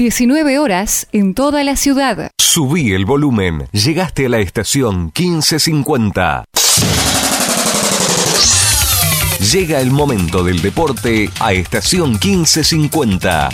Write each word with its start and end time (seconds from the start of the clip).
19 0.00 0.58
horas 0.58 1.08
en 1.12 1.34
toda 1.34 1.62
la 1.62 1.76
ciudad. 1.76 2.30
Subí 2.40 2.92
el 2.92 3.04
volumen. 3.04 3.66
Llegaste 3.72 4.24
a 4.24 4.28
la 4.30 4.38
estación 4.38 5.12
1550. 5.14 6.46
Llega 9.52 9.78
el 9.78 9.90
momento 9.90 10.42
del 10.42 10.62
deporte 10.62 11.28
a 11.38 11.52
estación 11.52 12.12
1550. 12.12 13.50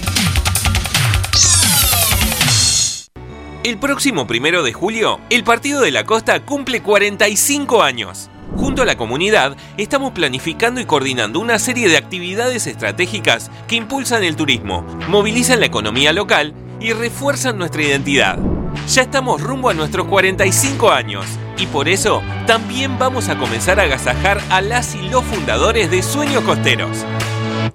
El 3.64 3.78
próximo 3.78 4.28
primero 4.28 4.62
de 4.62 4.72
julio, 4.72 5.18
el 5.30 5.42
Partido 5.42 5.80
de 5.80 5.90
la 5.90 6.04
Costa 6.04 6.46
cumple 6.46 6.80
45 6.80 7.82
años. 7.82 8.30
Junto 8.54 8.82
a 8.82 8.86
la 8.86 8.96
comunidad, 8.96 9.56
estamos 9.76 10.12
planificando 10.12 10.80
y 10.80 10.84
coordinando 10.84 11.40
una 11.40 11.58
serie 11.58 11.88
de 11.88 11.96
actividades 11.96 12.66
estratégicas 12.66 13.50
que 13.66 13.76
impulsan 13.76 14.22
el 14.24 14.36
turismo, 14.36 14.86
movilizan 15.08 15.60
la 15.60 15.66
economía 15.66 16.12
local 16.12 16.54
y 16.80 16.92
refuerzan 16.92 17.58
nuestra 17.58 17.82
identidad. 17.82 18.38
Ya 18.88 19.02
estamos 19.02 19.42
rumbo 19.42 19.70
a 19.70 19.74
nuestros 19.74 20.06
45 20.06 20.90
años 20.90 21.26
y 21.58 21.66
por 21.66 21.88
eso 21.88 22.22
también 22.46 22.98
vamos 22.98 23.28
a 23.28 23.36
comenzar 23.36 23.80
a 23.80 23.84
agasajar 23.84 24.40
a 24.50 24.60
las 24.60 24.94
y 24.94 25.08
los 25.08 25.24
fundadores 25.24 25.90
de 25.90 26.02
Sueños 26.02 26.44
Costeros. 26.44 27.04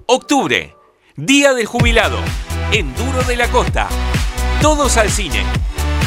Octubre, 0.05 0.75
Día 1.15 1.53
del 1.53 1.65
Jubilado, 1.65 2.17
Enduro 2.71 3.23
de 3.23 3.35
la 3.35 3.47
Costa. 3.49 3.87
Todos 4.61 4.97
al 4.97 5.09
cine. 5.09 5.43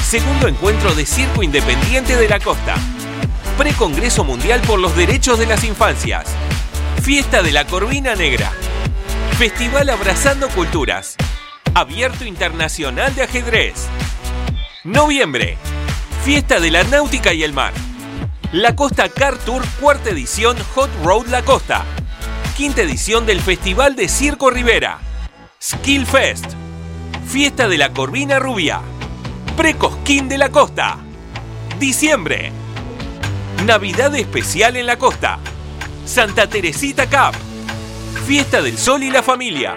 Segundo 0.02 0.48
encuentro 0.48 0.94
de 0.94 1.04
Circo 1.04 1.42
Independiente 1.42 2.16
de 2.16 2.28
la 2.28 2.38
Costa. 2.38 2.76
Precongreso 3.58 4.24
Mundial 4.24 4.60
por 4.62 4.80
los 4.80 4.96
Derechos 4.96 5.38
de 5.38 5.46
las 5.46 5.62
Infancias. 5.62 6.26
Fiesta 7.02 7.40
de 7.40 7.52
la 7.52 7.64
Corvina 7.64 8.16
Negra. 8.16 8.50
Festival 9.38 9.90
Abrazando 9.90 10.48
Culturas. 10.48 11.14
Abierto 11.72 12.24
Internacional 12.24 13.14
de 13.14 13.22
Ajedrez. 13.22 13.86
Noviembre. 14.82 15.56
Fiesta 16.24 16.58
de 16.58 16.72
la 16.72 16.82
Náutica 16.82 17.32
y 17.32 17.44
el 17.44 17.52
Mar. 17.52 17.72
La 18.50 18.74
Costa 18.74 19.08
Car 19.08 19.38
Tour, 19.38 19.62
cuarta 19.80 20.10
edición 20.10 20.56
Hot 20.74 20.90
Road 21.04 21.28
La 21.28 21.42
Costa. 21.42 21.84
Quinta 22.56 22.82
edición 22.82 23.24
del 23.24 23.40
Festival 23.40 23.94
de 23.94 24.08
Circo 24.08 24.50
Rivera. 24.50 24.98
Skill 25.62 26.06
Fest. 26.06 26.46
Fiesta 27.24 27.68
de 27.68 27.78
la 27.78 27.92
Corvina 27.92 28.40
Rubia. 28.40 28.80
Precosquín 29.56 30.28
de 30.28 30.38
la 30.38 30.48
Costa. 30.48 30.98
Diciembre. 31.78 32.63
Navidad 33.64 34.14
especial 34.14 34.76
en 34.76 34.84
la 34.84 34.98
costa. 34.98 35.38
Santa 36.04 36.46
Teresita 36.46 37.06
Cup. 37.06 37.34
Fiesta 38.26 38.60
del 38.60 38.76
Sol 38.76 39.02
y 39.02 39.10
la 39.10 39.22
Familia. 39.22 39.76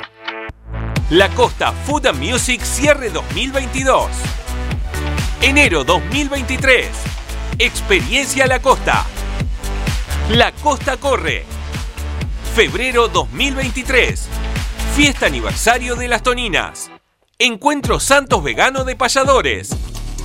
La 1.10 1.30
Costa 1.30 1.72
Food 1.72 2.08
and 2.08 2.20
Music 2.20 2.62
Cierre 2.64 3.10
2022. 3.10 4.12
Enero 5.42 5.86
2023. 5.86 6.90
Experiencia 7.60 8.46
La 8.46 8.62
Costa. 8.62 9.06
La 10.32 10.52
Costa 10.52 10.98
Corre. 10.98 11.46
Febrero 12.56 13.08
2023. 13.08 14.28
Fiesta 14.98 15.28
aniversario 15.28 15.96
de 15.96 16.10
las 16.10 16.24
Toninas. 16.24 16.92
Encuentro 17.40 18.02
Santos 18.02 18.44
Vegano 18.44 18.84
de 18.84 18.98
Payadores. 18.98 19.70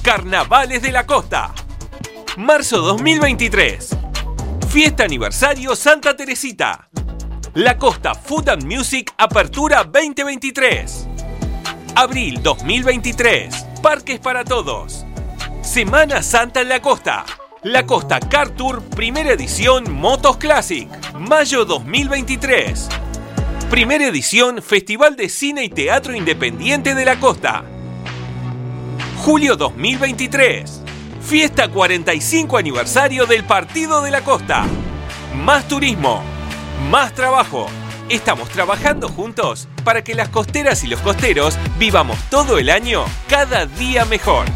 Carnavales 0.02 0.82
de 0.82 0.90
la 0.90 1.06
Costa. 1.06 1.54
Marzo 2.36 2.80
2023. 2.80 3.94
Fiesta 4.70 5.04
aniversario 5.04 5.76
Santa 5.76 6.16
Teresita. 6.16 6.88
La 7.52 7.76
Costa 7.76 8.14
Food 8.14 8.48
and 8.48 8.64
Music 8.64 9.12
Apertura 9.18 9.84
2023. 9.84 11.08
Abril 11.94 12.42
2023. 12.42 13.66
Parques 13.82 14.18
para 14.18 14.44
todos. 14.44 15.04
Semana 15.60 16.22
Santa 16.22 16.62
en 16.62 16.70
la 16.70 16.80
Costa. 16.80 17.26
La 17.64 17.84
Costa 17.84 18.18
Car 18.18 18.48
Tour 18.48 18.82
Primera 18.82 19.32
Edición 19.32 19.92
Motos 19.92 20.38
Classic. 20.38 20.88
Mayo 21.12 21.66
2023. 21.66 22.88
Primera 23.68 24.06
edición 24.06 24.62
Festival 24.62 25.16
de 25.16 25.28
Cine 25.28 25.64
y 25.64 25.68
Teatro 25.68 26.14
Independiente 26.16 26.94
de 26.94 27.04
la 27.04 27.20
Costa. 27.20 27.62
Julio 29.18 29.56
2023. 29.56 30.81
Fiesta 31.24 31.68
45 31.68 32.58
aniversario 32.58 33.26
del 33.26 33.44
Partido 33.44 34.02
de 34.02 34.10
la 34.10 34.22
Costa. 34.22 34.66
Más 35.36 35.66
turismo. 35.66 36.22
Más 36.90 37.14
trabajo. 37.14 37.66
Estamos 38.08 38.48
trabajando 38.50 39.08
juntos 39.08 39.68
para 39.84 40.04
que 40.04 40.14
las 40.14 40.28
costeras 40.28 40.84
y 40.84 40.88
los 40.88 41.00
costeros 41.00 41.56
vivamos 41.78 42.18
todo 42.28 42.58
el 42.58 42.68
año 42.68 43.04
cada 43.28 43.66
día 43.66 44.04
mejor. 44.04 44.46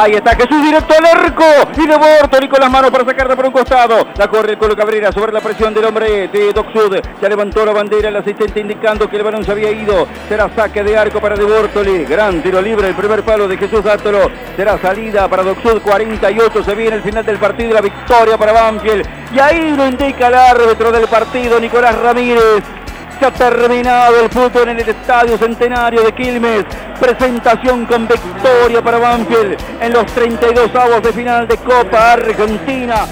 Ahí 0.00 0.14
está 0.14 0.34
Jesús 0.34 0.62
directo 0.62 0.94
al 0.98 1.04
arco. 1.04 1.44
Y 1.76 1.86
de 1.86 1.94
Bortoli 1.94 2.48
con 2.48 2.58
las 2.58 2.70
manos 2.70 2.90
para 2.90 3.04
sacarla 3.04 3.36
por 3.36 3.44
un 3.44 3.52
costado. 3.52 4.06
La 4.16 4.28
corre 4.28 4.52
el 4.52 4.58
Colo 4.58 4.74
Cabrera 4.74 5.12
sobre 5.12 5.30
la 5.30 5.42
presión 5.42 5.74
del 5.74 5.84
hombre 5.84 6.28
de 6.28 6.54
Doc 6.54 6.72
Sud. 6.72 6.96
Ya 7.20 7.28
levantó 7.28 7.66
la 7.66 7.72
bandera 7.72 8.08
el 8.08 8.16
asistente 8.16 8.60
indicando 8.60 9.10
que 9.10 9.18
el 9.18 9.22
balón 9.22 9.44
se 9.44 9.52
había 9.52 9.70
ido. 9.70 10.08
Será 10.26 10.48
saque 10.56 10.82
de 10.82 10.96
arco 10.96 11.20
para 11.20 11.36
De 11.36 11.44
Bortoli. 11.44 12.06
Gran 12.06 12.42
tiro 12.42 12.62
libre. 12.62 12.88
El 12.88 12.94
primer 12.94 13.22
palo 13.24 13.46
de 13.46 13.58
Jesús 13.58 13.84
Átolo. 13.84 14.30
Será 14.56 14.78
salida 14.78 15.28
para 15.28 15.42
Doc 15.42 15.60
Sud. 15.60 15.82
48 15.82 16.64
se 16.64 16.74
viene 16.74 16.96
el 16.96 17.02
final 17.02 17.26
del 17.26 17.36
partido. 17.36 17.74
La 17.74 17.82
victoria 17.82 18.38
para 18.38 18.52
Banfield. 18.52 19.06
Y 19.34 19.38
ahí 19.38 19.76
lo 19.76 19.86
indica 19.86 20.28
el 20.28 20.34
árbitro 20.34 20.90
del 20.90 21.08
partido, 21.08 21.60
Nicolás 21.60 21.98
Ramírez. 21.98 22.79
Se 23.20 23.26
ha 23.26 23.30
terminado 23.32 24.18
el 24.18 24.30
fútbol 24.30 24.70
en 24.70 24.80
el 24.80 24.88
Estadio 24.88 25.36
Centenario 25.36 26.02
de 26.02 26.12
Quilmes. 26.12 26.64
Presentación 26.98 27.84
con 27.84 28.08
victoria 28.08 28.80
para 28.82 28.96
Banfield 28.96 29.58
en 29.78 29.92
los 29.92 30.06
32 30.06 30.74
avos 30.74 31.02
de 31.02 31.12
final 31.12 31.46
de 31.46 31.58
Copa 31.58 32.14
Argentina. 32.14 33.04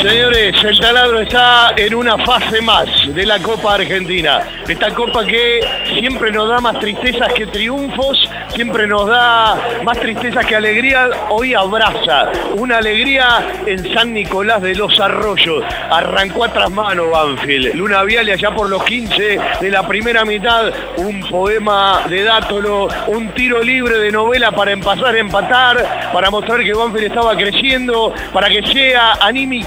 Señores, 0.00 0.54
el 0.64 0.80
taladro 0.80 1.20
está 1.20 1.74
en 1.76 1.94
una 1.94 2.16
fase 2.18 2.62
más 2.62 2.88
de 3.14 3.26
la 3.26 3.38
Copa 3.38 3.74
Argentina. 3.74 4.40
Esta 4.66 4.94
copa 4.94 5.24
que 5.26 5.60
siempre 5.98 6.30
nos 6.30 6.48
da 6.48 6.58
más 6.60 6.78
tristezas 6.78 7.32
que 7.34 7.46
triunfos, 7.46 8.28
siempre 8.54 8.86
nos 8.86 9.06
da 9.08 9.58
más 9.84 9.98
tristezas 9.98 10.46
que 10.46 10.56
alegría. 10.56 11.10
Hoy 11.30 11.52
abraza 11.52 12.30
una 12.56 12.78
alegría 12.78 13.60
en 13.66 13.92
San 13.92 14.14
Nicolás 14.14 14.62
de 14.62 14.74
los 14.74 14.98
Arroyos. 15.00 15.64
Arrancó 15.90 16.44
a 16.44 16.52
tras 16.52 16.70
mano 16.70 17.10
Banfield. 17.10 17.74
Luna 17.74 18.02
Viale 18.04 18.32
allá 18.32 18.54
por 18.54 18.70
los 18.70 18.82
15 18.84 19.38
de 19.60 19.70
la 19.70 19.86
primera 19.86 20.24
mitad. 20.24 20.72
Un 20.96 21.20
poema 21.28 22.04
de 22.08 22.22
Dátolo, 22.22 22.88
un 23.08 23.28
tiro 23.34 23.62
libre 23.62 23.98
de 23.98 24.12
novela 24.12 24.50
para 24.52 24.72
empezar 24.72 25.14
a 25.14 25.18
empatar, 25.18 26.10
para 26.12 26.30
mostrar 26.30 26.62
que 26.62 26.72
Banfield 26.72 27.08
estaba 27.08 27.36
creciendo, 27.36 28.14
para 28.32 28.48
que 28.48 28.62
sea 28.66 29.14
anímico 29.20 29.57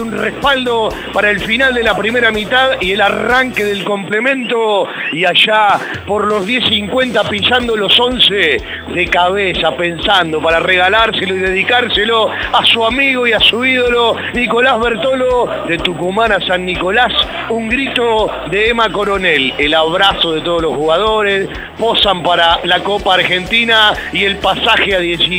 un 0.00 0.12
respaldo 0.12 0.88
para 1.12 1.30
el 1.30 1.40
final 1.40 1.74
de 1.74 1.82
la 1.82 1.96
primera 1.96 2.30
mitad 2.30 2.80
y 2.80 2.92
el 2.92 3.00
arranque 3.00 3.64
del 3.64 3.84
complemento. 3.84 4.86
Y 5.12 5.24
allá 5.24 5.78
por 6.06 6.26
los 6.26 6.46
10.50 6.46 7.28
pisando 7.28 7.76
los 7.76 7.98
11 7.98 8.56
de 8.94 9.06
cabeza 9.08 9.76
pensando 9.76 10.40
para 10.40 10.60
regalárselo 10.60 11.34
y 11.34 11.40
dedicárselo 11.40 12.30
a 12.30 12.64
su 12.64 12.84
amigo 12.84 13.26
y 13.26 13.32
a 13.32 13.40
su 13.40 13.64
ídolo 13.64 14.16
Nicolás 14.32 14.80
Bertolo 14.80 15.64
de 15.66 15.78
Tucumán 15.78 16.32
a 16.32 16.40
San 16.40 16.64
Nicolás. 16.64 17.12
Un 17.50 17.68
grito 17.68 18.30
de 18.50 18.70
Emma 18.70 18.90
Coronel. 18.90 19.54
El 19.58 19.74
abrazo 19.74 20.32
de 20.32 20.40
todos 20.40 20.62
los 20.62 20.74
jugadores. 20.74 21.48
Posan 21.78 22.22
para 22.22 22.60
la 22.64 22.80
Copa 22.80 23.14
Argentina 23.14 23.92
y 24.12 24.24
el 24.24 24.36
pasaje 24.36 24.94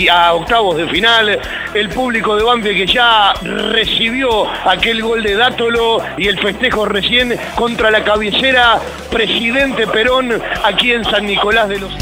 a, 0.10 0.28
a 0.28 0.34
octavos 0.34 0.78
de 0.78 0.88
final. 0.88 1.40
El 1.74 1.90
público 1.90 2.36
de 2.36 2.44
Banfield 2.44 2.78
que 2.78 2.88
ya 2.88 3.34
recibe 3.42 3.93
recibió 3.94 4.48
aquel 4.66 5.04
gol 5.04 5.22
de 5.22 5.36
Dátolo 5.36 6.00
y 6.18 6.28
el 6.28 6.40
festejo 6.40 6.86
recién 6.86 7.38
contra 7.54 7.92
la 7.92 8.04
cabecera 8.04 8.80
Presidente 9.12 9.86
Perón 9.86 10.42
aquí 10.63 10.94
en 10.94 11.06
San 11.06 11.28
Nicolás 11.28 11.69
de 11.69 11.80
los... 11.80 11.94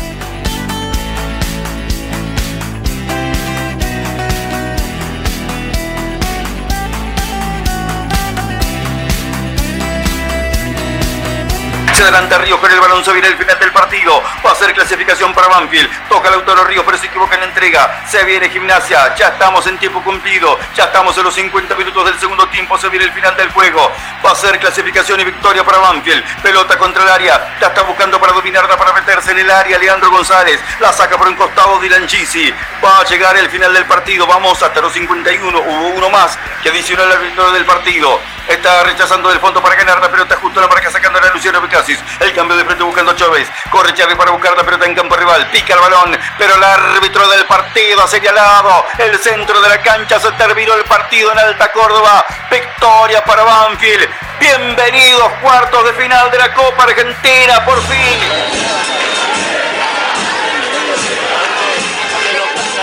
adelanta 12.01 12.37
Ríos 12.39 12.59
con 12.59 12.71
el 12.71 12.79
balón, 12.79 13.03
se 13.03 13.13
viene 13.13 13.27
el 13.27 13.37
final 13.37 13.57
del 13.59 13.71
partido. 13.71 14.23
Va 14.45 14.51
a 14.51 14.55
ser 14.55 14.73
clasificación 14.73 15.33
para 15.33 15.47
Banfield. 15.47 15.89
Toca 16.09 16.29
el 16.29 16.35
autor 16.35 16.67
Ríos, 16.67 16.83
pero 16.85 16.97
se 16.97 17.07
equivoca 17.07 17.35
en 17.35 17.41
la 17.41 17.47
entrega. 17.47 18.03
Se 18.09 18.23
viene 18.23 18.49
gimnasia. 18.49 19.15
Ya 19.15 19.29
estamos 19.29 19.65
en 19.67 19.77
tiempo 19.77 20.01
cumplido. 20.03 20.57
Ya 20.75 20.85
estamos 20.85 21.17
en 21.17 21.23
los 21.23 21.33
50 21.33 21.75
minutos 21.75 22.05
del 22.05 22.19
segundo 22.19 22.47
tiempo. 22.49 22.77
Se 22.77 22.89
viene 22.89 23.05
el 23.05 23.11
final 23.11 23.35
del 23.37 23.49
juego. 23.51 23.91
Va 24.25 24.31
a 24.31 24.35
ser 24.35 24.59
clasificación 24.59 25.19
y 25.19 25.23
victoria 25.23 25.63
para 25.63 25.77
Banfield. 25.79 26.23
Pelota 26.41 26.77
contra 26.77 27.03
el 27.03 27.09
área. 27.09 27.55
La 27.59 27.67
está 27.67 27.83
buscando 27.83 28.19
para 28.19 28.33
dominarla, 28.33 28.77
para 28.77 28.93
meterse 28.93 29.31
en 29.31 29.39
el 29.39 29.51
área. 29.51 29.77
Leandro 29.77 30.09
González. 30.09 30.59
La 30.79 30.91
saca 30.91 31.17
por 31.17 31.27
un 31.27 31.35
costado 31.35 31.79
Dylan 31.79 32.07
Gisi. 32.07 32.53
Va 32.83 32.99
a 32.99 33.05
llegar 33.05 33.37
el 33.37 33.49
final 33.49 33.73
del 33.73 33.85
partido. 33.85 34.25
Vamos 34.27 34.61
hasta 34.61 34.81
los 34.81 34.93
51. 34.93 35.59
Hubo 35.59 35.87
uno 35.89 36.09
más 36.09 36.37
que 36.63 36.69
adicionó 36.69 37.05
la 37.05 37.15
victoria 37.15 37.53
del 37.53 37.65
partido. 37.65 38.19
Está 38.47 38.83
rechazando 38.83 39.29
del 39.29 39.39
fondo 39.39 39.61
para 39.61 39.75
ganar 39.75 39.99
la 40.01 40.11
pelota 40.11 40.35
justo 40.35 40.59
la 40.59 40.67
marca 40.67 40.91
sacando 40.91 41.19
a 41.19 41.33
Luciano 41.33 41.61
Picasis. 41.61 41.99
El 42.19 42.33
cambio 42.33 42.57
de 42.57 42.65
frente 42.65 42.83
buscando 42.83 43.11
a 43.11 43.15
Chávez. 43.15 43.47
Corre 43.69 43.93
Chávez 43.93 44.15
para 44.15 44.31
buscar 44.31 44.55
la 44.57 44.63
pelota 44.63 44.85
en 44.85 44.95
campo 44.95 45.15
rival. 45.15 45.47
Pica 45.51 45.73
el 45.73 45.79
balón, 45.79 46.17
pero 46.37 46.55
el 46.55 46.63
árbitro 46.63 47.27
del 47.29 47.45
partido 47.45 48.03
ha 48.03 48.07
señalado 48.07 48.85
el 48.97 49.17
centro 49.19 49.61
de 49.61 49.69
la 49.69 49.81
cancha. 49.81 50.19
Se 50.19 50.31
terminó 50.33 50.73
el 50.73 50.83
partido 50.83 51.31
en 51.31 51.39
Alta 51.39 51.71
Córdoba. 51.71 52.25
Victoria 52.49 53.23
para 53.23 53.43
Banfield. 53.43 54.09
Bienvenidos 54.39 55.31
cuartos 55.41 55.85
de 55.85 55.93
final 55.93 56.31
de 56.31 56.37
la 56.37 56.53
Copa 56.53 56.83
Argentina, 56.83 57.63
por 57.63 57.79
fin. 57.83 58.71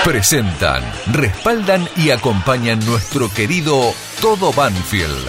Presentan, 0.05 0.90
respaldan 1.12 1.87
y 1.96 2.10
acompañan 2.12 2.78
nuestro 2.87 3.31
querido 3.31 3.93
Todo 4.22 4.52
Banfield, 4.52 5.28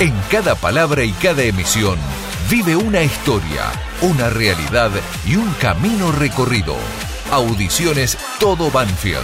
En 0.00 0.12
cada 0.28 0.56
palabra 0.56 1.04
y 1.04 1.12
cada 1.12 1.44
emisión 1.44 1.96
vive 2.50 2.74
una 2.74 3.00
historia, 3.04 3.70
una 4.02 4.28
realidad 4.28 4.90
y 5.24 5.36
un 5.36 5.48
camino 5.54 6.10
recorrido. 6.10 6.74
Audiciones 7.30 8.18
Todo 8.40 8.72
Banfield. 8.72 9.22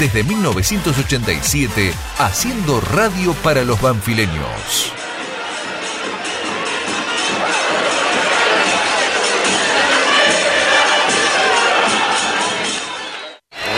Desde 0.00 0.24
1987, 0.24 1.92
haciendo 2.18 2.80
radio 2.80 3.34
para 3.34 3.62
los 3.62 3.78
banfileños. 3.78 4.90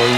Hoy 0.00 0.12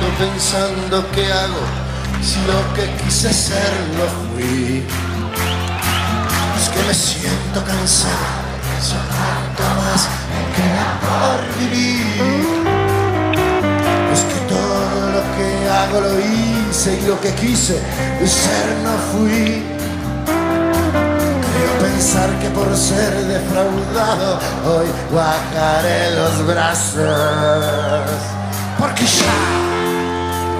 me 0.00 0.26
pensando 0.26 1.06
qué 1.12 1.30
hago 1.30 1.88
si 2.22 2.40
lo 2.46 2.74
que 2.74 3.04
quise 3.04 3.30
ser 3.30 3.72
no 3.94 4.06
fui. 4.34 5.07
Me 6.86 6.94
siento 6.94 7.62
cansado, 7.66 8.14
soporto 8.80 9.62
más 9.76 10.08
que 10.54 10.66
por 11.04 11.38
vivir. 11.58 12.06
Es 14.12 14.20
que 14.20 14.40
todo 14.48 15.12
lo 15.12 15.22
que 15.36 15.48
hago 15.68 16.00
lo 16.00 16.18
hice 16.18 16.98
y 17.02 17.06
lo 17.06 17.20
que 17.20 17.34
quise 17.34 17.74
ser 18.26 18.66
no 18.82 18.92
fui. 19.12 19.62
Creo 21.52 21.78
pensar 21.90 22.30
que 22.38 22.48
por 22.50 22.74
ser 22.74 23.12
defraudado 23.26 24.38
hoy 24.64 24.86
bajaré 25.12 26.14
los 26.14 26.46
brazos. 26.46 27.04
Porque 28.78 29.04
ya 29.04 29.34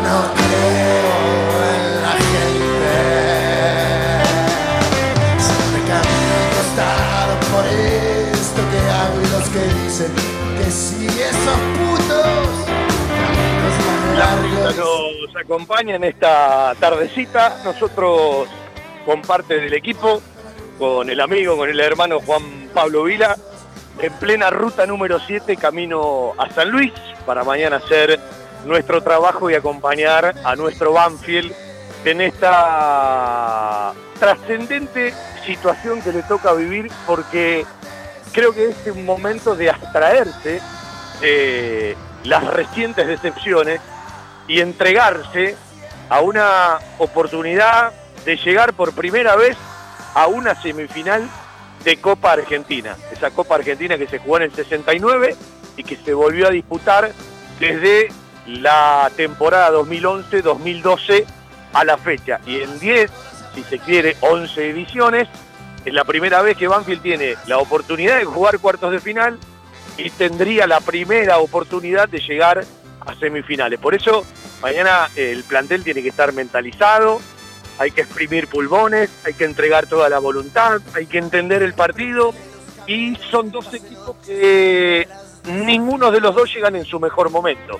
no 0.05 0.35
creo 0.35 1.78
esos 14.71 15.13
nos 15.27 15.37
acompaña 15.37 15.97
en 15.97 16.05
esta 16.05 16.75
tardecita. 16.79 17.61
Nosotros, 17.65 18.49
con 19.05 19.23
parte 19.23 19.61
del 19.61 19.75
equipo, 19.75 20.21
con 20.79 21.09
el 21.11 21.21
amigo, 21.21 21.57
con 21.57 21.69
el 21.69 21.81
hermano 21.81 22.21
Juan 22.21 22.69
Pablo 22.75 23.05
Vila, 23.05 23.37
en 24.01 24.13
plena 24.15 24.51
ruta 24.51 24.87
número 24.87 25.19
7, 25.19 25.57
camino 25.57 26.33
a 26.39 26.51
San 26.51 26.71
Luis, 26.71 26.93
para 27.27 27.45
mañana 27.45 27.77
hacer 27.77 28.21
nuestro 28.65 29.03
trabajo 29.03 29.51
y 29.51 29.55
acompañar 29.55 30.35
a 30.45 30.57
nuestro 30.57 30.93
Banfield 30.93 31.53
en 32.05 32.21
esta 32.21 33.93
trascendente 34.19 35.13
situación 35.45 36.01
que 36.03 36.13
le 36.13 36.23
toca 36.23 36.53
vivir, 36.53 36.91
porque 37.07 37.65
creo 38.33 38.53
que 38.53 38.69
es 38.69 38.77
un 38.95 39.05
momento 39.05 39.57
de 39.57 39.71
abstraerse 39.71 40.61
de 41.21 41.97
las 42.25 42.45
recientes 42.45 43.07
decepciones 43.07 43.81
y 44.47 44.61
entregarse 44.61 45.57
a 46.09 46.21
una 46.21 46.79
oportunidad 46.99 47.93
de 48.25 48.37
llegar 48.37 48.73
por 48.73 48.93
primera 48.93 49.37
vez 49.37 49.57
a 50.15 50.27
una 50.27 50.61
semifinal 50.61 51.29
de 51.85 51.97
Copa 51.99 52.33
Argentina. 52.33 52.97
Esa 53.13 53.31
Copa 53.31 53.57
Argentina 53.57 53.97
que 53.97 54.07
se 54.07 54.19
jugó 54.19 54.39
en 54.39 54.45
el 54.45 54.55
69 54.55 55.37
y 55.77 55.85
que 55.85 55.97
se 55.97 56.13
volvió 56.15 56.49
a 56.49 56.51
disputar 56.51 57.13
desde 57.61 58.09
la 58.47 59.11
temporada 59.17 59.71
2011-2012 59.73 61.25
a 61.73 61.85
la 61.85 61.99
fecha. 61.99 62.41
Y 62.47 62.61
en 62.63 62.79
10, 62.79 63.11
si 63.55 63.63
se 63.65 63.79
quiere, 63.79 64.17
11 64.21 64.71
ediciones, 64.71 65.29
es 65.85 65.93
la 65.93 66.05
primera 66.05 66.43
vez 66.43 66.57
que 66.57 66.69
Banfield 66.69 67.03
tiene 67.03 67.37
la 67.47 67.59
oportunidad 67.59 68.19
de 68.19 68.25
jugar 68.25 68.59
cuartos 68.59 68.91
de 68.91 69.01
final 69.01 69.39
y 69.99 70.11
tendría 70.11 70.67
la 70.67 70.81
primera 70.81 71.39
oportunidad 71.39 72.09
de 72.09 72.21
llegar 72.21 72.65
a 73.01 73.15
semifinales. 73.17 73.79
Por 73.79 73.95
eso 73.95 74.25
mañana 74.63 75.09
el 75.17 75.45
plantel 75.45 75.85
tiene 75.85 76.03
que 76.03 76.09
estar 76.09 76.33
mentalizado, 76.33 77.21
hay 77.79 77.91
que 77.91 78.03
exprimir 78.03 78.49
pulmones, 78.49 79.11
hay 79.25 79.35
que 79.35 79.45
entregar 79.45 79.87
toda 79.87 80.09
la 80.09 80.19
voluntad, 80.19 80.81
hay 80.95 81.07
que 81.07 81.19
entender 81.19 81.63
el 81.63 81.75
partido 81.75 82.33
y 82.87 83.17
son 83.31 83.51
dos 83.51 83.73
equipos 83.75 84.17
que 84.25 85.07
ninguno 85.45 86.11
de 86.11 86.21
los 86.21 86.35
dos 86.35 86.53
llegan 86.55 86.77
en 86.77 86.85
su 86.85 86.99
mejor 87.01 87.31
momento. 87.31 87.79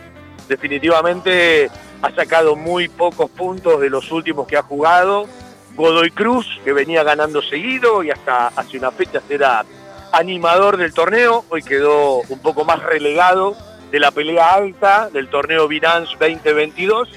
Definitivamente 0.49 1.71
ha 2.03 2.11
sacado 2.15 2.57
muy 2.57 2.89
pocos 2.89 3.31
puntos 3.31 3.81
de 3.81 3.91
los 3.91 4.11
últimos 4.11 4.47
que 4.47 4.57
ha 4.57 4.63
jugado. 4.63 5.27
Godoy 5.75 6.11
Cruz, 6.11 6.47
que 6.65 6.73
venía 6.73 7.05
ganando 7.05 7.41
seguido 7.43 8.03
y 8.03 8.11
hasta 8.11 8.49
hace 8.49 8.79
una 8.79 8.91
fecha 8.91 9.23
era 9.29 9.65
animador 10.13 10.77
del 10.77 10.93
torneo, 10.93 11.45
hoy 11.49 11.63
quedó 11.63 12.23
un 12.29 12.39
poco 12.41 12.65
más 12.65 12.83
relegado 12.83 13.57
de 13.91 14.01
la 14.01 14.11
pelea 14.11 14.55
alta 14.55 15.09
del 15.11 15.29
torneo 15.29 15.69
Binance 15.69 16.17
2022 16.19 17.09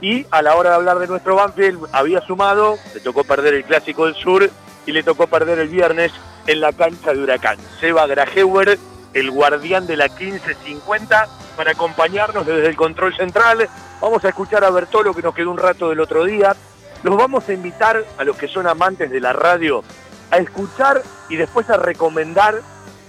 y 0.00 0.26
a 0.30 0.42
la 0.42 0.56
hora 0.56 0.70
de 0.70 0.76
hablar 0.76 0.98
de 0.98 1.06
nuestro 1.06 1.36
Banfield 1.36 1.86
había 1.92 2.20
sumado, 2.22 2.76
le 2.94 3.00
tocó 3.00 3.24
perder 3.24 3.54
el 3.54 3.64
Clásico 3.64 4.06
del 4.06 4.14
Sur 4.14 4.50
y 4.86 4.92
le 4.92 5.02
tocó 5.02 5.26
perder 5.26 5.58
el 5.58 5.68
viernes 5.68 6.12
en 6.46 6.60
la 6.60 6.72
cancha 6.72 7.12
de 7.12 7.22
Huracán. 7.22 7.58
Seba 7.80 8.06
Grajeuer, 8.06 8.78
el 9.12 9.30
guardián 9.30 9.86
de 9.86 9.96
la 9.96 10.08
1550, 10.08 11.28
para 11.56 11.72
acompañarnos 11.72 12.46
desde 12.46 12.66
el 12.66 12.76
control 12.76 13.14
central. 13.14 13.68
Vamos 14.00 14.24
a 14.24 14.28
escuchar 14.30 14.64
a 14.64 14.70
Bertolo 14.70 15.12
que 15.12 15.22
nos 15.22 15.34
quedó 15.34 15.50
un 15.50 15.58
rato 15.58 15.90
del 15.90 16.00
otro 16.00 16.24
día. 16.24 16.56
Los 17.02 17.16
vamos 17.16 17.48
a 17.48 17.52
invitar 17.52 18.02
a 18.16 18.24
los 18.24 18.36
que 18.36 18.48
son 18.48 18.66
amantes 18.66 19.10
de 19.10 19.20
la 19.20 19.32
radio 19.32 19.84
a 20.30 20.38
escuchar 20.38 21.02
y 21.30 21.36
después 21.36 21.70
a 21.70 21.76
recomendar 21.76 22.60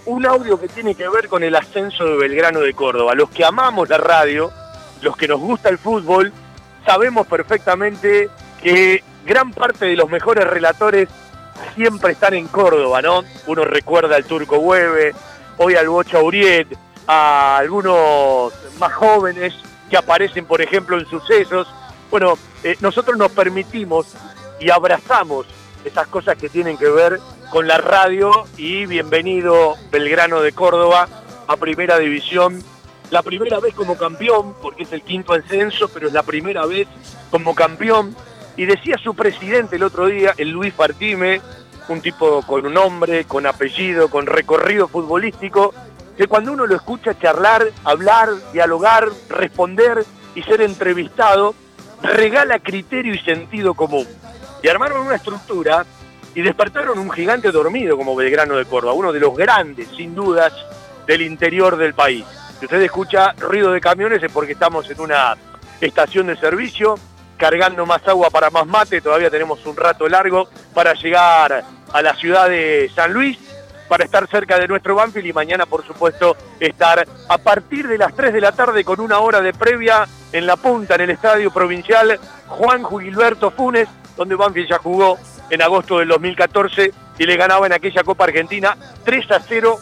un 0.05 0.25
audio 0.25 0.59
que 0.59 0.67
tiene 0.67 0.95
que 0.95 1.09
ver 1.09 1.27
con 1.27 1.43
el 1.43 1.55
ascenso 1.55 2.05
de 2.05 2.17
Belgrano 2.17 2.61
de 2.61 2.73
Córdoba. 2.73 3.13
Los 3.15 3.29
que 3.29 3.43
amamos 3.43 3.89
la 3.89 3.97
radio, 3.97 4.51
los 5.01 5.17
que 5.17 5.27
nos 5.27 5.39
gusta 5.39 5.69
el 5.69 5.77
fútbol, 5.77 6.31
sabemos 6.85 7.27
perfectamente 7.27 8.29
que 8.61 9.03
gran 9.25 9.51
parte 9.51 9.85
de 9.85 9.95
los 9.95 10.09
mejores 10.09 10.45
relatores 10.45 11.09
siempre 11.75 12.13
están 12.13 12.33
en 12.33 12.47
Córdoba, 12.47 13.01
¿no? 13.01 13.23
Uno 13.47 13.65
recuerda 13.65 14.15
al 14.15 14.25
Turco 14.25 14.57
Hueve, 14.57 15.13
hoy 15.57 15.75
al 15.75 15.89
Bocha 15.89 16.19
Uriet, 16.21 16.67
a 17.07 17.57
algunos 17.57 18.53
más 18.79 18.93
jóvenes 18.93 19.53
que 19.89 19.97
aparecen, 19.97 20.45
por 20.45 20.61
ejemplo, 20.61 20.97
en 20.97 21.05
sucesos. 21.07 21.67
Bueno, 22.09 22.37
eh, 22.63 22.75
nosotros 22.81 23.17
nos 23.17 23.31
permitimos 23.31 24.07
y 24.59 24.69
abrazamos 24.69 25.45
esas 25.83 26.07
cosas 26.07 26.37
que 26.37 26.49
tienen 26.49 26.77
que 26.77 26.89
ver 26.89 27.19
con 27.51 27.67
la 27.67 27.77
radio 27.77 28.31
y 28.55 28.85
bienvenido 28.85 29.75
Belgrano 29.91 30.41
de 30.41 30.53
Córdoba 30.53 31.09
a 31.47 31.57
Primera 31.57 31.99
División. 31.99 32.63
La 33.09 33.21
primera 33.23 33.59
vez 33.59 33.75
como 33.75 33.97
campeón, 33.97 34.55
porque 34.61 34.83
es 34.83 34.93
el 34.93 35.01
quinto 35.01 35.33
ascenso, 35.33 35.89
pero 35.89 36.07
es 36.07 36.13
la 36.13 36.23
primera 36.23 36.65
vez 36.65 36.87
como 37.29 37.53
campeón. 37.53 38.15
Y 38.55 38.65
decía 38.65 38.95
su 39.03 39.15
presidente 39.15 39.75
el 39.75 39.83
otro 39.83 40.05
día, 40.05 40.33
el 40.37 40.49
Luis 40.49 40.73
Partime, 40.73 41.41
un 41.89 42.01
tipo 42.01 42.41
con 42.43 42.65
un 42.65 42.73
nombre, 42.73 43.25
con 43.25 43.45
apellido, 43.45 44.07
con 44.07 44.27
recorrido 44.27 44.87
futbolístico, 44.87 45.73
que 46.17 46.27
cuando 46.27 46.53
uno 46.53 46.65
lo 46.65 46.75
escucha 46.77 47.19
charlar, 47.19 47.67
hablar, 47.83 48.29
dialogar, 48.53 49.09
responder 49.27 50.05
y 50.35 50.43
ser 50.43 50.61
entrevistado, 50.61 51.53
regala 52.01 52.59
criterio 52.59 53.13
y 53.13 53.19
sentido 53.19 53.73
común. 53.73 54.07
Y 54.63 54.69
armaron 54.69 55.05
una 55.05 55.15
estructura 55.15 55.85
y 56.35 56.41
despertaron 56.41 56.97
un 56.99 57.11
gigante 57.11 57.51
dormido 57.51 57.97
como 57.97 58.15
Belgrano 58.15 58.55
de 58.55 58.65
Córdoba, 58.65 58.93
uno 58.93 59.11
de 59.11 59.19
los 59.19 59.35
grandes, 59.35 59.87
sin 59.95 60.15
dudas, 60.15 60.53
del 61.05 61.21
interior 61.21 61.77
del 61.77 61.93
país. 61.93 62.25
Si 62.59 62.65
usted 62.65 62.81
escucha 62.81 63.33
ruido 63.33 63.71
de 63.71 63.81
camiones 63.81 64.21
es 64.23 64.31
porque 64.31 64.53
estamos 64.53 64.89
en 64.89 65.01
una 65.01 65.35
estación 65.81 66.27
de 66.27 66.37
servicio, 66.37 66.95
cargando 67.37 67.85
más 67.85 68.07
agua 68.07 68.29
para 68.29 68.49
más 68.49 68.67
mate, 68.67 69.01
todavía 69.01 69.29
tenemos 69.29 69.65
un 69.65 69.75
rato 69.75 70.07
largo 70.07 70.47
para 70.73 70.93
llegar 70.93 71.63
a 71.91 72.01
la 72.01 72.15
ciudad 72.15 72.47
de 72.47 72.89
San 72.93 73.11
Luis, 73.11 73.37
para 73.89 74.05
estar 74.05 74.25
cerca 74.27 74.57
de 74.57 74.67
nuestro 74.67 74.95
Banfield 74.95 75.27
y 75.27 75.33
mañana, 75.33 75.65
por 75.65 75.85
supuesto, 75.85 76.37
estar 76.59 77.05
a 77.27 77.37
partir 77.39 77.87
de 77.87 77.97
las 77.97 78.15
3 78.15 78.31
de 78.31 78.39
la 78.39 78.53
tarde 78.53 78.85
con 78.85 79.01
una 79.01 79.19
hora 79.19 79.41
de 79.41 79.53
previa 79.53 80.07
en 80.31 80.45
la 80.45 80.55
punta, 80.55 80.95
en 80.95 81.01
el 81.01 81.09
Estadio 81.09 81.51
Provincial 81.51 82.17
Juan 82.47 82.85
Gilberto 82.85 83.51
Funes, 83.51 83.89
donde 84.15 84.35
Banfield 84.35 84.69
ya 84.69 84.77
jugó 84.77 85.17
en 85.51 85.61
agosto 85.61 85.99
del 85.99 86.07
2014 86.07 86.91
y 87.19 87.25
le 87.25 87.37
ganaba 87.37 87.67
en 87.67 87.73
aquella 87.73 88.03
Copa 88.03 88.23
Argentina 88.23 88.75
3 89.05 89.31
a 89.31 89.39
0 89.39 89.77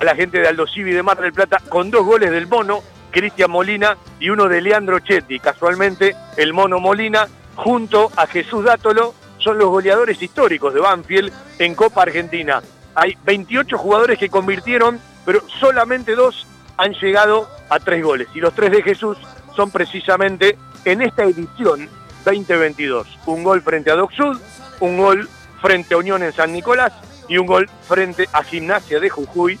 a 0.00 0.04
la 0.04 0.14
gente 0.14 0.38
de 0.38 0.46
Aldo 0.46 0.66
Civi 0.68 0.92
de 0.92 1.02
Mar 1.02 1.20
del 1.20 1.32
Plata 1.32 1.60
con 1.68 1.90
dos 1.90 2.04
goles 2.04 2.30
del 2.30 2.46
Mono, 2.46 2.82
Cristian 3.10 3.50
Molina 3.50 3.96
y 4.20 4.28
uno 4.28 4.48
de 4.48 4.60
Leandro 4.60 5.00
Chetti. 5.00 5.40
Casualmente, 5.40 6.14
el 6.36 6.52
Mono 6.52 6.78
Molina 6.78 7.26
junto 7.56 8.12
a 8.16 8.28
Jesús 8.28 8.64
Dátolo 8.64 9.14
son 9.38 9.58
los 9.58 9.68
goleadores 9.68 10.22
históricos 10.22 10.72
de 10.72 10.80
Banfield 10.80 11.32
en 11.58 11.74
Copa 11.74 12.02
Argentina 12.02 12.62
hay 12.94 13.16
28 13.24 13.76
jugadores 13.76 14.18
que 14.18 14.28
convirtieron, 14.28 15.00
pero 15.24 15.42
solamente 15.60 16.14
dos 16.14 16.46
han 16.76 16.92
llegado 16.94 17.48
a 17.68 17.80
tres 17.80 18.02
goles. 18.02 18.28
Y 18.34 18.40
los 18.40 18.54
tres 18.54 18.70
de 18.70 18.82
Jesús 18.82 19.18
son 19.54 19.70
precisamente 19.70 20.56
en 20.84 21.02
esta 21.02 21.24
edición 21.24 21.88
2022. 22.24 23.18
Un 23.26 23.44
gol 23.44 23.62
frente 23.62 23.90
a 23.90 23.96
Doc 23.96 24.12
Sud, 24.12 24.40
un 24.80 24.98
gol 24.98 25.28
frente 25.60 25.94
a 25.94 25.98
Unión 25.98 26.22
en 26.22 26.32
San 26.32 26.52
Nicolás 26.52 26.92
y 27.28 27.38
un 27.38 27.46
gol 27.46 27.68
frente 27.88 28.28
a 28.32 28.42
Gimnasia 28.42 29.00
de 29.00 29.08
Jujuy 29.08 29.58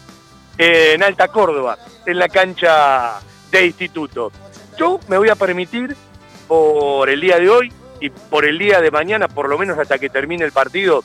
en 0.58 1.02
Alta 1.02 1.28
Córdoba, 1.28 1.78
en 2.06 2.18
la 2.18 2.28
cancha 2.28 3.20
de 3.50 3.66
instituto. 3.66 4.30
Yo 4.78 5.00
me 5.08 5.18
voy 5.18 5.28
a 5.28 5.34
permitir, 5.34 5.96
por 6.46 7.08
el 7.08 7.20
día 7.20 7.38
de 7.38 7.48
hoy 7.48 7.72
y 8.00 8.10
por 8.10 8.44
el 8.44 8.58
día 8.58 8.80
de 8.80 8.90
mañana, 8.90 9.28
por 9.28 9.48
lo 9.48 9.58
menos 9.58 9.78
hasta 9.78 9.98
que 9.98 10.10
termine 10.10 10.44
el 10.44 10.52
partido, 10.52 11.02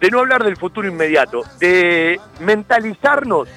de 0.00 0.10
no 0.10 0.20
hablar 0.20 0.44
del 0.44 0.56
futuro 0.56 0.88
inmediato, 0.88 1.42
de 1.58 2.18
mentalizarnos 2.40 3.48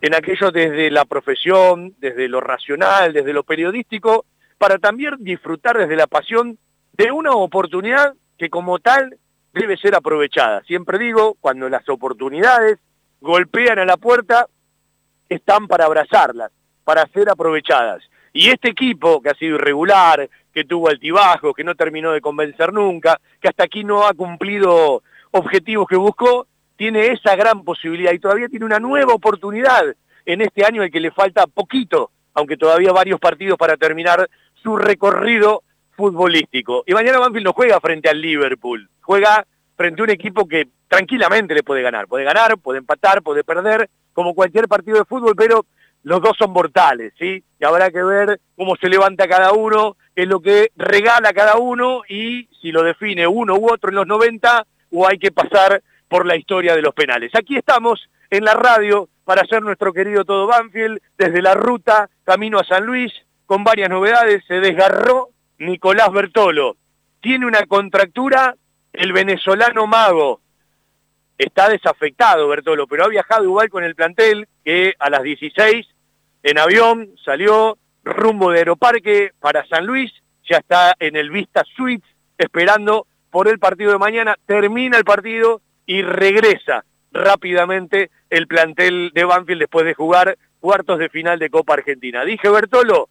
en 0.00 0.14
aquello 0.14 0.52
desde 0.52 0.90
la 0.90 1.04
profesión, 1.04 1.94
desde 1.98 2.28
lo 2.28 2.40
racional, 2.40 3.12
desde 3.12 3.32
lo 3.32 3.42
periodístico, 3.42 4.24
para 4.58 4.78
también 4.78 5.16
disfrutar 5.18 5.76
desde 5.76 5.96
la 5.96 6.06
pasión 6.06 6.58
de 6.92 7.10
una 7.10 7.32
oportunidad 7.32 8.14
que 8.38 8.50
como 8.50 8.78
tal 8.78 9.16
debe 9.52 9.76
ser 9.76 9.94
aprovechada. 9.94 10.62
Siempre 10.64 10.98
digo, 10.98 11.36
cuando 11.40 11.68
las 11.68 11.88
oportunidades 11.88 12.78
golpean 13.20 13.78
a 13.78 13.84
la 13.84 13.96
puerta, 13.96 14.46
están 15.28 15.66
para 15.66 15.86
abrazarlas, 15.86 16.52
para 16.84 17.06
ser 17.08 17.28
aprovechadas. 17.30 18.02
Y 18.32 18.50
este 18.50 18.68
equipo, 18.68 19.22
que 19.22 19.30
ha 19.30 19.34
sido 19.34 19.56
irregular, 19.56 20.28
que 20.52 20.64
tuvo 20.64 20.88
altibajos, 20.88 21.54
que 21.54 21.64
no 21.64 21.74
terminó 21.74 22.12
de 22.12 22.20
convencer 22.20 22.72
nunca, 22.72 23.18
que 23.40 23.48
hasta 23.48 23.64
aquí 23.64 23.82
no 23.82 24.06
ha 24.06 24.12
cumplido 24.12 25.02
objetivos 25.30 25.86
que 25.88 25.96
buscó, 25.96 26.46
tiene 26.76 27.06
esa 27.08 27.34
gran 27.34 27.64
posibilidad 27.64 28.12
y 28.12 28.18
todavía 28.18 28.48
tiene 28.48 28.66
una 28.66 28.78
nueva 28.78 29.14
oportunidad 29.14 29.84
en 30.26 30.40
este 30.42 30.64
año 30.64 30.82
al 30.82 30.90
que 30.90 31.00
le 31.00 31.10
falta 31.10 31.46
poquito, 31.46 32.10
aunque 32.34 32.56
todavía 32.56 32.92
varios 32.92 33.18
partidos 33.18 33.56
para 33.56 33.76
terminar 33.76 34.28
su 34.62 34.76
recorrido 34.76 35.62
futbolístico. 35.96 36.84
Y 36.86 36.94
mañana 36.94 37.18
Banfield 37.18 37.46
no 37.46 37.52
juega 37.52 37.80
frente 37.80 38.08
al 38.08 38.20
Liverpool, 38.20 38.88
juega 39.00 39.46
frente 39.76 40.02
a 40.02 40.04
un 40.04 40.10
equipo 40.10 40.46
que 40.46 40.68
tranquilamente 40.88 41.54
le 41.54 41.62
puede 41.62 41.82
ganar. 41.82 42.06
Puede 42.06 42.24
ganar, 42.24 42.58
puede 42.58 42.78
empatar, 42.78 43.22
puede 43.22 43.44
perder, 43.44 43.88
como 44.12 44.34
cualquier 44.34 44.68
partido 44.68 44.98
de 44.98 45.04
fútbol, 45.04 45.34
pero 45.36 45.66
los 46.02 46.22
dos 46.22 46.36
son 46.38 46.52
mortales, 46.52 47.12
¿sí? 47.18 47.42
Y 47.58 47.64
habrá 47.64 47.90
que 47.90 48.02
ver 48.02 48.40
cómo 48.56 48.76
se 48.76 48.88
levanta 48.88 49.26
cada 49.26 49.52
uno, 49.52 49.96
qué 50.14 50.22
es 50.22 50.28
lo 50.28 50.40
que 50.40 50.70
regala 50.76 51.32
cada 51.32 51.56
uno 51.56 52.02
y 52.08 52.48
si 52.60 52.70
lo 52.70 52.82
define 52.82 53.26
uno 53.26 53.56
u 53.56 53.72
otro 53.72 53.90
en 53.90 53.96
los 53.96 54.06
90 54.06 54.64
o 54.92 55.08
hay 55.08 55.18
que 55.18 55.32
pasar 55.32 55.82
por 56.08 56.24
la 56.24 56.36
historia 56.36 56.76
de 56.76 56.82
los 56.82 56.94
penales. 56.94 57.32
Aquí 57.34 57.56
estamos 57.56 58.08
en 58.30 58.44
la 58.44 58.54
radio 58.54 59.08
para 59.24 59.42
hacer 59.42 59.62
nuestro 59.62 59.92
querido 59.92 60.24
Todo 60.24 60.46
Banfield 60.46 61.00
desde 61.18 61.42
la 61.42 61.54
ruta 61.54 62.08
camino 62.24 62.60
a 62.60 62.64
San 62.64 62.86
Luis 62.86 63.12
con 63.44 63.64
varias 63.64 63.90
novedades. 63.90 64.44
Se 64.46 64.60
desgarró 64.60 65.30
Nicolás 65.58 66.12
Bertolo. 66.12 66.76
Tiene 67.20 67.46
una 67.46 67.66
contractura 67.66 68.54
el 68.92 69.12
venezolano 69.12 69.86
mago. 69.86 70.40
Está 71.38 71.68
desafectado 71.68 72.48
Bertolo, 72.48 72.86
pero 72.86 73.04
ha 73.04 73.08
viajado 73.08 73.44
igual 73.44 73.68
con 73.68 73.84
el 73.84 73.94
plantel 73.94 74.48
que 74.64 74.94
a 74.98 75.10
las 75.10 75.22
16 75.22 75.86
en 76.42 76.58
avión 76.58 77.10
salió 77.24 77.76
rumbo 78.04 78.50
de 78.50 78.58
Aeroparque 78.58 79.32
para 79.40 79.66
San 79.66 79.84
Luis. 79.84 80.12
Ya 80.48 80.58
está 80.58 80.94
en 80.98 81.16
el 81.16 81.30
Vista 81.30 81.64
Suites 81.76 82.08
esperando 82.38 83.06
por 83.30 83.48
el 83.48 83.58
partido 83.58 83.92
de 83.92 83.98
mañana, 83.98 84.36
termina 84.46 84.96
el 84.96 85.04
partido 85.04 85.60
y 85.84 86.02
regresa 86.02 86.84
rápidamente 87.12 88.10
el 88.30 88.46
plantel 88.46 89.10
de 89.14 89.24
Banfield 89.24 89.60
después 89.60 89.84
de 89.84 89.94
jugar 89.94 90.38
cuartos 90.60 90.98
de 90.98 91.08
final 91.08 91.38
de 91.38 91.50
Copa 91.50 91.74
Argentina. 91.74 92.24
Dije 92.24 92.48
Bertolo 92.48 93.08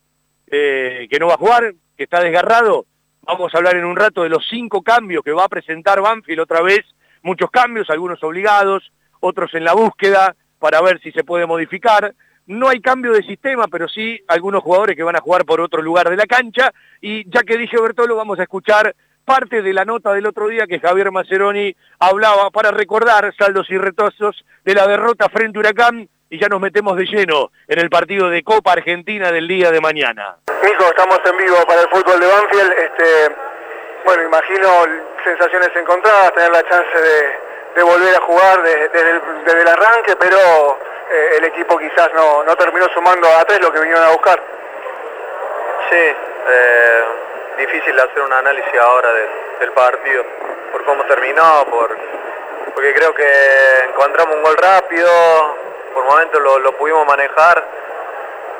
eh, 0.47 1.07
que 1.09 1.19
no 1.19 1.27
va 1.27 1.35
a 1.35 1.37
jugar, 1.37 1.73
que 1.97 2.03
está 2.03 2.21
desgarrado. 2.21 2.85
Vamos 3.21 3.53
a 3.53 3.57
hablar 3.57 3.75
en 3.75 3.85
un 3.85 3.95
rato 3.95 4.23
de 4.23 4.29
los 4.29 4.47
cinco 4.47 4.81
cambios 4.81 5.23
que 5.23 5.31
va 5.31 5.45
a 5.45 5.49
presentar 5.49 6.01
Banfield 6.01 6.41
otra 6.41 6.61
vez. 6.61 6.85
Muchos 7.23 7.49
cambios, 7.49 7.89
algunos 7.89 8.23
obligados, 8.23 8.91
otros 9.19 9.53
en 9.55 9.63
la 9.63 9.73
búsqueda 9.73 10.35
para 10.59 10.81
ver 10.81 10.99
si 11.01 11.11
se 11.11 11.23
puede 11.23 11.45
modificar. 11.45 12.13
no 12.47 12.69
hay 12.69 12.79
cambio 12.79 13.11
de 13.11 13.23
sistema, 13.23 13.67
pero 13.67 13.87
sí 13.87 14.21
algunos 14.27 14.61
jugadores 14.61 14.95
que 14.95 15.01
van 15.01 15.15
a 15.15 15.21
jugar 15.21 15.45
por 15.45 15.59
otro 15.59 15.81
lugar 15.81 16.09
de 16.09 16.15
la 16.15 16.27
cancha. 16.27 16.71
Y 17.01 17.27
ya 17.29 17.41
que 17.41 17.57
dije 17.57 17.81
Bertolo, 17.81 18.15
vamos 18.15 18.39
a 18.39 18.43
escuchar 18.43 18.95
parte 19.25 19.63
de 19.63 19.73
la 19.73 19.83
nota 19.83 20.13
del 20.13 20.27
otro 20.27 20.47
día 20.47 20.67
que 20.67 20.79
Javier 20.79 21.11
Maceroni 21.11 21.75
hablaba 21.97 22.51
para 22.51 22.69
recordar 22.69 23.33
saldos 23.35 23.69
y 23.71 23.77
retozos 23.77 24.45
de 24.63 24.75
la 24.75 24.87
derrota 24.87 25.27
frente 25.29 25.57
a 25.57 25.61
Huracán 25.61 26.07
y 26.29 26.39
ya 26.39 26.48
nos 26.48 26.60
metemos 26.60 26.98
de 26.98 27.05
lleno 27.05 27.51
en 27.67 27.79
el 27.79 27.89
partido 27.89 28.29
de 28.29 28.44
Copa 28.44 28.74
Argentina 28.74 29.32
del 29.32 29.48
día 29.48 29.72
de 29.72 29.79
mañana. 29.79 30.38
Nico, 30.63 30.86
estamos 30.86 31.20
en 31.25 31.38
vivo 31.38 31.58
para 31.67 31.82
el 31.82 31.89
fútbol 31.89 32.20
de 32.20 32.27
Banfield. 32.27 32.72
Este, 32.72 33.36
bueno, 34.03 34.24
imagino 34.24 34.86
sensaciones 35.24 35.70
encontradas, 35.75 36.34
tener 36.34 36.51
la 36.51 36.63
chance 36.63 37.01
de, 37.01 37.84
volver 37.84 38.15
a 38.15 38.22
jugar 38.22 38.62
desde, 38.63 39.62
el, 39.62 39.67
arranque, 39.67 40.15
pero 40.15 40.79
eh, 41.12 41.36
el 41.38 41.46
equipo 41.46 41.77
quizás 41.77 42.10
no, 42.13 42.55
terminó 42.55 42.88
sumando 42.94 43.27
a 43.27 43.44
tres 43.46 43.62
lo 43.62 43.72
que 43.72 43.79
vinieron 43.79 44.03
a 44.03 44.12
buscar. 44.12 44.41
Sí, 45.89 45.98
eh, 45.98 47.03
difícil 47.58 48.00
hacer 48.00 48.22
un 48.22 48.34
análisis 48.34 48.79
ahora 48.79 49.10
del 49.60 49.72
partido, 49.72 50.24
por 50.72 50.86
cómo 50.86 51.03
terminó, 51.05 51.65
por, 51.70 51.98
porque 52.74 52.94
creo 52.94 53.13
que 53.13 53.27
encontramos 53.89 54.36
un 54.36 54.44
gol 54.44 54.58
rápido, 54.58 55.10
por 55.95 56.03
momentos 56.03 56.41
lo, 56.41 56.71
pudimos 56.73 57.07
manejar, 57.07 57.63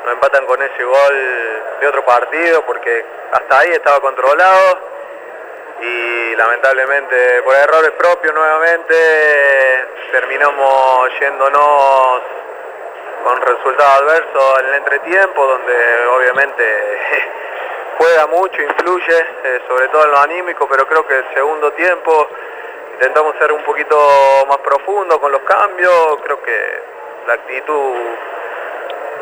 nos 0.04 0.14
empatan 0.14 0.46
con 0.46 0.60
ese 0.62 0.82
gol 0.82 1.62
de 1.80 1.86
otro 1.86 2.02
partido 2.04 2.62
porque 2.62 3.04
hasta 3.30 3.58
ahí 3.58 3.70
estaba 3.72 4.00
controlado. 4.00 4.96
Y 5.78 6.34
lamentablemente 6.34 7.42
por 7.42 7.54
errores 7.54 7.90
propios 7.90 8.34
nuevamente 8.34 9.84
terminamos 10.10 11.10
yéndonos 11.20 12.22
con 13.22 13.40
resultado 13.42 14.04
adverso 14.04 14.60
en 14.60 14.66
el 14.66 14.74
entretiempo 14.76 15.46
donde 15.46 16.06
obviamente 16.16 16.64
juega 17.98 18.26
mucho, 18.28 18.62
influye, 18.62 19.26
eh, 19.44 19.60
sobre 19.68 19.88
todo 19.88 20.04
en 20.04 20.10
lo 20.12 20.18
anímico, 20.18 20.66
pero 20.66 20.86
creo 20.86 21.06
que 21.06 21.16
el 21.18 21.34
segundo 21.34 21.70
tiempo 21.72 22.26
intentamos 22.94 23.36
ser 23.36 23.52
un 23.52 23.62
poquito 23.62 23.98
más 24.48 24.58
profundo 24.58 25.20
con 25.20 25.30
los 25.30 25.42
cambios, 25.42 26.18
creo 26.22 26.40
que 26.42 26.95
la 27.26 27.34
actitud, 27.34 27.96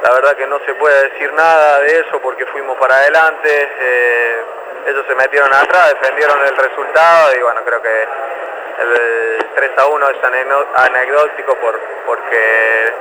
la 0.03 0.13
verdad 0.13 0.37
que 0.37 0.47
no 0.47 0.59
se 0.67 0.75
puede 0.75 1.09
decir 1.09 1.33
nada 1.33 1.81
de 1.81 2.01
eso 2.01 2.21
porque 2.21 2.45
fuimos 2.47 2.77
para 2.77 2.97
adelante, 2.97 3.71
eh, 3.81 4.45
ellos 4.87 5.05
se 5.09 5.15
metieron 5.15 5.53
atrás, 5.53 5.95
defendieron 6.01 6.39
el 6.47 6.57
resultado 6.57 7.35
y 7.35 7.43
bueno, 7.43 7.63
creo 7.65 7.81
que 7.81 8.09
el 8.81 9.47
3 9.55 9.71
a 9.79 9.87
1 9.87 10.11
es 10.11 10.17
anecdótico 10.75 11.55
por, 11.57 11.81
porque 12.05 12.93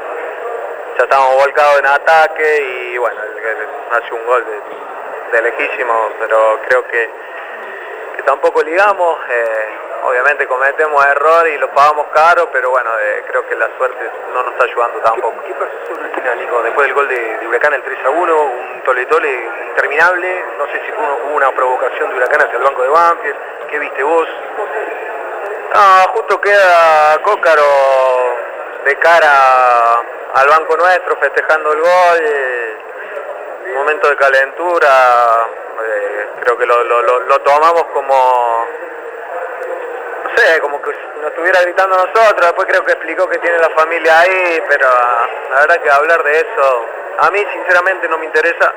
ya 0.97 1.03
estamos 1.03 1.35
volcados 1.35 1.79
en 1.79 1.87
ataque 1.87 2.91
y 2.93 2.97
bueno, 2.97 3.19
hace 3.91 4.13
un 4.13 4.25
gol 4.25 4.45
de, 5.31 5.41
lejísimo, 5.41 6.11
pero 6.19 6.59
creo 6.67 6.87
que, 6.87 7.09
que 8.15 8.23
tampoco 8.23 8.61
ligamos. 8.61 9.19
Eh, 9.29 9.82
obviamente 10.03 10.45
cometemos 10.47 11.05
error 11.05 11.47
y 11.47 11.57
lo 11.57 11.69
pagamos 11.69 12.07
caro, 12.13 12.49
pero 12.51 12.69
bueno, 12.69 12.89
eh, 12.99 13.23
creo 13.27 13.47
que 13.47 13.55
la 13.55 13.69
suerte 13.77 14.09
no 14.33 14.43
nos 14.43 14.53
está 14.53 14.65
ayudando 14.65 14.99
tampoco. 14.99 15.35
¿Qué, 15.45 15.53
pasó 15.53 15.99
en 15.99 16.05
el 16.05 16.11
final, 16.11 16.39
Nico? 16.39 16.61
Después 16.61 16.87
del 16.87 16.93
gol 16.93 17.07
de, 17.07 17.47
Huracán, 17.47 17.73
el 17.73 17.83
3 17.83 18.05
a 18.05 18.09
1, 18.09 18.41
un 18.43 18.81
tole-tole 18.83 19.49
interminable, 19.69 20.45
no 20.57 20.65
sé 20.67 20.81
si 20.85 20.91
hubo 20.91 21.35
una 21.35 21.51
provocación 21.51 22.09
de 22.09 22.15
Huracán 22.15 22.41
hacia 22.41 22.57
el 22.57 22.63
banco 22.63 22.83
de 22.83 22.89
Banfield, 22.89 23.37
¿qué 23.69 23.79
viste 23.79 24.03
vos? 24.03 24.27
Justo 26.13 26.39
queda 26.39 27.19
Cócaro 27.23 27.63
de 28.85 28.95
cara 28.97 29.99
al 30.35 30.47
banco 30.47 30.77
nuestro 30.77 31.15
festejando 31.17 31.73
el 31.73 31.81
gol, 31.81 32.23
momento 33.75 34.07
de 34.09 34.15
calentura, 34.15 35.47
eh, 35.83 36.27
creo 36.41 36.57
que 36.57 36.65
lo 36.65 37.39
tomamos 37.41 37.83
como 37.85 38.67
no 40.23 40.37
sé, 40.37 40.59
como 40.61 40.81
que 40.81 40.91
nos 41.21 41.31
estuviera 41.31 41.61
gritando 41.61 41.95
nosotros, 41.97 42.41
después 42.41 42.67
creo 42.67 42.85
que 42.85 42.93
explicó 42.93 43.27
que 43.27 43.39
tiene 43.39 43.57
la 43.57 43.69
familia 43.71 44.19
ahí, 44.19 44.63
pero 44.69 44.87
la 45.51 45.59
verdad 45.59 45.81
que 45.81 45.89
hablar 45.89 46.23
de 46.23 46.39
eso, 46.39 46.85
a 47.19 47.31
mí 47.31 47.45
sinceramente 47.53 48.07
no 48.07 48.17
me 48.17 48.25
interesa. 48.25 48.73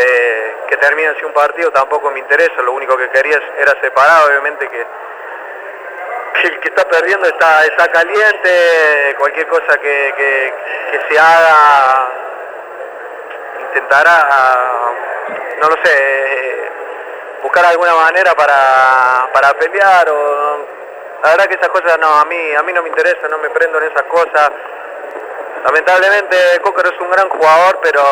Eh, 0.00 0.54
que 0.68 0.76
termine 0.76 1.08
así 1.08 1.24
un 1.24 1.32
partido 1.32 1.72
tampoco 1.72 2.10
me 2.12 2.20
interesa, 2.20 2.62
lo 2.62 2.72
único 2.72 2.96
que 2.96 3.08
quería 3.08 3.40
era 3.58 3.74
separar, 3.80 4.28
obviamente 4.28 4.68
que, 4.68 4.86
el 6.44 6.60
que 6.60 6.68
está 6.68 6.84
perdiendo 6.84 7.26
está, 7.26 7.64
está 7.64 7.88
caliente, 7.88 9.16
cualquier 9.18 9.48
cosa 9.48 9.76
que, 9.78 10.54
se 11.08 11.18
haga 11.18 12.10
intentará, 13.68 14.92
no 15.60 15.68
lo 15.68 15.76
sé, 15.82 16.70
buscar 17.42 17.64
alguna 17.64 17.94
manera 17.94 18.34
para, 18.34 19.28
para 19.32 19.54
pelear 19.54 20.08
o 20.10 20.66
la 21.22 21.30
verdad 21.30 21.46
que 21.46 21.54
esas 21.54 21.68
cosas 21.68 21.98
no 21.98 22.06
a 22.06 22.24
mí 22.24 22.54
a 22.54 22.62
mí 22.62 22.72
no 22.72 22.82
me 22.82 22.88
interesa 22.88 23.28
no 23.28 23.38
me 23.38 23.50
prendo 23.50 23.78
en 23.78 23.90
esas 23.90 24.04
cosas. 24.04 24.50
Lamentablemente 25.64 26.36
Cócaro 26.62 26.90
es 26.90 27.00
un 27.00 27.10
gran 27.10 27.28
jugador 27.28 27.78
pero 27.82 28.02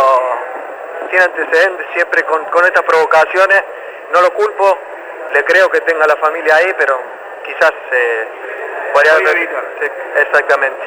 tiene 1.10 1.24
antecedentes 1.24 1.86
siempre 1.94 2.24
con, 2.24 2.42
estas 2.64 2.82
provocaciones. 2.82 3.62
No 4.12 4.20
lo 4.20 4.32
culpo 4.32 4.78
le 5.32 5.44
creo 5.44 5.70
que 5.70 5.80
tenga 5.82 6.06
la 6.06 6.16
familia 6.16 6.56
ahí 6.56 6.74
pero 6.78 7.00
quizás 7.44 7.72
eh, 7.92 8.28
podría 8.92 9.12
exactamente. 10.16 10.82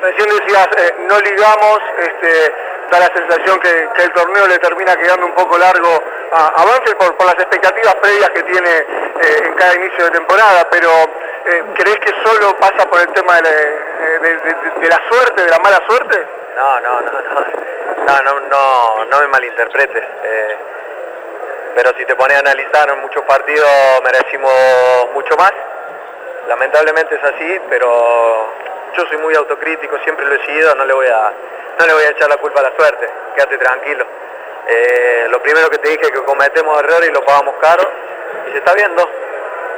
Recién 0.00 0.28
decías 0.28 0.68
eh, 0.76 0.94
no 1.08 1.18
ligamos 1.18 1.80
este 1.98 2.52
da 2.90 3.00
la 3.00 3.12
sensación 3.12 3.58
que, 3.60 3.88
el 4.02 4.12
torneo 4.12 4.46
le 4.46 4.58
termina 4.58 4.96
quedando 4.96 5.26
un 5.26 5.34
poco 5.34 5.58
largo 5.58 6.02
a, 6.32 6.46
a 6.46 7.16
por, 7.16 7.26
las 7.26 7.34
expectativas 7.34 7.94
previas 7.96 8.30
que 8.30 8.42
tiene 8.42 8.70
eh, 8.70 9.42
en 9.44 9.54
cada 9.54 9.74
inicio 9.74 10.04
de 10.04 10.10
temporada, 10.10 10.66
pero 10.70 10.88
eh, 10.90 11.64
¿crees 11.74 11.98
que 11.98 12.12
solo 12.24 12.56
pasa 12.56 12.88
por 12.88 13.00
el 13.00 13.08
tema 13.08 13.40
de 13.40 14.88
la, 14.88 15.00
suerte, 15.08 15.42
de 15.42 15.50
la 15.50 15.58
mala 15.58 15.80
suerte? 15.86 16.26
No, 16.56 16.80
no, 16.80 17.00
no, 17.00 17.12
no, 17.12 18.22
no, 18.22 18.40
no, 18.40 19.04
no, 19.04 19.20
me 19.20 19.26
malinterpretes. 19.28 20.04
Eh, 20.24 20.56
pero 21.74 21.92
si 21.98 22.04
te 22.06 22.14
pones 22.14 22.36
a 22.38 22.40
analizar 22.40 22.96
muchos 22.96 23.22
partidos 23.24 23.68
merecimos 24.02 24.52
mucho 25.12 25.36
más. 25.36 25.52
Lamentablemente 26.48 27.16
es 27.16 27.24
así, 27.24 27.60
pero 27.68 28.52
yo 28.96 29.06
soy 29.06 29.18
muy 29.18 29.34
autocrítico, 29.34 29.98
siempre 30.04 30.24
lo 30.26 30.34
he 30.36 30.46
sido, 30.46 30.74
no 30.74 30.84
le 30.84 30.94
voy 30.94 31.08
a, 31.08 31.32
no 31.78 31.86
le 31.86 31.92
voy 31.92 32.04
a 32.04 32.10
echar 32.10 32.28
la 32.28 32.36
culpa 32.36 32.60
a 32.60 32.62
la 32.62 32.72
suerte, 32.76 33.10
quédate 33.34 33.58
tranquilo. 33.58 34.06
Eh, 34.68 35.26
lo 35.28 35.40
primero 35.42 35.70
que 35.70 35.78
te 35.78 35.88
dije 35.90 36.06
es 36.06 36.10
que 36.10 36.22
cometemos 36.24 36.78
errores 36.80 37.08
y 37.08 37.12
lo 37.12 37.24
pagamos 37.24 37.54
caro 37.60 37.88
y 38.48 38.52
se 38.52 38.58
está 38.58 38.74
viendo. 38.74 39.08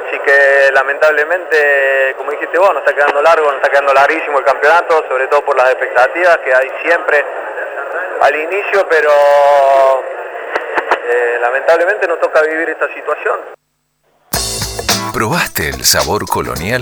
Así 0.07 0.17
que 0.19 0.71
lamentablemente, 0.73 2.15
como 2.17 2.31
dijiste 2.31 2.57
vos, 2.57 2.73
nos 2.73 2.79
está 2.79 2.95
quedando 2.95 3.21
largo, 3.21 3.45
nos 3.45 3.57
está 3.57 3.69
quedando 3.69 3.93
larguísimo 3.93 4.39
el 4.39 4.45
campeonato, 4.45 5.05
sobre 5.07 5.27
todo 5.27 5.45
por 5.45 5.55
las 5.55 5.69
expectativas 5.69 6.37
que 6.39 6.53
hay 6.53 6.71
siempre 6.81 7.23
al 8.21 8.35
inicio, 8.35 8.87
pero 8.89 9.11
eh, 11.07 11.37
lamentablemente 11.41 12.07
nos 12.07 12.19
toca 12.19 12.41
vivir 12.41 12.69
esta 12.69 12.91
situación. 12.93 13.39
¿Probaste 15.13 15.69
el 15.69 15.83
sabor 15.85 16.27
colonial? 16.27 16.81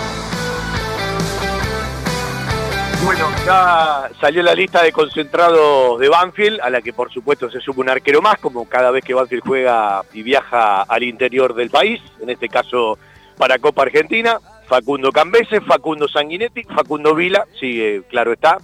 Bueno, 3.03 3.27
ya 3.45 4.09
salió 4.19 4.43
la 4.43 4.53
lista 4.53 4.83
de 4.83 4.91
concentrados 4.91 5.99
de 5.99 6.07
Banfield, 6.07 6.61
a 6.61 6.69
la 6.69 6.81
que 6.81 6.93
por 6.93 7.11
supuesto 7.11 7.49
se 7.49 7.59
sube 7.59 7.81
un 7.81 7.89
arquero 7.89 8.21
más, 8.21 8.37
como 8.39 8.69
cada 8.69 8.91
vez 8.91 9.03
que 9.03 9.15
Banfield 9.15 9.43
juega 9.45 10.03
y 10.13 10.21
viaja 10.21 10.83
al 10.83 11.03
interior 11.03 11.55
del 11.55 11.71
país, 11.71 11.99
en 12.21 12.29
este 12.29 12.47
caso 12.47 12.99
para 13.37 13.57
Copa 13.57 13.81
Argentina, 13.81 14.39
Facundo 14.67 15.11
Cambese, 15.11 15.61
Facundo 15.61 16.07
Sanguinetti, 16.07 16.63
Facundo 16.63 17.15
Vila, 17.15 17.45
sigue, 17.59 18.03
claro 18.07 18.33
está, 18.33 18.59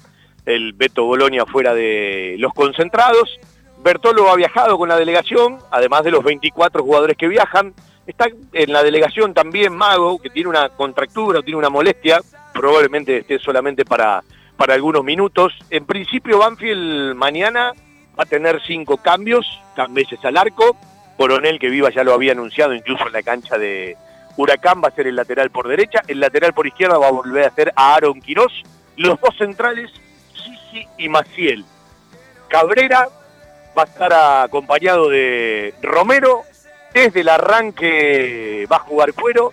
el 0.45 0.73
Beto 0.73 1.05
Bolonia 1.05 1.45
fuera 1.45 1.73
de 1.73 2.35
los 2.37 2.53
concentrados, 2.53 3.39
Bertolo 3.79 4.29
ha 4.29 4.35
viajado 4.35 4.77
con 4.77 4.87
la 4.87 4.97
delegación, 4.97 5.57
además 5.71 6.03
de 6.03 6.11
los 6.11 6.23
24 6.23 6.83
jugadores 6.83 7.17
que 7.17 7.27
viajan, 7.27 7.73
está 8.05 8.27
en 8.53 8.71
la 8.71 8.83
delegación 8.83 9.33
también 9.33 9.75
Mago, 9.75 10.19
que 10.19 10.29
tiene 10.29 10.49
una 10.49 10.69
contractura, 10.69 11.41
tiene 11.41 11.57
una 11.57 11.69
molestia, 11.69 12.21
probablemente 12.57 13.17
esté 13.17 13.39
solamente 13.39 13.85
para, 13.85 14.23
para 14.57 14.73
algunos 14.73 15.03
minutos. 15.03 15.53
En 15.69 15.85
principio 15.85 16.39
Banfield 16.39 17.15
mañana 17.15 17.73
va 18.19 18.23
a 18.23 18.25
tener 18.25 18.61
cinco 18.65 18.97
cambios, 18.97 19.45
Cambeses 19.75 20.23
al 20.25 20.37
arco, 20.37 20.75
Coronel 21.17 21.59
que 21.59 21.69
viva 21.69 21.91
ya 21.91 22.03
lo 22.03 22.13
había 22.13 22.31
anunciado 22.31 22.73
incluso 22.73 23.05
en 23.05 23.13
la 23.13 23.21
cancha 23.21 23.57
de 23.57 23.95
Huracán 24.37 24.81
va 24.83 24.87
a 24.89 24.91
ser 24.91 25.07
el 25.07 25.15
lateral 25.15 25.51
por 25.51 25.67
derecha, 25.67 26.01
el 26.07 26.19
lateral 26.19 26.53
por 26.53 26.67
izquierda 26.67 26.97
va 26.97 27.07
a 27.07 27.11
volver 27.11 27.45
a 27.45 27.51
ser 27.51 27.71
a 27.75 27.95
Aaron 27.95 28.21
Quirós, 28.21 28.63
los 28.95 29.19
dos 29.19 29.35
centrales, 29.37 29.91
Sisi 30.33 30.87
y 30.97 31.09
Maciel. 31.09 31.65
Cabrera 32.47 33.07
va 33.77 33.83
a 33.83 33.85
estar 33.85 34.13
acompañado 34.13 35.09
de 35.09 35.73
Romero, 35.81 36.41
desde 36.93 37.21
el 37.21 37.29
arranque 37.29 38.67
va 38.71 38.77
a 38.77 38.79
jugar 38.79 39.13
Cuero, 39.13 39.51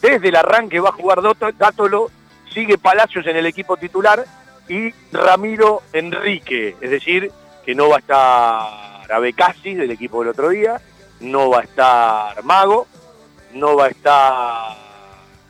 desde 0.00 0.28
el 0.28 0.36
arranque 0.36 0.80
va 0.80 0.90
a 0.90 0.92
jugar 0.92 1.20
Dátolo 1.56 2.10
sigue 2.52 2.78
Palacios 2.78 3.26
en 3.26 3.36
el 3.36 3.46
equipo 3.46 3.76
titular 3.76 4.24
y 4.68 4.90
Ramiro 5.12 5.82
Enrique, 5.92 6.76
es 6.80 6.90
decir, 6.90 7.30
que 7.64 7.74
no 7.74 7.88
va 7.88 7.96
a 7.96 7.98
estar 7.98 9.12
Abecasi 9.12 9.74
del 9.74 9.90
equipo 9.90 10.20
del 10.20 10.28
otro 10.28 10.50
día, 10.50 10.80
no 11.20 11.50
va 11.50 11.60
a 11.60 11.62
estar 11.62 12.44
Mago, 12.44 12.86
no 13.54 13.76
va 13.76 13.86
a 13.86 13.88
estar 13.88 14.76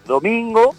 Domingo, 0.06 0.74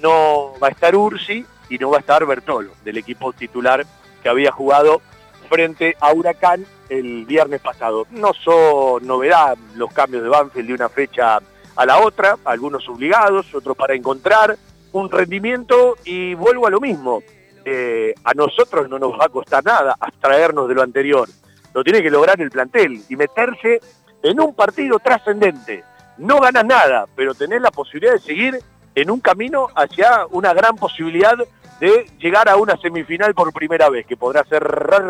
no 0.00 0.54
va 0.62 0.68
a 0.68 0.70
estar 0.70 0.96
Ursi 0.96 1.44
y 1.68 1.78
no 1.78 1.90
va 1.90 1.98
a 1.98 2.00
estar 2.00 2.24
Bertolo 2.24 2.72
del 2.84 2.98
equipo 2.98 3.32
titular 3.32 3.84
que 4.22 4.28
había 4.28 4.52
jugado 4.52 5.02
frente 5.48 5.96
a 6.00 6.12
Huracán 6.12 6.66
el 6.88 7.24
viernes 7.24 7.60
pasado. 7.60 8.06
No 8.10 8.32
son 8.32 9.06
novedad 9.06 9.56
los 9.74 9.92
cambios 9.92 10.22
de 10.22 10.28
Banfield 10.28 10.68
de 10.68 10.74
una 10.74 10.88
fecha 10.88 11.40
a 11.76 11.86
la 11.86 11.98
otra, 11.98 12.36
algunos 12.44 12.88
obligados, 12.88 13.54
otros 13.54 13.76
para 13.76 13.94
encontrar, 13.94 14.56
un 15.00 15.10
rendimiento 15.10 15.96
y 16.04 16.34
vuelvo 16.34 16.66
a 16.66 16.70
lo 16.70 16.80
mismo. 16.80 17.22
Eh, 17.64 18.14
a 18.22 18.32
nosotros 18.34 18.88
no 18.88 18.98
nos 18.98 19.12
va 19.12 19.24
a 19.24 19.28
costar 19.28 19.64
nada 19.64 19.96
abstraernos 19.98 20.68
de 20.68 20.74
lo 20.74 20.82
anterior. 20.82 21.28
Lo 21.74 21.82
tiene 21.82 22.02
que 22.02 22.10
lograr 22.10 22.40
el 22.40 22.50
plantel 22.50 23.02
y 23.08 23.16
meterse 23.16 23.80
en 24.22 24.40
un 24.40 24.54
partido 24.54 24.98
trascendente. 24.98 25.84
No 26.18 26.40
ganas 26.40 26.64
nada, 26.64 27.06
pero 27.14 27.34
tenés 27.34 27.60
la 27.60 27.70
posibilidad 27.70 28.14
de 28.14 28.20
seguir 28.20 28.58
en 28.94 29.10
un 29.10 29.20
camino 29.20 29.68
hacia 29.74 30.26
una 30.30 30.54
gran 30.54 30.76
posibilidad 30.76 31.36
de 31.80 32.10
llegar 32.18 32.48
a 32.48 32.56
una 32.56 32.76
semifinal 32.78 33.34
por 33.34 33.52
primera 33.52 33.90
vez, 33.90 34.06
que 34.06 34.16
podrá 34.16 34.44
ser 34.44 34.64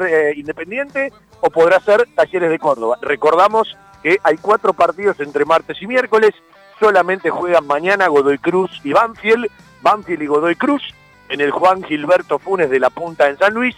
eh, 0.09 0.33
Independiente 0.37 1.12
o 1.40 1.51
podrá 1.51 1.79
ser 1.81 2.09
Talleres 2.14 2.51
de 2.51 2.59
Córdoba. 2.59 2.99
Recordamos 3.01 3.77
que 4.03 4.18
hay 4.22 4.37
cuatro 4.37 4.72
partidos 4.72 5.20
entre 5.20 5.44
martes 5.44 5.81
y 5.81 5.87
miércoles, 5.87 6.33
solamente 6.81 7.31
juegan 7.31 7.66
mañana 7.66 8.09
Godoy 8.09 8.38
Cruz 8.38 8.81
y 8.83 8.92
Banfield, 8.92 9.46
Banfield 9.82 10.22
y 10.22 10.26
Godoy 10.26 10.56
Cruz, 10.56 10.82
en 11.28 11.40
el 11.40 11.50
Juan 11.50 11.82
Gilberto 11.82 12.38
Funes 12.38 12.70
de 12.70 12.80
la 12.80 12.90
Punta 12.90 13.28
en 13.28 13.38
San 13.38 13.54
Luis. 13.54 13.76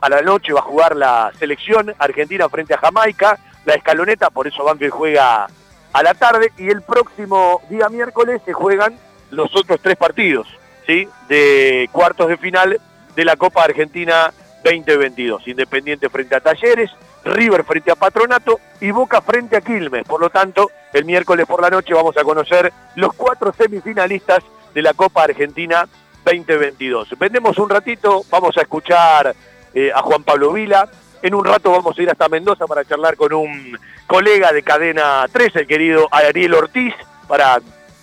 A 0.00 0.08
la 0.08 0.22
noche 0.22 0.52
va 0.52 0.60
a 0.60 0.64
jugar 0.64 0.96
la 0.96 1.32
selección 1.38 1.94
argentina 1.98 2.48
frente 2.48 2.74
a 2.74 2.78
Jamaica, 2.78 3.38
la 3.64 3.74
escaloneta, 3.74 4.30
por 4.30 4.46
eso 4.46 4.64
Banfield 4.64 4.92
juega 4.92 5.46
a 5.92 6.02
la 6.02 6.14
tarde 6.14 6.52
y 6.58 6.68
el 6.68 6.82
próximo 6.82 7.62
día 7.70 7.88
miércoles 7.88 8.42
se 8.44 8.52
juegan 8.52 8.98
los 9.30 9.54
otros 9.56 9.80
tres 9.80 9.96
partidos, 9.96 10.46
¿sí? 10.86 11.08
De 11.28 11.88
cuartos 11.92 12.28
de 12.28 12.36
final 12.36 12.80
de 13.14 13.24
la 13.24 13.36
Copa 13.36 13.62
Argentina 13.62 14.32
2022. 14.64 15.46
Independiente 15.48 16.08
frente 16.08 16.34
a 16.34 16.40
Talleres, 16.40 16.90
River 17.24 17.64
frente 17.64 17.90
a 17.90 17.94
Patronato 17.94 18.60
y 18.80 18.90
Boca 18.90 19.20
frente 19.20 19.56
a 19.56 19.60
Quilmes. 19.60 20.04
Por 20.04 20.20
lo 20.20 20.30
tanto, 20.30 20.70
el 20.92 21.04
miércoles 21.04 21.46
por 21.46 21.62
la 21.62 21.70
noche 21.70 21.94
vamos 21.94 22.16
a 22.16 22.24
conocer 22.24 22.72
los 22.96 23.12
cuatro 23.14 23.52
semifinalistas 23.56 24.42
de 24.74 24.82
la 24.82 24.92
Copa 24.94 25.22
Argentina 25.22 25.88
2022. 26.24 27.18
Vendemos 27.18 27.58
un 27.58 27.70
ratito, 27.70 28.22
vamos 28.30 28.56
a 28.58 28.62
escuchar 28.62 29.34
eh, 29.72 29.90
a 29.94 30.02
Juan 30.02 30.24
Pablo 30.24 30.52
Vila. 30.52 30.88
En 31.22 31.34
un 31.34 31.44
rato 31.44 31.70
vamos 31.70 31.98
a 31.98 32.02
ir 32.02 32.10
hasta 32.10 32.28
Mendoza 32.28 32.66
para 32.66 32.84
charlar 32.84 33.16
con 33.16 33.32
un 33.32 33.78
colega 34.06 34.52
de 34.52 34.62
Cadena 34.62 35.26
3, 35.32 35.56
el 35.56 35.66
querido 35.66 36.08
Ariel 36.10 36.54
Ortiz, 36.54 36.94
para 37.28 37.60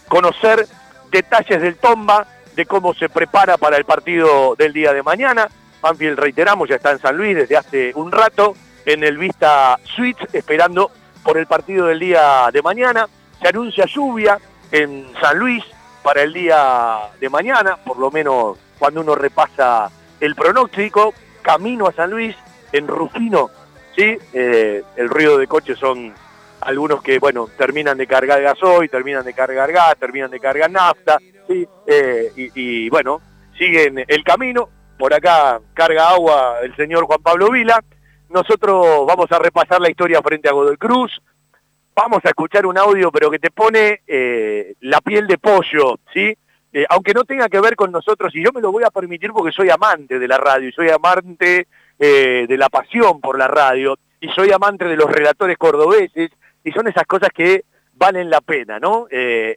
conocer 0.07 0.65
detalles 1.12 1.62
del 1.62 1.75
Tomba, 1.75 2.25
de 2.55 2.65
cómo 2.65 2.93
se 2.93 3.10
prepara 3.10 3.57
para 3.57 3.77
el 3.77 3.86
partido 3.86 4.55
del 4.55 4.73
día 4.73 4.93
de 4.93 5.03
mañana. 5.03 5.47
Banfield, 5.81 6.19
reiteramos, 6.19 6.69
ya 6.69 6.75
está 6.75 6.91
en 6.91 6.99
San 6.99 7.17
Luis 7.17 7.36
desde 7.36 7.57
hace 7.57 7.91
un 7.95 8.12
rato 8.12 8.55
en 8.86 9.03
el 9.03 9.17
Vista 9.17 9.77
Suite, 9.84 10.27
esperando 10.34 10.91
por 11.23 11.38
el 11.38 11.47
partido 11.47 11.88
del 11.88 11.99
día 11.99 12.49
de 12.51 12.62
mañana. 12.62 13.07
Se 13.41 13.49
anuncia 13.49 13.86
lluvia 13.86 14.39
en 14.71 15.12
San 15.19 15.38
Luis 15.38 15.63
para 16.04 16.24
el 16.24 16.34
día 16.34 16.98
de 17.20 17.30
mañana, 17.30 17.78
por 17.78 17.98
lo 17.98 18.12
menos 18.12 18.58
cuando 18.80 19.02
uno 19.02 19.16
repasa 19.16 19.90
el 20.20 20.36
pronóstico. 20.36 21.14
Camino 21.42 21.88
a 21.88 21.94
San 21.94 22.12
Luis, 22.12 22.36
en 22.72 22.88
Rufino, 22.88 23.50
¿sí? 23.96 24.18
Eh, 24.34 24.84
el 24.96 25.10
ruido 25.10 25.38
de 25.38 25.48
coches 25.48 25.80
son 25.80 26.14
algunos 26.62 27.02
que, 27.02 27.18
bueno, 27.18 27.48
terminan 27.58 27.98
de 27.98 28.06
cargar 28.06 28.42
gasoil, 28.42 28.90
terminan 28.90 29.26
de 29.26 29.34
cargar 29.34 29.72
gas, 29.72 29.96
terminan 29.98 30.30
de 30.30 30.40
cargar 30.40 30.70
nafta, 30.70 31.18
¿sí? 31.48 31.68
Eh, 31.88 32.32
y, 32.36 32.52
y, 32.86 32.90
bueno, 32.90 33.22
siguen 33.58 34.04
el 34.08 34.24
camino. 34.24 34.70
Por 35.00 35.16
acá 35.16 35.60
carga 35.74 36.10
agua 36.10 36.60
el 36.62 36.76
señor 36.76 37.06
Juan 37.06 37.24
Pablo 37.24 37.50
Vila. 37.50 37.84
Nosotros 38.30 39.06
vamos 39.08 39.32
a 39.32 39.40
repasar 39.40 39.82
la 39.82 39.90
historia 39.90 40.22
frente 40.22 40.48
a 40.48 40.54
Godoy 40.54 40.78
Cruz. 40.78 41.12
Vamos 41.95 42.19
a 42.23 42.30
escuchar 42.30 42.65
un 42.65 42.77
audio, 42.77 43.12
pero 43.12 43.30
que 43.30 43.39
te 43.39 43.51
pone 43.51 44.01
eh, 44.08 44.75
la 44.82 45.01
piel 45.01 45.27
de 45.27 45.38
pollo, 45.38 45.99
¿sí? 46.13 46.34
Eh, 46.73 46.86
aunque 46.89 47.13
no 47.13 47.25
tenga 47.25 47.49
que 47.49 47.60
ver 47.60 47.75
con 47.75 47.91
nosotros, 47.91 48.34
y 48.34 48.43
yo 48.43 48.51
me 48.54 48.62
lo 48.62 48.71
voy 48.71 48.84
a 48.84 48.89
permitir 48.89 49.32
porque 49.32 49.51
soy 49.51 49.69
amante 49.69 50.17
de 50.17 50.27
la 50.27 50.38
radio, 50.38 50.69
y 50.69 50.71
soy 50.71 50.89
amante 50.89 51.67
eh, 51.99 52.45
de 52.47 52.58
la 52.58 52.69
pasión 52.69 53.19
por 53.19 53.38
la 53.38 53.47
radio, 53.47 53.97
y 54.21 54.30
soy 54.30 54.51
amante 54.51 54.86
de 54.86 54.95
los 54.95 55.12
relatores 55.12 55.58
cordobeses, 55.58 56.32
y 56.63 56.71
son 56.71 56.88
esas 56.88 57.06
cosas 57.06 57.30
que 57.36 57.65
valen 57.93 58.30
la 58.30 58.41
pena, 58.41 58.80
¿no? 58.80 59.06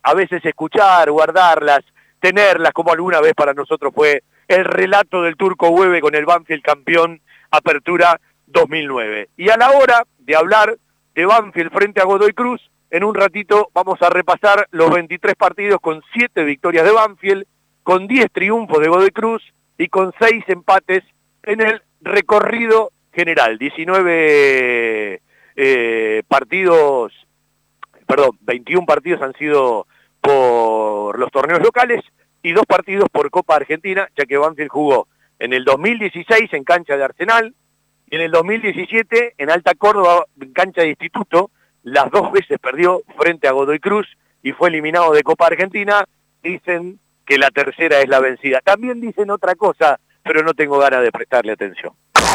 a 0.03 0.15
veces 0.15 0.45
escuchar, 0.45 1.11
guardarlas, 1.11 1.81
tenerlas, 2.21 2.73
como 2.73 2.93
alguna 2.93 3.21
vez 3.21 3.33
para 3.33 3.55
nosotros 3.55 3.93
fue 3.95 4.23
el 4.49 4.65
relato 4.67 5.23
del 5.23 5.37
Turco 5.37 5.71
Hueve 5.71 6.03
con 6.03 6.15
el 6.15 6.27
Banfield 6.27 6.63
campeón 6.63 7.23
Apertura 7.51 8.21
2009. 8.47 9.31
Y 9.37 9.49
a 9.49 9.57
la 9.57 9.71
hora 9.71 10.05
de 10.19 10.37
hablar 10.37 10.77
de 11.15 11.27
Banfield 11.27 11.73
frente 11.73 12.01
a 12.01 12.05
Godoy 12.05 12.33
Cruz, 12.33 12.61
en 12.91 13.05
un 13.05 13.15
ratito 13.15 13.71
vamos 13.75 14.01
a 14.03 14.11
repasar 14.11 14.69
los 14.71 14.91
23 14.91 15.35
partidos 15.35 15.81
con 15.81 16.03
7 16.13 16.45
victorias 16.45 16.85
de 16.85 16.93
Banfield, 16.93 17.45
con 17.83 18.07
10 18.07 18.31
triunfos 18.33 18.81
de 18.81 18.89
Godoy 18.89 19.11
Cruz 19.11 19.43
y 19.79 19.89
con 19.89 20.13
6 20.19 20.45
empates 20.49 21.03
en 21.43 21.61
el 21.61 21.83
recorrido 22.01 22.91
general. 23.13 23.59
19 23.59 25.21
eh, 25.57 26.23
partidos, 26.29 27.13
perdón, 28.07 28.39
21 28.43 28.87
partidos 28.87 29.23
han 29.23 29.35
sido 29.35 29.87
por 30.21 31.19
los 31.19 31.31
torneos 31.31 31.61
locales 31.61 32.03
y 32.43 32.53
dos 32.53 32.65
partidos 32.67 33.09
por 33.11 33.31
Copa 33.31 33.57
Argentina, 33.57 34.09
ya 34.17 34.25
que 34.25 34.37
Banfield 34.37 34.71
jugó 34.71 35.09
en 35.39 35.53
el 35.53 35.65
2016 35.65 36.53
en 36.53 36.65
cancha 36.65 36.97
de 36.97 37.05
Arsenal 37.05 37.55
en 38.15 38.21
el 38.21 38.31
2017 38.31 39.35
en 39.39 39.51
Alta 39.51 39.75
Córdoba, 39.75 40.27
en 40.41 40.53
cancha 40.53 40.83
de 40.83 40.91
instituto, 40.91 41.51
las 41.83 42.11
dos 42.11 42.31
veces 42.33 42.59
perdió 42.59 43.03
frente 43.19 43.49
a 43.49 43.53
Godoy 43.53 43.79
Cruz 43.79 44.07
y 44.43 44.53
fue 44.53 44.69
eliminado 44.69 45.13
de 45.13 45.23
Copa 45.23 45.47
Argentina. 45.47 46.05
Dicen 46.43 47.01
que 47.27 47.39
la 47.39 47.51
tercera 47.51 48.01
es 48.01 48.09
la 48.09 48.21
vencida. 48.21 48.61
También 48.61 49.01
dicen 49.01 49.31
otra 49.31 49.55
cosa, 49.55 49.99
pero 50.23 50.43
no 50.43 50.55
tengo 50.55 50.79
ganas 50.79 51.03
de 51.03 51.11
prestarle 51.11 51.53
atención. 51.53 51.93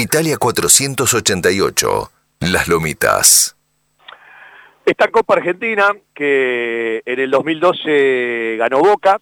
Italia 0.00 0.38
488, 0.38 2.10
Las 2.40 2.68
Lomitas. 2.68 3.54
Esta 4.86 5.08
Copa 5.08 5.34
Argentina, 5.34 5.94
que 6.14 7.02
en 7.04 7.20
el 7.20 7.30
2012 7.30 8.56
ganó 8.58 8.78
Boca, 8.80 9.20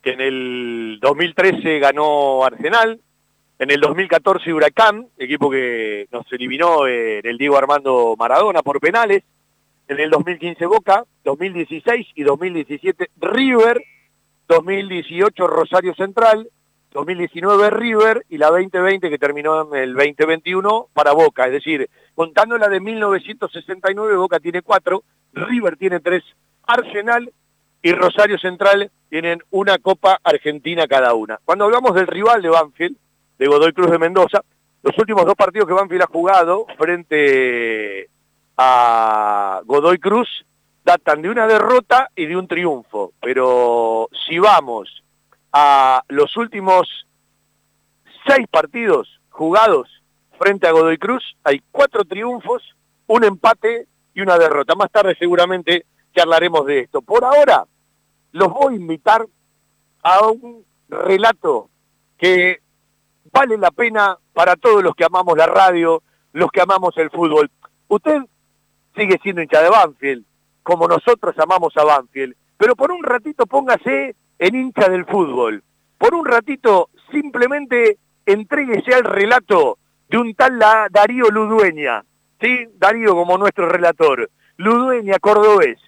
que 0.00 0.12
en 0.12 0.22
el 0.22 0.98
2013 1.02 1.78
ganó 1.78 2.42
Arsenal, 2.42 2.98
en 3.58 3.70
el 3.70 3.80
2014 3.82 4.50
Huracán, 4.54 5.08
equipo 5.18 5.50
que 5.50 6.08
nos 6.10 6.24
eliminó 6.32 6.86
en 6.86 7.26
el 7.26 7.36
Diego 7.36 7.58
Armando 7.58 8.14
Maradona 8.18 8.62
por 8.62 8.80
penales, 8.80 9.22
en 9.88 10.00
el 10.00 10.08
2015 10.08 10.64
Boca, 10.64 11.04
2016 11.24 12.06
y 12.14 12.22
2017 12.22 13.10
River, 13.20 13.84
2018 14.48 15.46
Rosario 15.46 15.94
Central, 15.94 16.48
2019 16.94 17.70
River 17.70 18.24
y 18.30 18.38
la 18.38 18.50
2020 18.50 19.10
que 19.10 19.18
terminó 19.18 19.62
en 19.62 19.82
el 19.82 19.94
2021 19.94 20.86
para 20.94 21.12
Boca. 21.12 21.46
Es 21.46 21.52
decir, 21.52 21.90
contando 22.14 22.56
la 22.56 22.68
de 22.68 22.80
1969, 22.80 24.16
Boca 24.16 24.38
tiene 24.38 24.62
cuatro, 24.62 25.02
River 25.32 25.76
tiene 25.76 25.98
tres, 25.98 26.22
Arsenal 26.62 27.32
y 27.82 27.92
Rosario 27.92 28.38
Central 28.38 28.90
tienen 29.10 29.42
una 29.50 29.78
Copa 29.78 30.20
Argentina 30.22 30.86
cada 30.86 31.14
una. 31.14 31.40
Cuando 31.44 31.64
hablamos 31.64 31.94
del 31.94 32.06
rival 32.06 32.40
de 32.40 32.48
Banfield, 32.48 32.96
de 33.38 33.46
Godoy 33.46 33.72
Cruz 33.72 33.90
de 33.90 33.98
Mendoza, 33.98 34.42
los 34.82 34.96
últimos 34.96 35.26
dos 35.26 35.34
partidos 35.34 35.66
que 35.66 35.74
Banfield 35.74 36.02
ha 36.02 36.06
jugado 36.06 36.66
frente 36.78 38.08
a 38.56 39.60
Godoy 39.64 39.98
Cruz 39.98 40.28
datan 40.84 41.22
de 41.22 41.30
una 41.30 41.48
derrota 41.48 42.10
y 42.14 42.26
de 42.26 42.36
un 42.36 42.46
triunfo. 42.46 43.12
Pero 43.20 44.08
si 44.28 44.38
vamos 44.38 45.02
a 45.56 46.02
los 46.08 46.36
últimos 46.36 47.06
seis 48.26 48.44
partidos 48.50 49.20
jugados 49.30 49.88
frente 50.36 50.66
a 50.66 50.72
Godoy 50.72 50.98
Cruz, 50.98 51.22
hay 51.44 51.62
cuatro 51.70 52.04
triunfos, 52.04 52.74
un 53.06 53.22
empate 53.22 53.86
y 54.14 54.20
una 54.20 54.36
derrota. 54.36 54.74
Más 54.74 54.90
tarde 54.90 55.14
seguramente 55.16 55.86
charlaremos 56.12 56.66
de 56.66 56.80
esto. 56.80 57.02
Por 57.02 57.24
ahora, 57.24 57.64
los 58.32 58.52
voy 58.52 58.74
a 58.74 58.76
invitar 58.76 59.24
a 60.02 60.26
un 60.26 60.64
relato 60.88 61.70
que 62.18 62.60
vale 63.32 63.56
la 63.56 63.70
pena 63.70 64.18
para 64.32 64.56
todos 64.56 64.82
los 64.82 64.96
que 64.96 65.04
amamos 65.04 65.38
la 65.38 65.46
radio, 65.46 66.02
los 66.32 66.50
que 66.50 66.62
amamos 66.62 66.96
el 66.96 67.10
fútbol. 67.10 67.48
Usted 67.86 68.22
sigue 68.96 69.20
siendo 69.22 69.40
hincha 69.40 69.62
de 69.62 69.70
Banfield, 69.70 70.24
como 70.64 70.88
nosotros 70.88 71.38
amamos 71.38 71.76
a 71.76 71.84
Banfield, 71.84 72.34
pero 72.56 72.74
por 72.74 72.90
un 72.90 73.04
ratito 73.04 73.46
póngase 73.46 74.16
en 74.38 74.54
hincha 74.54 74.88
del 74.88 75.04
fútbol. 75.04 75.62
Por 75.98 76.14
un 76.14 76.26
ratito 76.26 76.90
simplemente 77.10 77.98
entréguese 78.26 78.94
al 78.94 79.04
relato 79.04 79.78
de 80.08 80.18
un 80.18 80.34
tal 80.34 80.58
Darío 80.90 81.28
Ludueña, 81.30 82.04
¿sí? 82.40 82.66
Darío 82.76 83.14
como 83.14 83.38
nuestro 83.38 83.68
relator, 83.68 84.30
Ludueña 84.56 85.18
cordobés, 85.18 85.78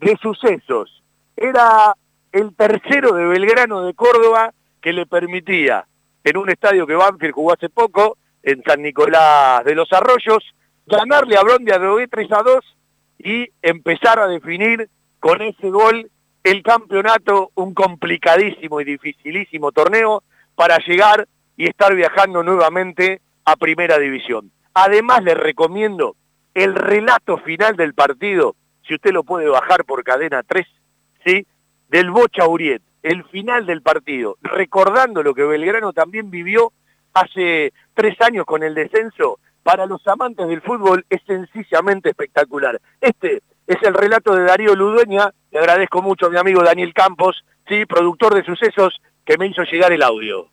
de 0.00 0.16
sucesos. 0.16 1.02
Era 1.36 1.94
el 2.32 2.54
tercero 2.54 3.12
de 3.12 3.26
Belgrano 3.26 3.82
de 3.82 3.94
Córdoba 3.94 4.52
que 4.80 4.92
le 4.92 5.06
permitía, 5.06 5.86
en 6.24 6.36
un 6.36 6.50
estadio 6.50 6.86
que 6.86 6.94
Banfield 6.94 7.34
jugó 7.34 7.52
hace 7.52 7.68
poco, 7.68 8.18
en 8.42 8.62
San 8.62 8.82
Nicolás 8.82 9.64
de 9.64 9.74
los 9.74 9.92
Arroyos, 9.92 10.44
ganarle 10.86 11.36
a 11.36 11.42
Brondia 11.42 11.78
de 11.78 12.08
3 12.08 12.32
a 12.32 12.42
2 12.42 12.76
y 13.18 13.48
empezar 13.62 14.20
a 14.20 14.28
definir 14.28 14.88
con 15.18 15.42
ese 15.42 15.70
gol 15.70 16.10
el 16.46 16.62
campeonato, 16.62 17.50
un 17.56 17.74
complicadísimo 17.74 18.80
y 18.80 18.84
dificilísimo 18.84 19.72
torneo 19.72 20.22
para 20.54 20.78
llegar 20.78 21.26
y 21.56 21.66
estar 21.66 21.92
viajando 21.92 22.44
nuevamente 22.44 23.20
a 23.44 23.56
Primera 23.56 23.98
División. 23.98 24.52
Además 24.72 25.24
le 25.24 25.34
recomiendo 25.34 26.14
el 26.54 26.76
relato 26.76 27.38
final 27.38 27.74
del 27.74 27.94
partido, 27.94 28.54
si 28.86 28.94
usted 28.94 29.10
lo 29.10 29.24
puede 29.24 29.48
bajar 29.48 29.84
por 29.84 30.04
cadena 30.04 30.44
3, 30.44 30.64
¿sí? 31.24 31.44
del 31.88 32.12
Bocha 32.12 32.46
Uriet, 32.46 32.80
el 33.02 33.24
final 33.24 33.66
del 33.66 33.82
partido, 33.82 34.36
recordando 34.40 35.24
lo 35.24 35.34
que 35.34 35.42
Belgrano 35.42 35.92
también 35.92 36.30
vivió 36.30 36.72
hace 37.12 37.72
tres 37.94 38.20
años 38.20 38.46
con 38.46 38.62
el 38.62 38.76
descenso 38.76 39.40
para 39.64 39.86
los 39.86 40.06
amantes 40.06 40.46
del 40.46 40.62
fútbol 40.62 41.04
es 41.10 41.20
sencillamente 41.26 42.10
espectacular. 42.10 42.80
Este 43.00 43.42
es 43.66 43.82
el 43.82 43.94
relato 43.94 44.34
de 44.34 44.44
Darío 44.44 44.74
Ludueña, 44.74 45.30
le 45.50 45.58
agradezco 45.58 46.02
mucho 46.02 46.26
a 46.26 46.30
mi 46.30 46.38
amigo 46.38 46.62
Daniel 46.62 46.94
Campos, 46.94 47.44
sí, 47.68 47.84
productor 47.86 48.34
de 48.34 48.44
sucesos, 48.44 49.00
que 49.24 49.36
me 49.38 49.46
hizo 49.48 49.62
llegar 49.64 49.92
el 49.92 50.02
audio. 50.02 50.48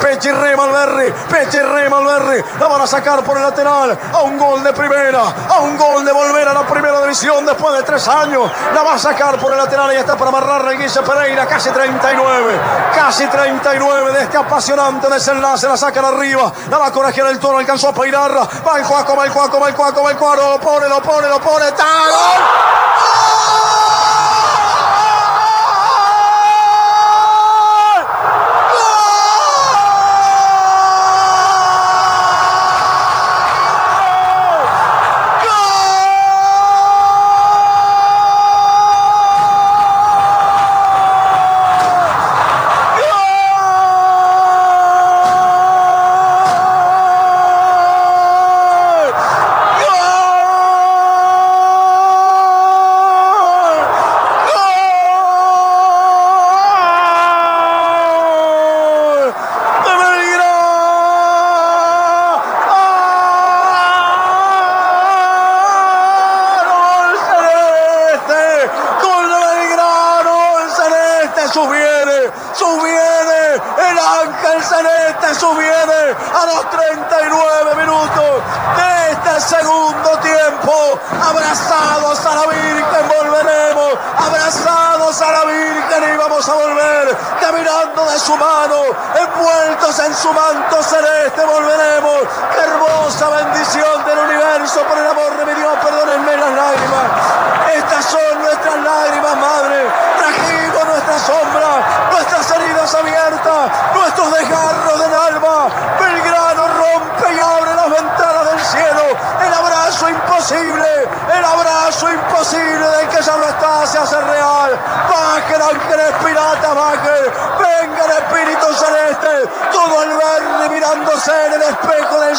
Pechirre 0.00 0.56
Malverri, 0.56 1.12
Pechirre 1.28 1.88
Malverri, 1.88 2.44
la 2.58 2.68
van 2.68 2.80
a 2.82 2.86
sacar 2.86 3.22
por 3.22 3.36
el 3.36 3.42
lateral, 3.42 3.98
a 4.12 4.22
un 4.22 4.38
gol 4.38 4.62
de 4.62 4.72
primera, 4.72 5.22
a 5.48 5.60
un 5.60 5.76
gol 5.76 6.04
de 6.04 6.12
volver 6.12 6.48
a 6.48 6.52
la 6.52 6.66
primera 6.66 7.00
división 7.02 7.46
después 7.46 7.76
de 7.76 7.82
tres 7.82 8.06
años, 8.08 8.50
la 8.74 8.82
va 8.82 8.94
a 8.94 8.98
sacar 8.98 9.38
por 9.38 9.52
el 9.52 9.58
lateral 9.58 9.92
y 9.92 9.96
está 9.96 10.16
para 10.16 10.28
amarrar 10.28 10.76
Guille 10.76 11.02
Pereira, 11.02 11.46
casi 11.46 11.70
39, 11.70 12.60
casi 12.94 13.26
39 13.26 14.12
de 14.12 14.22
este 14.22 14.36
apasionante 14.36 15.08
desenlace, 15.08 15.68
la 15.68 15.76
sacan 15.76 16.04
arriba, 16.04 16.52
la 16.70 16.78
va 16.78 16.86
a 16.86 16.92
corajear 16.92 17.28
el 17.28 17.38
toro, 17.38 17.58
alcanzó 17.58 17.88
a 17.88 17.94
peinar, 17.94 18.32
va 18.32 18.78
el 18.78 18.84
cuaco, 18.84 19.16
va 19.16 19.24
el 19.26 19.32
cuaco, 19.32 19.60
va 19.60 19.68
el 19.68 19.74
cuaco, 19.74 20.02
va 20.02 20.10
el 20.10 20.16
cuaco, 20.16 20.42
lo 20.42 20.60
pone, 20.60 20.88
lo 20.88 21.02
pone, 21.02 21.28
lo 21.28 21.40
pone, 21.40 21.66
¡está 21.68 21.84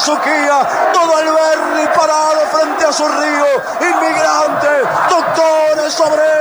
Suquía. 0.06 0.92
Todo 0.94 1.20
el 1.20 1.26
verde 1.26 1.90
parado 1.98 2.42
frente 2.52 2.86
a 2.86 2.94
su 2.94 3.08
río. 3.08 3.46
Inmigrantes, 3.82 4.88
doctores, 5.10 6.00
obreros, 6.00 6.35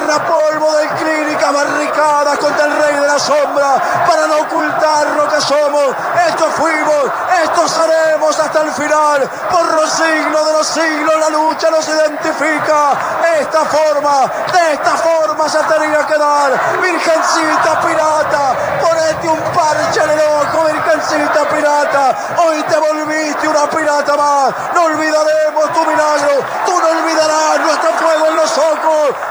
guardapolvo 0.00 0.76
de 0.76 0.88
clínica, 0.88 1.50
barricadas 1.50 2.38
contra 2.38 2.66
el 2.66 2.72
rey 2.82 3.00
de 3.00 3.06
la 3.06 3.18
sombra. 3.18 3.76
Para 4.06 4.26
no 4.26 4.40
ocultar 4.40 5.06
lo 5.16 5.28
que 5.28 5.40
somos. 5.40 5.94
Esto 6.28 6.44
fuimos, 6.56 7.04
esto 7.42 7.68
seremos 7.68 8.38
hasta 8.38 8.62
el 8.62 8.72
final. 8.72 9.28
Por 9.50 9.74
los 9.74 9.90
siglos 9.90 10.46
de 10.46 10.52
los 10.52 10.66
siglos 10.66 11.14
la 11.20 11.28
lucha 11.30 11.70
nos 11.70 11.86
identifica. 11.88 12.92
Esta 13.40 13.64
forma, 13.64 14.30
de 14.52 14.72
esta 14.74 14.96
forma 14.96 15.48
se 15.48 15.58
tenía 15.58 16.06
que 16.06 16.18
dar. 16.18 16.80
Virgencita 16.80 17.80
pirata, 17.80 18.54
ponete 18.80 19.28
un 19.28 19.40
parche 19.52 20.00
en 20.02 20.10
el 20.10 20.20
ojo, 20.20 20.64
Virgencita 20.64 21.48
pirata. 21.48 22.16
Hoy 22.38 22.62
te 22.62 22.76
volviste 22.76 23.48
una 23.48 23.68
pirata 23.68 24.16
más. 24.16 24.54
No 24.74 24.84
olvidaremos 24.84 25.72
tu 25.72 25.84
milagro. 25.86 26.44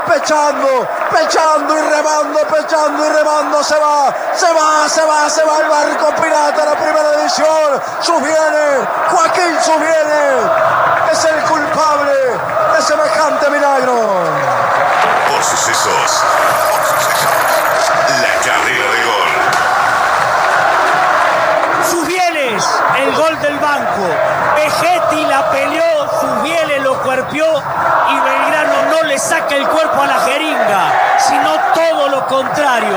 Pechando, 0.07 0.87
pechando 1.11 1.77
y 1.77 1.81
remando, 1.81 2.39
pechando 2.47 3.05
y 3.05 3.09
remando. 3.09 3.63
Se 3.63 3.75
va, 3.79 4.13
se 4.33 4.53
va, 4.53 4.89
se 4.89 5.05
va, 5.05 5.29
se 5.29 5.43
va 5.43 5.57
el 5.59 5.69
barco 5.69 6.21
pirata, 6.21 6.65
la 6.65 6.75
primera 6.75 7.13
edición. 7.15 7.81
Subviene, 8.01 8.87
Joaquín 9.09 9.57
Subviene. 9.61 10.49
Es 11.11 11.25
el 11.25 11.41
culpable 11.43 12.11
de 12.75 12.81
semejante 12.81 13.49
milagro. 13.49 13.95
Por 15.29 15.43
sucesos. 15.43 16.23
Contrario. 32.39 32.95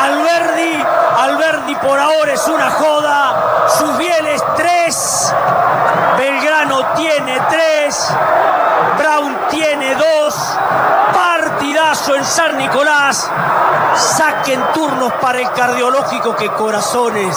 Alberdi, 0.00 0.84
Alberdi 1.18 1.74
por 1.76 1.98
ahora 1.98 2.32
es 2.32 2.46
una 2.46 2.70
joda. 2.70 3.66
Subieles 3.78 4.42
3, 4.56 5.34
Belgrano 6.18 6.86
tiene 6.94 7.40
3, 7.48 8.16
Brown 8.98 9.38
tiene 9.50 9.94
2. 9.94 10.58
Partidazo 11.12 12.14
en 12.14 12.24
San 12.24 12.56
Nicolás. 12.58 13.28
Saquen 13.96 14.62
turnos 14.72 15.12
para 15.14 15.40
el 15.40 15.50
cardiológico 15.50 16.36
que 16.36 16.48
corazones 16.50 17.36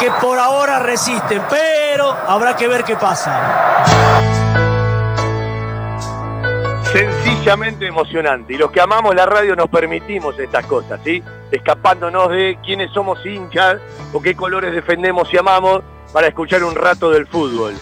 que 0.00 0.10
por 0.10 0.38
ahora 0.38 0.80
resisten, 0.80 1.46
pero 1.48 2.16
habrá 2.26 2.56
que 2.56 2.66
ver 2.66 2.82
qué 2.82 2.96
pasa. 2.96 4.65
Sencillamente 6.96 7.86
emocionante. 7.86 8.54
Y 8.54 8.56
los 8.56 8.70
que 8.70 8.80
amamos 8.80 9.14
la 9.14 9.26
radio 9.26 9.54
nos 9.54 9.68
permitimos 9.68 10.38
estas 10.38 10.64
cosas, 10.64 10.98
¿sí? 11.04 11.22
Escapándonos 11.50 12.30
de 12.30 12.58
quiénes 12.64 12.90
somos 12.92 13.18
hinchas 13.26 13.82
o 14.14 14.22
qué 14.22 14.34
colores 14.34 14.72
defendemos 14.72 15.30
y 15.30 15.36
amamos 15.36 15.82
para 16.10 16.28
escuchar 16.28 16.64
un 16.64 16.74
rato 16.74 17.10
del 17.10 17.26
fútbol. 17.26 17.74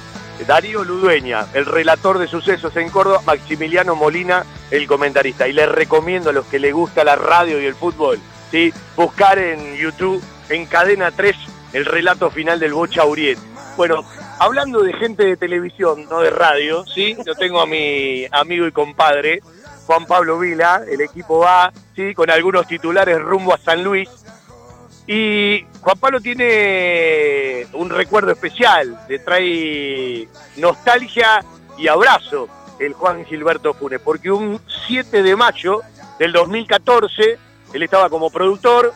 Darío 0.49 0.83
Ludueña, 0.83 1.47
el 1.55 1.65
relator 1.65 2.19
de 2.19 2.27
sucesos 2.27 2.77
en 2.77 2.91
Córdoba, 2.91 3.21
Maximiliano 3.25 3.95
Molina, 3.95 4.45
el 4.73 4.89
comentarista. 4.89 5.47
Y 5.47 5.53
les 5.53 5.69
recomiendo 5.69 6.31
a 6.31 6.33
los 6.33 6.47
que 6.47 6.59
les 6.59 6.75
gusta 6.75 7.05
la 7.05 7.15
radio 7.15 7.63
y 7.63 7.67
el 7.67 7.77
fútbol, 7.77 8.19
¿sí? 8.51 8.75
buscar 8.97 9.39
en 9.39 9.77
YouTube, 9.77 10.21
en 10.49 10.67
Cadena 10.67 11.13
3, 11.13 11.37
el 11.73 11.85
relato 11.85 12.31
final 12.31 12.59
del 12.59 12.75
Bocha 12.75 13.05
Uriet. 13.05 13.39
Bueno, 13.77 14.05
hablando 14.39 14.83
de 14.83 14.93
gente 14.93 15.25
de 15.25 15.37
televisión, 15.37 16.07
no 16.09 16.21
de 16.21 16.31
radio, 16.31 16.85
¿sí? 16.87 17.17
Yo 17.25 17.35
tengo 17.35 17.61
a 17.61 17.67
mi 17.67 18.27
amigo 18.31 18.67
y 18.67 18.73
compadre, 18.73 19.41
Juan 19.87 20.07
Pablo 20.07 20.39
Vila, 20.39 20.83
el 20.91 21.01
equipo 21.01 21.39
va, 21.39 21.73
¿sí? 21.95 22.15
Con 22.15 22.31
algunos 22.31 22.67
titulares 22.67 23.21
rumbo 23.21 23.55
a 23.55 23.59
San 23.59 23.83
Luis. 23.85 24.09
Y 25.07 25.67
Juan 25.81 25.99
Pablo 25.99 26.21
tiene 26.21 27.67
un 27.75 27.91
recuerdo 27.91 28.33
especial, 28.33 28.99
le 29.09 29.19
trae 29.19 30.29
nostalgia 30.57 31.45
y 31.77 31.89
abrazo 31.89 32.49
el 32.79 32.95
Juan 32.95 33.25
Gilberto 33.27 33.75
Funes, 33.75 34.01
porque 34.01 34.31
un 34.31 34.61
7 34.87 35.23
de 35.23 35.37
mayo 35.37 35.83
del 36.19 36.33
2014, 36.33 37.39
él 37.75 37.83
estaba 37.83 38.09
como 38.09 38.31
productor, 38.31 38.95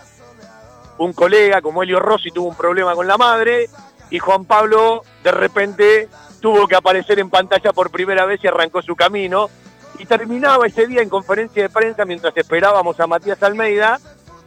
un 0.98 1.12
colega 1.12 1.60
como 1.60 1.82
Helio 1.82 2.00
Rossi 2.00 2.30
tuvo 2.30 2.48
un 2.48 2.56
problema 2.56 2.94
con 2.94 3.06
la 3.06 3.16
madre, 3.16 3.68
y 4.10 4.18
Juan 4.18 4.44
Pablo 4.44 5.02
de 5.22 5.32
repente 5.32 6.08
tuvo 6.40 6.66
que 6.66 6.76
aparecer 6.76 7.18
en 7.18 7.30
pantalla 7.30 7.72
por 7.72 7.90
primera 7.90 8.24
vez 8.24 8.42
y 8.42 8.46
arrancó 8.46 8.82
su 8.82 8.96
camino. 8.96 9.48
Y 9.98 10.06
terminaba 10.06 10.66
ese 10.66 10.86
día 10.86 11.02
en 11.02 11.08
conferencia 11.08 11.62
de 11.62 11.68
prensa 11.68 12.04
mientras 12.04 12.36
esperábamos 12.36 12.98
a 13.00 13.06
Matías 13.06 13.42
Almeida, 13.42 13.98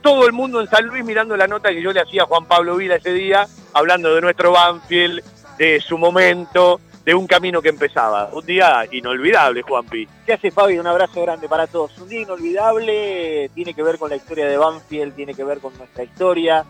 todo 0.02 0.26
el 0.26 0.32
mundo 0.32 0.62
en 0.62 0.67
San 0.67 0.86
Luis 0.88 1.04
mirando 1.04 1.36
la 1.36 1.47
nota 1.47 1.69
que 1.69 1.82
yo 1.82 1.91
le 1.91 2.02
hacía 2.02 2.24
a 2.24 2.26
Juan 2.26 2.45
Pablo 2.45 2.78
Vila 2.78 2.95
ese 2.95 3.13
día, 3.13 3.45
hablando 3.74 4.15
de 4.15 4.21
nuestro 4.21 4.52
Banfield, 4.54 5.21
de 5.58 5.80
su 5.82 5.97
momento, 5.97 6.80
de 7.06 7.13
un 7.13 7.28
camino 7.28 7.62
que 7.62 7.69
empezaba. 7.69 8.30
Un 8.32 8.45
día 8.45 8.86
inolvidable, 8.91 9.62
Juanpi. 9.62 10.08
¿Qué 10.26 10.34
hace 10.34 10.52
Fabi? 10.52 10.80
Un 10.80 10.88
abrazo 10.88 11.21
grande 11.21 11.47
para 11.50 11.67
todos. 11.67 11.97
Un 12.00 12.10
día 12.10 12.21
inolvidable, 12.21 13.50
tiene 13.54 13.74
que 13.74 13.84
ver 13.84 13.97
con 13.97 14.10
la 14.10 14.15
historia 14.15 14.47
de 14.47 14.58
Banfield, 14.58 15.15
tiene 15.15 15.34
que 15.34 15.43
ver 15.43 15.60
con 15.60 15.78
nuestra 15.78 16.04
historia. 16.04 16.65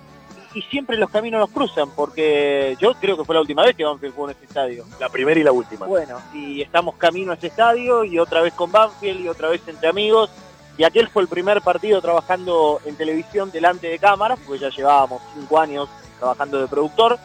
Y 0.53 0.61
siempre 0.63 0.97
los 0.97 1.09
caminos 1.09 1.39
nos 1.39 1.49
cruzan, 1.49 1.89
porque 1.91 2.75
yo 2.79 2.93
creo 2.95 3.15
que 3.15 3.23
fue 3.23 3.35
la 3.35 3.41
última 3.41 3.63
vez 3.63 3.75
que 3.75 3.85
Banfield 3.85 4.13
jugó 4.13 4.29
en 4.29 4.35
ese 4.35 4.45
estadio. 4.45 4.85
La 4.99 5.07
primera 5.07 5.39
y 5.39 5.43
la 5.43 5.53
última. 5.53 5.85
Bueno, 5.85 6.19
y 6.33 6.61
estamos 6.61 6.95
camino 6.95 7.31
a 7.31 7.35
ese 7.35 7.47
estadio, 7.47 8.03
y 8.03 8.19
otra 8.19 8.41
vez 8.41 8.53
con 8.53 8.71
Banfield, 8.71 9.21
y 9.21 9.29
otra 9.29 9.47
vez 9.47 9.61
entre 9.67 9.87
amigos. 9.87 10.29
Y 10.77 10.83
aquel 10.83 11.07
fue 11.07 11.21
el 11.21 11.29
primer 11.29 11.61
partido 11.61 12.01
trabajando 12.01 12.81
en 12.85 12.95
televisión 12.95 13.49
delante 13.51 13.87
de 13.87 13.97
cámaras, 13.97 14.39
porque 14.45 14.59
ya 14.59 14.69
llevábamos 14.69 15.21
cinco 15.33 15.59
años 15.59 15.87
trabajando 16.19 16.59
de 16.59 16.67
productor. 16.67 17.17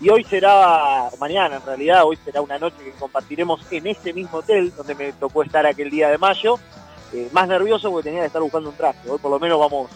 Y 0.00 0.10
hoy 0.10 0.24
será, 0.24 1.10
mañana 1.20 1.56
en 1.56 1.64
realidad, 1.64 2.04
hoy 2.04 2.18
será 2.24 2.40
una 2.40 2.58
noche 2.58 2.76
que 2.82 2.90
compartiremos 2.92 3.60
en 3.70 3.86
este 3.86 4.12
mismo 4.12 4.38
hotel 4.38 4.74
donde 4.74 4.96
me 4.96 5.12
tocó 5.12 5.44
estar 5.44 5.64
aquel 5.64 5.90
día 5.90 6.08
de 6.08 6.18
mayo. 6.18 6.58
Eh, 7.12 7.28
más 7.30 7.46
nervioso 7.46 7.90
porque 7.90 8.08
tenía 8.08 8.22
que 8.22 8.26
estar 8.26 8.42
buscando 8.42 8.70
un 8.70 8.76
traje. 8.76 9.08
Hoy 9.08 9.18
por 9.18 9.30
lo 9.30 9.38
menos 9.38 9.60
vamos 9.60 9.90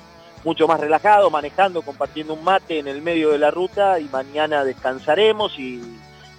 mucho 0.46 0.68
más 0.68 0.78
relajados, 0.78 1.30
manejando, 1.32 1.82
compartiendo 1.82 2.32
un 2.35 2.44
mate 2.44 2.78
en 2.78 2.87
el 2.87 3.02
medio 3.02 3.30
de 3.30 3.38
la 3.38 3.50
ruta 3.50 3.98
y 3.98 4.04
mañana 4.04 4.62
descansaremos 4.62 5.59
y 5.59 5.82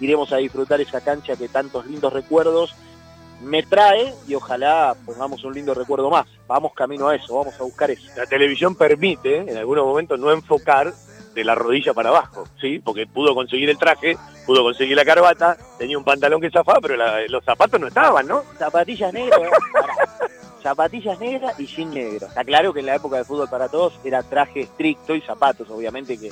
iremos 0.00 0.32
a 0.32 0.38
disfrutar 0.38 0.80
esa 0.80 1.02
cancha 1.02 1.36
que 1.36 1.46
tantos 1.46 1.84
lindos 1.84 2.10
recuerdos 2.10 2.74
me 3.42 3.62
trae 3.62 4.14
y 4.26 4.34
ojalá 4.34 4.96
pongamos 5.04 5.44
un 5.44 5.52
lindo 5.52 5.74
recuerdo 5.74 6.08
más. 6.08 6.26
Vamos 6.46 6.72
camino 6.72 7.08
a 7.08 7.16
eso, 7.16 7.34
vamos 7.34 7.60
a 7.60 7.64
buscar 7.64 7.90
eso. 7.90 8.08
La 8.16 8.24
televisión 8.24 8.74
permite 8.74 9.36
en 9.36 9.58
algunos 9.58 9.84
momentos 9.84 10.18
no 10.18 10.32
enfocar 10.32 10.90
de 11.34 11.44
la 11.44 11.54
rodilla 11.54 11.92
para 11.92 12.08
abajo, 12.08 12.48
¿sí? 12.58 12.80
Porque 12.82 13.06
pudo 13.06 13.34
conseguir 13.34 13.68
el 13.68 13.76
traje, 13.76 14.16
pudo 14.46 14.62
conseguir 14.62 14.96
la 14.96 15.04
carbata, 15.04 15.58
tenía 15.76 15.98
un 15.98 16.04
pantalón 16.04 16.40
que 16.40 16.50
zafaba, 16.50 16.80
pero 16.80 16.96
la, 16.96 17.20
los 17.28 17.44
zapatos 17.44 17.78
no 17.78 17.88
estaban, 17.88 18.26
¿no? 18.26 18.42
Zapatillas 18.58 19.12
negras, 19.12 19.50
zapatillas 20.68 21.18
negras 21.18 21.58
y 21.58 21.66
jean 21.66 21.90
negro. 21.90 22.26
Está 22.26 22.44
claro 22.44 22.74
que 22.74 22.80
en 22.80 22.86
la 22.86 22.96
época 22.96 23.16
de 23.16 23.24
fútbol 23.24 23.48
para 23.48 23.68
todos 23.68 23.98
era 24.04 24.22
traje 24.22 24.60
estricto 24.60 25.14
y 25.14 25.22
zapatos, 25.22 25.70
obviamente 25.70 26.18
que, 26.18 26.30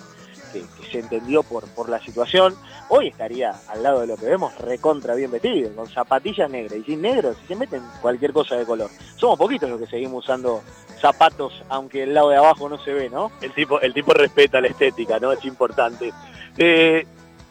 se 0.91 1.01
entendió 1.01 1.43
por, 1.43 1.67
por 1.75 1.89
la 1.89 2.01
situación. 2.01 2.55
Hoy 2.89 3.09
estaría 3.09 3.55
al 3.69 3.83
lado 3.83 4.01
de 4.01 4.07
lo 4.07 4.17
que 4.17 4.27
vemos 4.27 4.57
recontra 4.59 5.15
bien 5.15 5.31
vestido, 5.31 5.71
con 5.75 5.89
zapatillas 5.89 6.51
negras 6.51 6.79
y 6.79 6.85
jean 6.85 7.03
negro, 7.03 7.35
si 7.35 7.47
se 7.47 7.57
meten 7.57 7.83
cualquier 8.03 8.33
cosa 8.33 8.57
de 8.57 8.65
color. 8.65 8.91
Somos 9.17 9.39
poquitos 9.39 9.69
los 9.71 9.81
que 9.81 9.87
seguimos 9.87 10.25
usando 10.25 10.63
zapatos, 11.01 11.63
aunque 11.69 12.03
el 12.03 12.13
lado 12.13 12.31
de 12.31 12.37
abajo 12.37 12.69
no 12.69 12.79
se 12.83 12.93
ve, 12.93 13.09
¿no? 13.09 13.31
El 13.41 13.53
tipo, 13.53 13.81
el 13.81 13.95
tipo 13.95 14.13
respeta 14.13 14.61
la 14.61 14.69
estética, 14.69 15.19
¿no? 15.19 15.33
Es 15.33 15.45
importante. 15.45 16.13
Eh, 16.57 17.07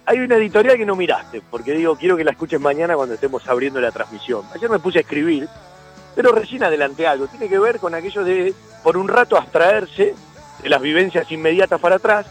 hay 0.05 0.19
una 0.19 0.35
editorial 0.35 0.77
que 0.77 0.85
no 0.85 0.95
miraste, 0.95 1.41
porque 1.49 1.73
digo, 1.73 1.95
quiero 1.95 2.15
que 2.15 2.23
la 2.23 2.31
escuches 2.31 2.61
mañana 2.61 2.95
cuando 2.95 3.15
estemos 3.15 3.47
abriendo 3.47 3.81
la 3.81 3.91
transmisión. 3.91 4.43
Ayer 4.53 4.69
me 4.69 4.79
puse 4.79 4.99
a 4.99 5.01
escribir, 5.01 5.47
pero 6.15 6.31
recién 6.31 6.63
adelanté 6.63 7.07
algo. 7.07 7.27
Tiene 7.27 7.49
que 7.49 7.59
ver 7.59 7.79
con 7.79 7.93
aquello 7.93 8.23
de, 8.23 8.53
por 8.83 8.97
un 8.97 9.07
rato, 9.07 9.37
abstraerse 9.37 10.15
de 10.63 10.69
las 10.69 10.81
vivencias 10.81 11.31
inmediatas 11.31 11.79
para 11.79 11.97
atrás 11.97 12.25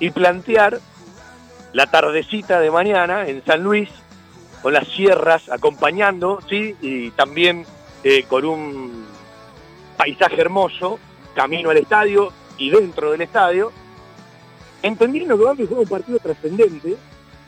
y 0.00 0.10
plantear 0.10 0.80
la 1.72 1.86
tardecita 1.86 2.60
de 2.60 2.70
mañana 2.70 3.28
en 3.28 3.44
San 3.44 3.62
Luis, 3.62 3.88
con 4.62 4.72
las 4.72 4.88
sierras 4.88 5.48
acompañando, 5.50 6.40
¿sí? 6.48 6.74
Y 6.80 7.10
también 7.12 7.64
eh, 8.02 8.24
con 8.24 8.44
un 8.44 9.06
paisaje 9.96 10.40
hermoso, 10.40 10.98
camino 11.34 11.70
al 11.70 11.76
estadio 11.76 12.32
y 12.56 12.70
dentro 12.70 13.12
del 13.12 13.20
estadio, 13.20 13.72
entendiendo 14.82 15.38
que 15.38 15.44
Banfield 15.44 15.68
juega 15.68 15.82
un 15.82 15.88
partido 15.88 16.18
trascendente 16.18 16.96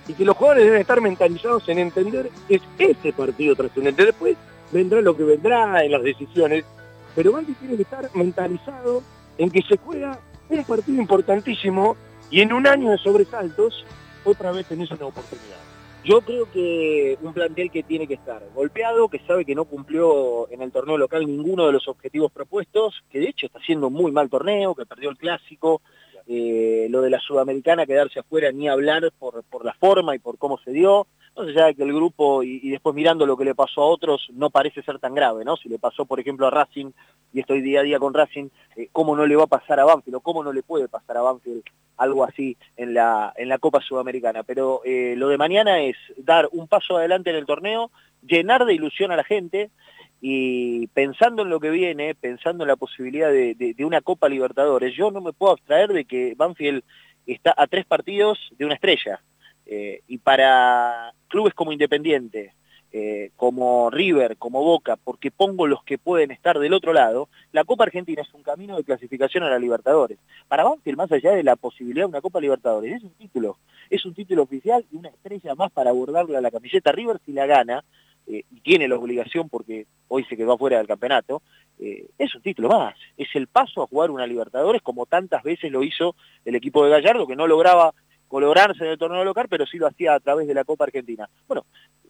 y 0.06 0.12
que 0.14 0.24
los 0.24 0.36
jugadores 0.36 0.64
deben 0.64 0.80
estar 0.80 1.00
mentalizados 1.00 1.68
en 1.68 1.78
entender 1.78 2.30
que 2.46 2.56
es 2.56 2.62
ese 2.78 3.12
partido 3.12 3.56
trascendente. 3.56 4.04
Después 4.04 4.36
vendrá 4.72 5.00
lo 5.00 5.16
que 5.16 5.24
vendrá 5.24 5.84
en 5.84 5.92
las 5.92 6.02
decisiones, 6.02 6.64
pero 7.14 7.32
Banfield 7.32 7.58
tiene 7.58 7.76
que 7.76 7.82
estar 7.82 8.08
mentalizado 8.14 9.02
en 9.38 9.50
que 9.50 9.62
se 9.62 9.76
juega 9.78 10.18
un 10.48 10.64
partido 10.64 11.00
importantísimo 11.00 11.96
y 12.30 12.40
en 12.40 12.52
un 12.52 12.66
año 12.66 12.90
de 12.90 12.98
sobresaltos, 12.98 13.84
otra 14.24 14.52
vez 14.52 14.66
tenés 14.66 14.90
una 14.90 15.06
oportunidad. 15.06 15.56
Yo 16.04 16.22
creo 16.22 16.50
que 16.50 17.18
un 17.20 17.34
plantel 17.34 17.70
que 17.70 17.82
tiene 17.82 18.06
que 18.06 18.14
estar 18.14 18.42
golpeado, 18.54 19.08
que 19.08 19.18
sabe 19.26 19.44
que 19.44 19.54
no 19.54 19.66
cumplió 19.66 20.50
en 20.50 20.62
el 20.62 20.72
torneo 20.72 20.96
local 20.96 21.26
ninguno 21.26 21.66
de 21.66 21.72
los 21.72 21.88
objetivos 21.88 22.32
propuestos, 22.32 23.02
que 23.10 23.18
de 23.18 23.28
hecho 23.28 23.46
está 23.46 23.58
haciendo 23.58 23.88
un 23.88 23.94
muy 23.94 24.10
mal 24.10 24.30
torneo, 24.30 24.74
que 24.74 24.86
perdió 24.86 25.10
el 25.10 25.18
clásico, 25.18 25.82
eh, 26.26 26.86
lo 26.88 27.02
de 27.02 27.10
la 27.10 27.20
sudamericana 27.20 27.86
quedarse 27.86 28.20
afuera 28.20 28.50
ni 28.50 28.68
hablar 28.68 29.12
por 29.18 29.64
la 29.64 29.74
forma 29.74 30.14
y 30.14 30.18
por 30.20 30.38
cómo 30.38 30.58
se 30.58 30.70
dio, 30.70 31.06
no 31.40 31.46
sé 31.46 31.54
ya 31.54 31.72
que 31.72 31.82
el 31.82 31.92
grupo 31.92 32.42
y, 32.42 32.70
después 32.70 32.94
mirando 32.94 33.26
lo 33.26 33.36
que 33.36 33.44
le 33.44 33.54
pasó 33.54 33.82
a 33.82 33.86
otros 33.86 34.28
no 34.32 34.50
parece 34.50 34.82
ser 34.82 34.98
tan 34.98 35.14
grave, 35.14 35.44
¿no? 35.44 35.56
Si 35.56 35.68
le 35.68 35.78
pasó 35.78 36.04
por 36.04 36.20
ejemplo 36.20 36.46
a 36.46 36.50
Racing 36.50 36.90
y 37.32 37.40
estoy 37.40 37.60
día 37.60 37.80
a 37.80 37.82
día 37.82 37.98
con 37.98 38.14
Racing, 38.14 38.48
eh, 38.76 38.88
¿cómo 38.92 39.16
no 39.16 39.26
le 39.26 39.36
va 39.36 39.44
a 39.44 39.48
pasar 39.48 39.80
a 39.80 39.84
Banfield 39.84 40.16
o 40.16 40.20
cómo 40.20 40.44
no 40.44 40.52
le 40.52 40.62
puede 40.62 40.88
pasar 40.88 41.16
a 41.16 41.22
Banfield 41.22 41.62
algo 41.96 42.24
así 42.24 42.56
en 42.76 42.94
la, 42.94 43.32
en 43.36 43.48
la 43.48 43.58
Copa 43.58 43.80
Sudamericana? 43.80 44.42
Pero 44.42 44.82
eh, 44.84 45.14
lo 45.16 45.28
de 45.28 45.38
mañana 45.38 45.80
es 45.80 45.96
dar 46.16 46.48
un 46.52 46.68
paso 46.68 46.96
adelante 46.96 47.30
en 47.30 47.36
el 47.36 47.46
torneo, 47.46 47.90
llenar 48.22 48.64
de 48.64 48.74
ilusión 48.74 49.12
a 49.12 49.16
la 49.16 49.24
gente, 49.24 49.70
y 50.22 50.86
pensando 50.88 51.42
en 51.42 51.48
lo 51.48 51.60
que 51.60 51.70
viene, 51.70 52.14
pensando 52.14 52.64
en 52.64 52.68
la 52.68 52.76
posibilidad 52.76 53.30
de, 53.30 53.54
de, 53.54 53.72
de, 53.72 53.84
una 53.86 54.02
Copa 54.02 54.28
Libertadores, 54.28 54.94
yo 54.94 55.10
no 55.10 55.22
me 55.22 55.32
puedo 55.32 55.52
abstraer 55.52 55.94
de 55.94 56.04
que 56.04 56.34
Banfield 56.36 56.82
está 57.26 57.54
a 57.56 57.66
tres 57.66 57.86
partidos 57.86 58.38
de 58.58 58.66
una 58.66 58.74
estrella. 58.74 59.22
Eh, 59.72 60.02
y 60.08 60.18
para 60.18 61.14
clubes 61.28 61.54
como 61.54 61.70
Independiente, 61.70 62.54
eh, 62.92 63.30
como 63.36 63.88
River, 63.88 64.36
como 64.36 64.64
Boca, 64.64 64.96
porque 64.96 65.30
pongo 65.30 65.68
los 65.68 65.84
que 65.84 65.96
pueden 65.96 66.32
estar 66.32 66.58
del 66.58 66.72
otro 66.72 66.92
lado, 66.92 67.28
la 67.52 67.62
Copa 67.62 67.84
Argentina 67.84 68.20
es 68.20 68.34
un 68.34 68.42
camino 68.42 68.76
de 68.76 68.82
clasificación 68.82 69.44
a 69.44 69.48
la 69.48 69.60
Libertadores. 69.60 70.18
Para 70.48 70.64
Banfield, 70.64 70.98
más 70.98 71.12
allá 71.12 71.30
de 71.30 71.44
la 71.44 71.54
posibilidad 71.54 72.06
de 72.06 72.10
una 72.10 72.20
Copa 72.20 72.40
Libertadores, 72.40 72.96
es 72.96 73.04
un 73.04 73.12
título, 73.12 73.58
es 73.88 74.04
un 74.04 74.12
título 74.12 74.42
oficial 74.42 74.84
y 74.90 74.96
una 74.96 75.10
estrella 75.10 75.54
más 75.54 75.70
para 75.70 75.90
abordarle 75.90 76.36
a 76.36 76.40
la 76.40 76.50
camiseta 76.50 76.90
River 76.90 77.20
si 77.24 77.32
la 77.32 77.46
gana, 77.46 77.84
eh, 78.26 78.42
y 78.50 78.60
tiene 78.62 78.88
la 78.88 78.96
obligación 78.96 79.48
porque 79.48 79.86
hoy 80.08 80.24
se 80.24 80.36
quedó 80.36 80.58
fuera 80.58 80.78
del 80.78 80.88
campeonato, 80.88 81.42
eh, 81.78 82.08
es 82.18 82.34
un 82.34 82.42
título 82.42 82.70
más, 82.70 82.96
es 83.16 83.28
el 83.34 83.46
paso 83.46 83.84
a 83.84 83.86
jugar 83.86 84.10
una 84.10 84.26
Libertadores 84.26 84.82
como 84.82 85.06
tantas 85.06 85.44
veces 85.44 85.70
lo 85.70 85.84
hizo 85.84 86.16
el 86.44 86.56
equipo 86.56 86.84
de 86.84 86.90
Gallardo, 86.90 87.28
que 87.28 87.36
no 87.36 87.46
lograba 87.46 87.94
colorarse 88.30 88.84
en 88.84 88.92
el 88.92 88.98
torneo 88.98 89.24
local, 89.24 89.48
pero 89.50 89.66
sí 89.66 89.76
lo 89.76 89.88
hacía 89.88 90.14
a 90.14 90.20
través 90.20 90.46
de 90.46 90.54
la 90.54 90.62
Copa 90.62 90.84
Argentina. 90.84 91.28
Bueno, 91.48 91.66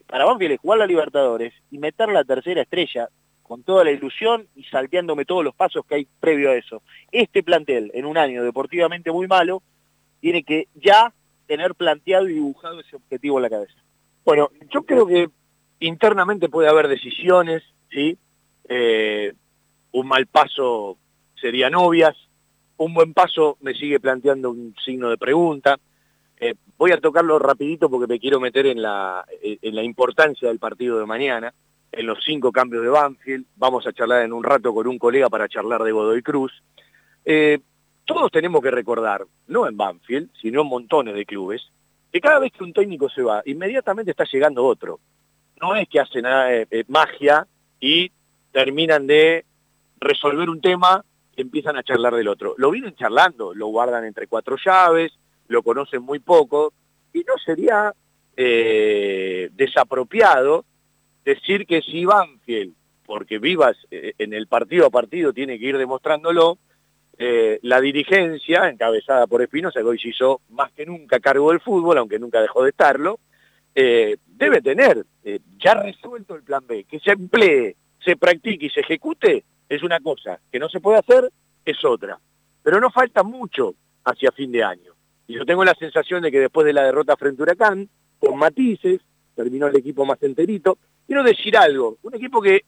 para 0.06 0.26
Banfield 0.26 0.52
es 0.52 0.60
jugar 0.60 0.78
la 0.78 0.86
Libertadores 0.86 1.54
y 1.70 1.78
meter 1.78 2.10
la 2.10 2.24
tercera 2.24 2.60
estrella 2.60 3.08
con 3.42 3.62
toda 3.62 3.84
la 3.84 3.90
ilusión 3.90 4.46
y 4.54 4.62
salteándome 4.64 5.24
todos 5.24 5.42
los 5.42 5.54
pasos 5.54 5.84
que 5.86 5.94
hay 5.94 6.06
previo 6.20 6.50
a 6.50 6.56
eso. 6.56 6.82
Este 7.10 7.42
plantel, 7.42 7.90
en 7.94 8.04
un 8.04 8.18
año 8.18 8.44
deportivamente 8.44 9.10
muy 9.10 9.26
malo, 9.26 9.62
tiene 10.20 10.42
que 10.42 10.68
ya 10.74 11.12
tener 11.46 11.74
planteado 11.74 12.28
y 12.28 12.34
dibujado 12.34 12.80
ese 12.80 12.96
objetivo 12.96 13.38
en 13.38 13.42
la 13.42 13.50
cabeza. 13.50 13.74
Bueno, 14.24 14.50
yo 14.70 14.82
creo 14.82 15.06
que 15.06 15.30
internamente 15.80 16.50
puede 16.50 16.68
haber 16.68 16.86
decisiones, 16.86 17.62
¿sí? 17.90 18.18
Eh, 18.68 19.32
un 19.92 20.06
mal 20.06 20.26
paso 20.26 20.98
sería 21.40 21.70
novias, 21.70 22.14
un 22.76 22.92
buen 22.92 23.14
paso 23.14 23.56
me 23.62 23.72
sigue 23.72 23.98
planteando 23.98 24.50
un 24.50 24.74
signo 24.84 25.08
de 25.08 25.16
pregunta. 25.16 25.80
Eh, 26.42 26.54
voy 26.78 26.90
a 26.92 27.00
tocarlo 27.00 27.38
rapidito 27.38 27.90
porque 27.90 28.06
me 28.06 28.18
quiero 28.18 28.40
meter 28.40 28.66
en 28.66 28.80
la, 28.80 29.26
en 29.42 29.74
la 29.74 29.82
importancia 29.82 30.48
del 30.48 30.58
partido 30.58 30.98
de 30.98 31.04
mañana, 31.04 31.52
en 31.92 32.06
los 32.06 32.24
cinco 32.24 32.50
cambios 32.50 32.82
de 32.82 32.88
Banfield. 32.88 33.44
Vamos 33.56 33.86
a 33.86 33.92
charlar 33.92 34.22
en 34.22 34.32
un 34.32 34.42
rato 34.42 34.72
con 34.72 34.86
un 34.86 34.98
colega 34.98 35.28
para 35.28 35.48
charlar 35.48 35.82
de 35.82 35.92
Godoy 35.92 36.22
Cruz. 36.22 36.62
Eh, 37.24 37.58
todos 38.06 38.32
tenemos 38.32 38.62
que 38.62 38.70
recordar, 38.70 39.26
no 39.48 39.68
en 39.68 39.76
Banfield, 39.76 40.30
sino 40.40 40.62
en 40.62 40.68
montones 40.68 41.14
de 41.14 41.26
clubes, 41.26 41.70
que 42.10 42.20
cada 42.20 42.38
vez 42.38 42.52
que 42.52 42.64
un 42.64 42.72
técnico 42.72 43.08
se 43.08 43.22
va, 43.22 43.42
inmediatamente 43.44 44.10
está 44.12 44.24
llegando 44.24 44.64
otro. 44.64 44.98
No 45.60 45.76
es 45.76 45.88
que 45.88 46.00
hacen 46.00 46.24
eh, 46.26 46.66
eh, 46.70 46.84
magia 46.88 47.46
y 47.78 48.10
terminan 48.50 49.06
de 49.06 49.44
resolver 50.00 50.48
un 50.48 50.60
tema 50.60 51.04
y 51.36 51.42
empiezan 51.42 51.76
a 51.76 51.82
charlar 51.82 52.14
del 52.14 52.28
otro. 52.28 52.54
Lo 52.56 52.70
vienen 52.70 52.96
charlando, 52.96 53.54
lo 53.54 53.66
guardan 53.66 54.04
entre 54.04 54.26
cuatro 54.26 54.56
llaves, 54.56 55.12
lo 55.50 55.62
conocen 55.62 56.02
muy 56.02 56.20
poco, 56.20 56.72
y 57.12 57.24
no 57.24 57.36
sería 57.44 57.92
eh, 58.36 59.50
desapropiado 59.52 60.64
decir 61.24 61.66
que 61.66 61.82
si 61.82 62.04
Banfield, 62.04 62.72
porque 63.04 63.40
vivas 63.40 63.76
eh, 63.90 64.12
en 64.18 64.32
el 64.32 64.46
partido 64.46 64.86
a 64.86 64.90
partido 64.90 65.32
tiene 65.32 65.58
que 65.58 65.66
ir 65.66 65.76
demostrándolo, 65.76 66.58
eh, 67.18 67.58
la 67.62 67.80
dirigencia, 67.80 68.68
encabezada 68.68 69.26
por 69.26 69.42
Espinosa, 69.42 69.80
que 69.80 69.86
hoy 69.86 69.98
se 69.98 70.10
hizo 70.10 70.40
más 70.50 70.70
que 70.72 70.86
nunca 70.86 71.18
cargo 71.18 71.50
del 71.50 71.60
fútbol, 71.60 71.98
aunque 71.98 72.20
nunca 72.20 72.40
dejó 72.40 72.62
de 72.62 72.70
estarlo, 72.70 73.18
debe 73.74 74.60
tener 74.62 75.04
ya 75.58 75.74
resuelto 75.74 76.34
el 76.34 76.42
plan 76.42 76.66
B, 76.66 76.84
que 76.84 77.00
se 77.00 77.12
emplee, 77.12 77.76
se 78.04 78.16
practique 78.16 78.66
y 78.66 78.70
se 78.70 78.80
ejecute, 78.80 79.44
es 79.68 79.82
una 79.82 80.00
cosa, 80.00 80.38
que 80.50 80.58
no 80.58 80.68
se 80.68 80.80
puede 80.80 80.98
hacer 80.98 81.30
es 81.64 81.84
otra. 81.84 82.18
Pero 82.62 82.80
no 82.80 82.90
falta 82.90 83.22
mucho 83.22 83.74
hacia 84.04 84.32
fin 84.32 84.52
de 84.52 84.64
año. 84.64 84.92
Yo 85.32 85.46
tengo 85.46 85.64
la 85.64 85.74
sensación 85.74 86.22
de 86.22 86.30
que 86.30 86.40
después 86.40 86.66
de 86.66 86.72
la 86.72 86.82
derrota 86.82 87.16
frente 87.16 87.42
a 87.42 87.44
Huracán, 87.44 87.88
con 88.18 88.38
matices, 88.38 89.00
terminó 89.34 89.68
el 89.68 89.76
equipo 89.76 90.04
más 90.04 90.22
enterito. 90.22 90.78
Quiero 91.06 91.22
decir 91.22 91.56
algo, 91.56 91.98
un 92.02 92.14
equipo 92.14 92.40
que 92.40 92.64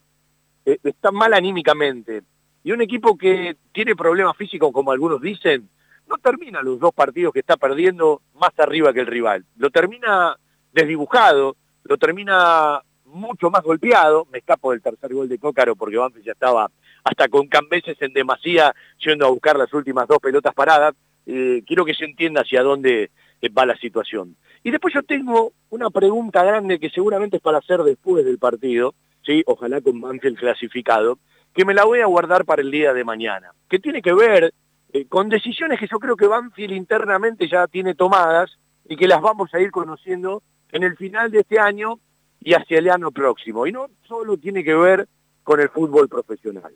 eh, 0.64 0.78
está 0.82 1.10
mal 1.10 1.34
anímicamente 1.34 2.22
y 2.64 2.72
un 2.72 2.80
equipo 2.80 3.16
que 3.16 3.56
tiene 3.72 3.96
problemas 3.96 4.36
físicos, 4.36 4.72
como 4.72 4.92
algunos 4.92 5.20
dicen, 5.20 5.68
no 6.08 6.18
termina 6.18 6.62
los 6.62 6.78
dos 6.78 6.92
partidos 6.92 7.32
que 7.32 7.40
está 7.40 7.56
perdiendo 7.56 8.22
más 8.34 8.52
arriba 8.58 8.92
que 8.92 9.00
el 9.00 9.06
rival. 9.06 9.44
Lo 9.56 9.70
termina 9.70 10.36
desdibujado, 10.72 11.56
lo 11.84 11.96
termina 11.96 12.82
mucho 13.06 13.50
más 13.50 13.62
golpeado. 13.62 14.26
Me 14.30 14.38
escapo 14.38 14.70
del 14.70 14.82
tercer 14.82 15.12
gol 15.12 15.28
de 15.28 15.38
Cócaro 15.38 15.76
porque 15.76 15.96
Banfield 15.96 16.26
ya 16.26 16.32
estaba 16.32 16.70
hasta 17.04 17.28
con 17.28 17.48
Cambeses 17.48 18.00
en 18.00 18.12
demasía 18.12 18.74
yendo 18.98 19.26
a 19.26 19.30
buscar 19.30 19.56
las 19.56 19.72
últimas 19.72 20.06
dos 20.06 20.18
pelotas 20.18 20.54
paradas. 20.54 20.94
Eh, 21.26 21.62
quiero 21.66 21.84
que 21.84 21.94
se 21.94 22.04
entienda 22.04 22.42
hacia 22.42 22.62
dónde 22.62 23.10
va 23.56 23.66
la 23.66 23.76
situación. 23.76 24.36
Y 24.62 24.70
después 24.70 24.94
yo 24.94 25.02
tengo 25.02 25.52
una 25.70 25.90
pregunta 25.90 26.44
grande 26.44 26.78
que 26.78 26.90
seguramente 26.90 27.36
es 27.36 27.42
para 27.42 27.58
hacer 27.58 27.82
después 27.82 28.24
del 28.24 28.38
partido, 28.38 28.94
¿sí? 29.24 29.42
ojalá 29.46 29.80
con 29.80 30.00
Banfield 30.00 30.38
clasificado, 30.38 31.18
que 31.52 31.64
me 31.64 31.74
la 31.74 31.84
voy 31.84 32.00
a 32.00 32.06
guardar 32.06 32.44
para 32.44 32.62
el 32.62 32.70
día 32.70 32.92
de 32.92 33.04
mañana, 33.04 33.52
que 33.68 33.78
tiene 33.78 34.00
que 34.00 34.12
ver 34.12 34.54
eh, 34.92 35.06
con 35.06 35.28
decisiones 35.28 35.78
que 35.78 35.88
yo 35.88 35.98
creo 35.98 36.16
que 36.16 36.26
Banfield 36.26 36.74
internamente 36.74 37.48
ya 37.48 37.66
tiene 37.66 37.94
tomadas 37.94 38.58
y 38.88 38.96
que 38.96 39.08
las 39.08 39.20
vamos 39.20 39.52
a 39.54 39.60
ir 39.60 39.70
conociendo 39.70 40.42
en 40.70 40.82
el 40.82 40.96
final 40.96 41.30
de 41.30 41.40
este 41.40 41.58
año 41.58 41.98
y 42.40 42.54
hacia 42.54 42.78
el 42.78 42.90
año 42.90 43.10
próximo. 43.10 43.66
Y 43.66 43.72
no 43.72 43.88
solo 44.06 44.36
tiene 44.36 44.62
que 44.64 44.74
ver 44.74 45.08
con 45.42 45.60
el 45.60 45.68
fútbol 45.68 46.08
profesional. 46.08 46.72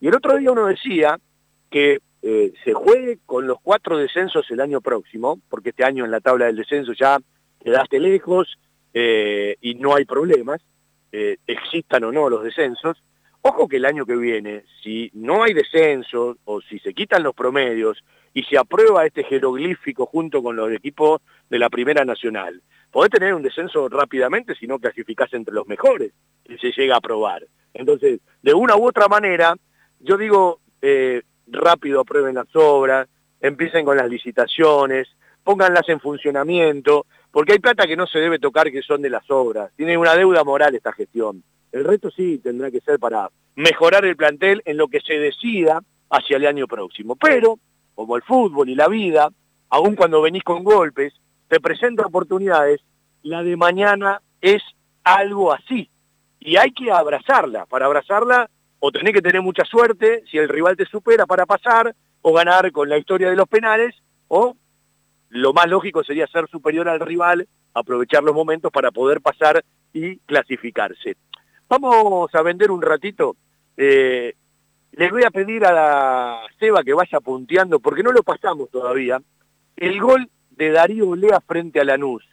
Y 0.00 0.08
el 0.08 0.14
otro 0.14 0.36
día 0.36 0.52
uno 0.52 0.66
decía 0.66 1.18
que 1.70 2.00
eh, 2.22 2.52
se 2.64 2.74
juegue 2.74 3.18
con 3.24 3.46
los 3.46 3.58
cuatro 3.62 3.96
descensos 3.96 4.50
el 4.50 4.60
año 4.60 4.80
próximo, 4.80 5.40
porque 5.48 5.70
este 5.70 5.84
año 5.84 6.04
en 6.04 6.10
la 6.10 6.20
tabla 6.20 6.46
del 6.46 6.56
descenso 6.56 6.92
ya 6.92 7.18
quedaste 7.62 7.98
lejos 7.98 8.58
eh, 8.92 9.56
y 9.60 9.74
no 9.76 9.94
hay 9.94 10.04
problemas, 10.04 10.60
eh, 11.12 11.38
existan 11.46 12.04
o 12.04 12.12
no 12.12 12.28
los 12.28 12.44
descensos. 12.44 13.02
Ojo 13.42 13.68
que 13.68 13.76
el 13.76 13.86
año 13.86 14.04
que 14.04 14.16
viene, 14.16 14.64
si 14.82 15.10
no 15.14 15.42
hay 15.42 15.54
descenso 15.54 16.36
o 16.44 16.60
si 16.60 16.78
se 16.78 16.92
quitan 16.92 17.22
los 17.22 17.34
promedios 17.34 18.04
y 18.34 18.42
se 18.42 18.58
aprueba 18.58 19.06
este 19.06 19.24
jeroglífico 19.24 20.04
junto 20.04 20.42
con 20.42 20.56
los 20.56 20.70
equipos 20.72 21.22
de 21.48 21.58
la 21.58 21.70
Primera 21.70 22.04
Nacional, 22.04 22.60
podés 22.90 23.10
tener 23.10 23.32
un 23.32 23.42
descenso 23.42 23.88
rápidamente 23.88 24.54
si 24.54 24.66
no 24.66 24.78
clasificás 24.78 25.32
entre 25.32 25.54
los 25.54 25.66
mejores, 25.66 26.12
si 26.46 26.58
se 26.58 26.70
llega 26.72 26.96
a 26.96 26.98
aprobar. 26.98 27.46
Entonces, 27.72 28.20
de 28.42 28.52
una 28.52 28.76
u 28.76 28.86
otra 28.86 29.08
manera, 29.08 29.56
yo 30.00 30.18
digo, 30.18 30.60
eh, 30.82 31.22
rápido 31.52 32.00
aprueben 32.00 32.34
las 32.34 32.54
obras, 32.54 33.08
empiecen 33.40 33.84
con 33.84 33.96
las 33.96 34.08
licitaciones, 34.08 35.08
pónganlas 35.44 35.88
en 35.88 36.00
funcionamiento, 36.00 37.06
porque 37.30 37.52
hay 37.52 37.58
plata 37.58 37.86
que 37.86 37.96
no 37.96 38.06
se 38.06 38.18
debe 38.18 38.38
tocar 38.38 38.70
que 38.70 38.82
son 38.82 39.02
de 39.02 39.10
las 39.10 39.30
obras. 39.30 39.70
Tiene 39.76 39.96
una 39.96 40.14
deuda 40.14 40.44
moral 40.44 40.74
esta 40.74 40.92
gestión. 40.92 41.42
El 41.72 41.84
resto 41.84 42.10
sí 42.10 42.38
tendrá 42.38 42.70
que 42.70 42.80
ser 42.80 42.98
para 42.98 43.30
mejorar 43.54 44.04
el 44.04 44.16
plantel 44.16 44.62
en 44.64 44.76
lo 44.76 44.88
que 44.88 45.00
se 45.00 45.14
decida 45.14 45.80
hacia 46.10 46.36
el 46.36 46.46
año 46.46 46.66
próximo. 46.66 47.16
Pero, 47.16 47.58
como 47.94 48.16
el 48.16 48.22
fútbol 48.22 48.68
y 48.68 48.74
la 48.74 48.88
vida, 48.88 49.30
aun 49.68 49.94
cuando 49.94 50.22
venís 50.22 50.42
con 50.42 50.64
golpes, 50.64 51.14
te 51.48 51.60
presenta 51.60 52.06
oportunidades, 52.06 52.80
la 53.22 53.42
de 53.42 53.56
mañana 53.56 54.20
es 54.40 54.62
algo 55.04 55.52
así. 55.52 55.88
Y 56.40 56.56
hay 56.56 56.72
que 56.72 56.90
abrazarla. 56.90 57.66
Para 57.66 57.86
abrazarla 57.86 58.50
o 58.80 58.90
tenés 58.90 59.12
que 59.12 59.22
tener 59.22 59.42
mucha 59.42 59.64
suerte 59.64 60.24
si 60.30 60.38
el 60.38 60.48
rival 60.48 60.76
te 60.76 60.86
supera 60.86 61.26
para 61.26 61.46
pasar, 61.46 61.94
o 62.22 62.32
ganar 62.32 62.72
con 62.72 62.88
la 62.88 62.98
historia 62.98 63.30
de 63.30 63.36
los 63.36 63.48
penales, 63.48 63.94
o 64.28 64.56
lo 65.28 65.52
más 65.52 65.68
lógico 65.68 66.02
sería 66.02 66.26
ser 66.26 66.48
superior 66.48 66.88
al 66.88 67.00
rival, 67.00 67.46
aprovechar 67.74 68.22
los 68.22 68.34
momentos 68.34 68.72
para 68.72 68.90
poder 68.90 69.20
pasar 69.20 69.64
y 69.92 70.16
clasificarse. 70.18 71.16
Vamos 71.68 72.34
a 72.34 72.42
vender 72.42 72.70
un 72.70 72.82
ratito. 72.82 73.36
Eh, 73.76 74.34
les 74.92 75.10
voy 75.10 75.22
a 75.24 75.30
pedir 75.30 75.64
a 75.64 75.72
la 75.72 76.40
Seba 76.58 76.82
que 76.82 76.94
vaya 76.94 77.20
punteando, 77.20 77.80
porque 77.80 78.02
no 78.02 78.12
lo 78.12 78.22
pasamos 78.22 78.70
todavía, 78.70 79.20
el 79.76 80.00
gol 80.00 80.28
de 80.50 80.70
Darío 80.70 81.10
Olea 81.10 81.40
frente 81.40 81.80
a 81.80 81.84
Lanús. 81.84 82.24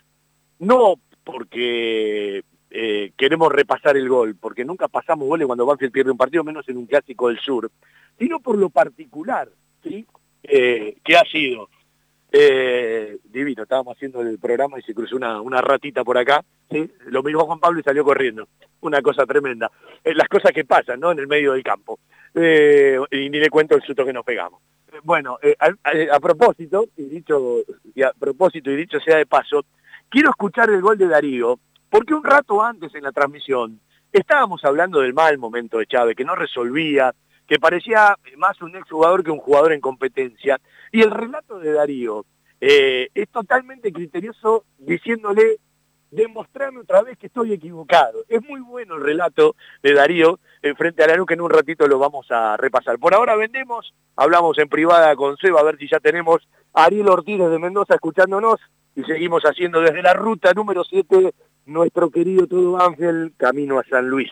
No 0.60 0.95
porque 1.24 2.43
eh, 2.70 3.11
queremos 3.18 3.51
repasar 3.51 3.95
el 3.97 4.09
gol, 4.09 4.36
porque 4.39 4.65
nunca 4.65 4.88
pasamos 4.88 5.28
goles 5.28 5.47
cuando 5.47 5.65
Banfield 5.65 5.91
pierde 5.93 6.11
un 6.11 6.18
partido, 6.18 6.43
menos 6.43 6.68
en 6.70 6.78
un 6.78 6.86
clásico 6.86 7.28
del 7.30 7.39
sur, 7.39 7.72
sino 8.20 8.39
por 8.39 8.57
lo 8.57 8.70
particular, 8.70 9.49
¿sí? 9.84 10.05
Eh, 10.43 10.97
que 11.03 11.15
ha 11.18 11.24
sido. 11.24 11.70
Eh, 12.30 13.18
divino, 13.24 13.63
estábamos 13.63 13.95
haciendo 13.95 14.22
el 14.22 14.38
programa 14.38 14.78
y 14.78 14.82
se 14.82 14.93
cruzó 14.93 15.15
una, 15.15 15.39
una 15.41 15.61
ratita 15.61 16.03
por 16.03 16.18
acá, 16.18 16.43
¿sí? 16.70 16.91
lo 17.05 17.24
mismo 17.24 17.45
Juan 17.45 17.59
Pablo 17.59 17.80
y 17.80 17.84
salió 17.84 18.03
corriendo. 18.03 18.47
Una 18.82 19.01
cosa 19.01 19.26
tremenda. 19.26 19.72
Eh, 20.03 20.13
las 20.13 20.28
cosas 20.28 20.51
que 20.51 20.65
pasan, 20.65 20.99
¿no? 20.99 21.11
En 21.11 21.20
el 21.20 21.28
medio 21.28 21.53
del 21.53 21.63
campo. 21.63 21.99
Eh, 22.36 22.99
y 23.11 23.30
ni 23.30 23.39
le 23.39 23.49
cuento 23.49 23.76
el 23.76 23.82
susto 23.82 24.05
que 24.05 24.11
nos 24.13 24.26
pegamos. 24.26 24.61
Eh, 24.91 24.97
bueno, 25.03 25.39
a, 25.59 25.68
a- 25.68 26.15
a 26.15 26.20
propósito, 26.20 26.86
y 26.97 27.03
dicho, 27.03 27.59
y 27.95 28.01
a 28.03 28.11
propósito 28.11 28.70
y 28.72 28.76
dicho 28.76 28.99
sea 28.99 29.18
de 29.18 29.26
paso, 29.26 29.63
quiero 30.09 30.30
escuchar 30.30 30.70
el 30.70 30.82
gol 30.82 30.97
de 30.97 31.07
Darío, 31.07 31.59
porque 31.90 32.14
un 32.14 32.24
rato 32.24 32.64
antes 32.64 32.94
en 32.96 33.04
la 33.04 33.12
transmisión 33.12 33.80
estábamos 34.12 34.64
hablando 34.64 35.00
del 35.00 35.14
mal 35.14 35.38
momento 35.38 35.78
de 35.78 35.88
Chávez, 35.88 36.16
que 36.16 36.26
no 36.26 36.36
resolvía, 36.36 37.14
que 37.48 37.60
parecía 37.60 38.16
más 38.38 38.62
un 38.62 38.76
exjugador 38.76 39.24
que 39.24 39.32
un 39.32 39.40
jugador 39.40 39.74
en 39.74 39.82
competencia, 39.82 40.60
y 40.92 41.02
el 41.02 41.12
relato 41.12 41.60
de 41.60 41.74
Darío 41.74 42.26
eh, 42.60 43.10
es 43.14 43.30
totalmente 43.30 43.92
criterioso 43.92 44.66
diciéndole, 44.78 45.58
demostrarme 46.12 46.80
otra 46.80 47.02
vez 47.02 47.18
que 47.18 47.28
estoy 47.28 47.54
equivocado. 47.54 48.24
Es 48.30 48.42
muy 48.48 48.62
bueno 48.62 48.96
el 48.96 49.04
relato 49.04 49.56
de 49.84 49.94
Darío 49.94 50.40
eh, 50.62 50.74
frente 50.76 51.04
a 51.04 51.08
Lanús, 51.08 51.28
que 51.28 51.34
en 51.34 51.42
un 51.42 51.50
ratito 51.50 51.88
lo 51.88 52.00
vamos 52.00 52.28
a 52.32 52.58
repasar. 52.58 52.98
Por 52.98 53.14
ahora 53.14 53.36
vendemos, 53.36 53.94
hablamos 54.16 54.58
en 54.58 54.70
privada 54.70 55.16
con 55.16 55.38
Seba, 55.38 55.60
a 55.60 55.64
ver 55.64 55.78
si 55.78 55.88
ya 55.90 56.00
tenemos 56.00 56.48
a 56.74 56.86
Ariel 56.86 57.10
Ortiz 57.10 57.38
de 57.38 57.60
Mendoza 57.60 57.96
escuchándonos, 57.96 58.60
y 58.96 59.04
seguimos 59.04 59.44
haciendo 59.44 59.82
desde 59.82 60.02
la 60.02 60.14
ruta 60.14 60.54
número 60.54 60.84
7 60.84 61.34
nuestro 61.68 62.09
querido 62.09 62.47
Todo 62.47 62.74
Banfield, 62.74 63.34
camino 63.38 63.80
a 63.80 63.84
San 63.84 64.09
Luis. 64.09 64.32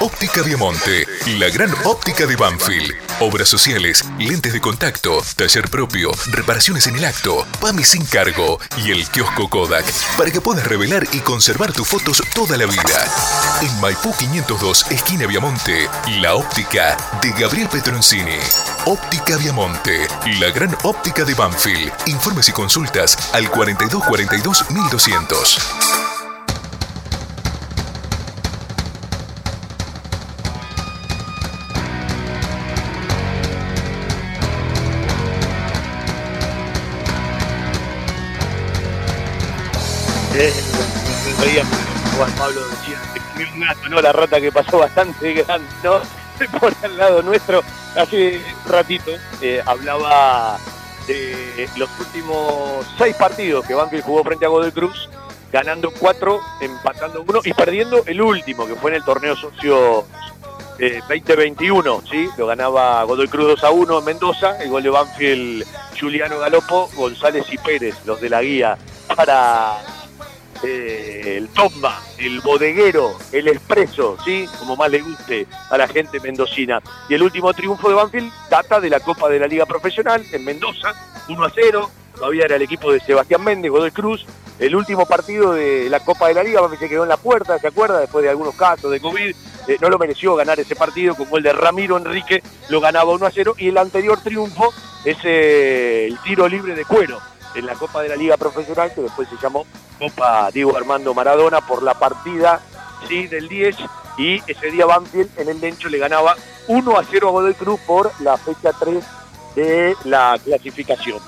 Óptica 0.00 0.42
Viamonte, 0.42 1.08
la 1.38 1.48
gran 1.48 1.74
óptica 1.84 2.24
de 2.24 2.36
Banfield. 2.36 2.94
Obras 3.18 3.48
sociales, 3.48 4.04
lentes 4.16 4.52
de 4.52 4.60
contacto, 4.60 5.20
taller 5.34 5.68
propio, 5.68 6.12
reparaciones 6.30 6.86
en 6.86 6.94
el 6.94 7.04
acto, 7.04 7.44
PAMI 7.60 7.82
sin 7.82 8.06
cargo 8.06 8.60
y 8.76 8.92
el 8.92 9.08
kiosco 9.08 9.50
Kodak 9.50 9.84
para 10.16 10.30
que 10.30 10.40
puedas 10.40 10.68
revelar 10.68 11.04
y 11.10 11.18
conservar 11.18 11.72
tus 11.72 11.88
fotos 11.88 12.22
toda 12.32 12.56
la 12.56 12.66
vida. 12.66 13.12
En 13.60 13.80
Maipú 13.80 14.14
502, 14.16 14.86
esquina 14.90 15.26
Viamonte, 15.26 15.88
la 16.20 16.36
óptica 16.36 16.96
de 17.20 17.32
Gabriel 17.32 17.67
Petroncini. 17.70 18.38
Óptica 18.86 19.36
Viamonte, 19.36 20.06
la 20.40 20.50
gran 20.50 20.74
óptica 20.84 21.24
de 21.24 21.34
Banfield. 21.34 21.92
Informes 22.06 22.48
y 22.48 22.52
consultas 22.52 23.16
al 23.34 23.50
4242 23.50 24.70
1200. 24.70 25.58
Eh, 40.34 40.52
veía 41.40 41.64
Juan 42.16 42.30
Pablo 42.32 42.60
¿no? 43.90 44.00
La 44.00 44.12
rata 44.12 44.40
que 44.40 44.52
pasó 44.52 44.78
bastante 44.78 45.32
grande, 45.32 45.68
¿no? 45.82 46.17
Por 46.60 46.72
al 46.82 46.96
lado 46.96 47.22
nuestro, 47.22 47.62
hace 47.96 48.40
un 48.64 48.72
ratito, 48.72 49.10
eh, 49.40 49.62
hablaba 49.64 50.58
de 51.06 51.68
los 51.76 51.88
últimos 51.98 52.86
seis 52.98 53.16
partidos 53.16 53.66
que 53.66 53.74
Banfield 53.74 54.04
jugó 54.04 54.22
frente 54.24 54.44
a 54.44 54.48
Godoy 54.48 54.72
Cruz, 54.72 55.08
ganando 55.50 55.90
cuatro, 55.90 56.40
empatando 56.60 57.24
uno 57.26 57.40
y 57.44 57.52
perdiendo 57.54 58.02
el 58.06 58.20
último, 58.20 58.66
que 58.66 58.74
fue 58.74 58.90
en 58.90 58.96
el 58.96 59.04
torneo 59.04 59.34
socio 59.34 60.04
eh, 60.78 61.00
2021, 61.08 62.02
¿sí? 62.10 62.28
Lo 62.36 62.46
ganaba 62.46 63.02
Godoy 63.04 63.28
Cruz 63.28 63.60
2 63.60 63.64
a 63.64 63.70
1 63.70 63.98
en 63.98 64.04
Mendoza, 64.04 64.62
el 64.62 64.70
gol 64.70 64.82
de 64.82 64.90
Banfield 64.90 65.66
Juliano 65.98 66.38
Galopo, 66.38 66.88
González 66.94 67.46
y 67.50 67.58
Pérez, 67.58 67.96
los 68.04 68.20
de 68.20 68.28
la 68.28 68.42
guía, 68.42 68.78
para 69.16 69.78
eh, 70.62 71.36
el 71.36 71.48
tomba, 71.48 72.00
el 72.18 72.40
bodeguero, 72.40 73.16
el 73.32 73.48
expreso, 73.48 74.16
¿sí? 74.24 74.46
Como 74.58 74.76
más 74.76 74.90
le 74.90 75.00
guste 75.00 75.46
a 75.70 75.78
la 75.78 75.86
gente 75.88 76.20
mendocina. 76.20 76.80
Y 77.08 77.14
el 77.14 77.22
último 77.22 77.52
triunfo 77.52 77.88
de 77.88 77.94
Banfield 77.94 78.32
data 78.50 78.80
de 78.80 78.90
la 78.90 79.00
Copa 79.00 79.28
de 79.28 79.38
la 79.38 79.46
Liga 79.46 79.66
Profesional 79.66 80.24
en 80.32 80.44
Mendoza, 80.44 80.92
1 81.28 81.44
a 81.44 81.52
0. 81.54 81.90
Todavía 82.14 82.46
era 82.46 82.56
el 82.56 82.62
equipo 82.62 82.92
de 82.92 83.00
Sebastián 83.00 83.44
Méndez, 83.44 83.70
Godoy 83.70 83.92
Cruz. 83.92 84.26
El 84.58 84.74
último 84.74 85.06
partido 85.06 85.52
de 85.52 85.88
la 85.88 86.00
Copa 86.00 86.26
de 86.28 86.34
la 86.34 86.42
Liga, 86.42 86.60
Banfield 86.60 86.82
se 86.82 86.88
quedó 86.88 87.04
en 87.04 87.08
la 87.08 87.16
puerta, 87.16 87.58
¿se 87.58 87.68
acuerda? 87.68 88.00
Después 88.00 88.24
de 88.24 88.30
algunos 88.30 88.54
casos 88.56 88.90
de 88.90 89.00
COVID. 89.00 89.34
Eh, 89.68 89.76
no 89.80 89.88
lo 89.88 89.98
mereció 89.98 90.34
ganar 90.34 90.58
ese 90.58 90.74
partido, 90.74 91.14
con 91.14 91.28
gol 91.28 91.42
de 91.42 91.52
Ramiro 91.52 91.96
Enrique, 91.96 92.42
lo 92.70 92.80
ganaba 92.80 93.12
1 93.12 93.26
a 93.26 93.30
0. 93.30 93.54
Y 93.58 93.68
el 93.68 93.78
anterior 93.78 94.18
triunfo 94.20 94.72
es 95.04 95.18
eh, 95.22 96.06
el 96.08 96.18
tiro 96.22 96.48
libre 96.48 96.74
de 96.74 96.84
cuero 96.84 97.20
en 97.54 97.66
la 97.66 97.74
Copa 97.74 98.02
de 98.02 98.08
la 98.08 98.16
Liga 98.16 98.36
Profesional, 98.36 98.92
que 98.94 99.02
después 99.02 99.28
se 99.28 99.36
llamó 99.36 99.66
Copa 99.98 100.50
Diego 100.52 100.76
Armando 100.76 101.14
Maradona 101.14 101.60
por 101.60 101.82
la 101.82 101.94
partida 101.94 102.60
sí, 103.08 103.26
del 103.26 103.48
10 103.48 103.76
y 104.16 104.42
ese 104.46 104.70
día 104.70 104.86
Banfield 104.86 105.30
en 105.38 105.48
el 105.48 105.60
Lencho 105.60 105.88
le 105.88 105.98
ganaba 105.98 106.36
1 106.66 106.98
a 106.98 107.04
0 107.04 107.28
a 107.28 107.30
Godoy 107.30 107.54
Cruz 107.54 107.80
por 107.86 108.10
la 108.20 108.36
fecha 108.36 108.72
3 108.78 109.04
de 109.54 109.96
la 110.04 110.38
clasificación. 110.44 111.20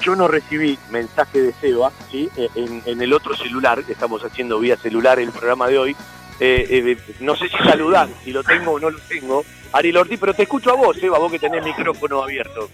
Yo 0.00 0.16
no 0.16 0.26
recibí 0.26 0.76
mensaje 0.90 1.40
de 1.40 1.52
Seba 1.60 1.92
¿sí? 2.10 2.28
Eh, 2.36 2.48
en, 2.56 2.82
en 2.86 3.00
el 3.02 3.12
otro 3.12 3.36
celular, 3.36 3.84
estamos 3.88 4.24
haciendo 4.24 4.58
vía 4.58 4.76
celular 4.76 5.20
el 5.20 5.30
programa 5.30 5.68
de 5.68 5.78
hoy. 5.78 5.96
Eh, 6.44 6.66
eh, 6.70 6.98
no 7.20 7.36
sé 7.36 7.48
si 7.48 7.56
saludar, 7.56 8.08
si 8.24 8.32
lo 8.32 8.42
tengo 8.42 8.72
o 8.72 8.80
no 8.80 8.90
lo 8.90 8.98
tengo. 9.08 9.44
Ariel 9.72 9.98
Ortiz, 9.98 10.18
pero 10.18 10.34
te 10.34 10.42
escucho 10.42 10.72
a 10.72 10.74
vos, 10.74 10.96
Seba, 10.96 11.16
vos 11.16 11.30
que 11.30 11.38
tenés 11.38 11.62
micrófono 11.62 12.20
abierto. 12.20 12.68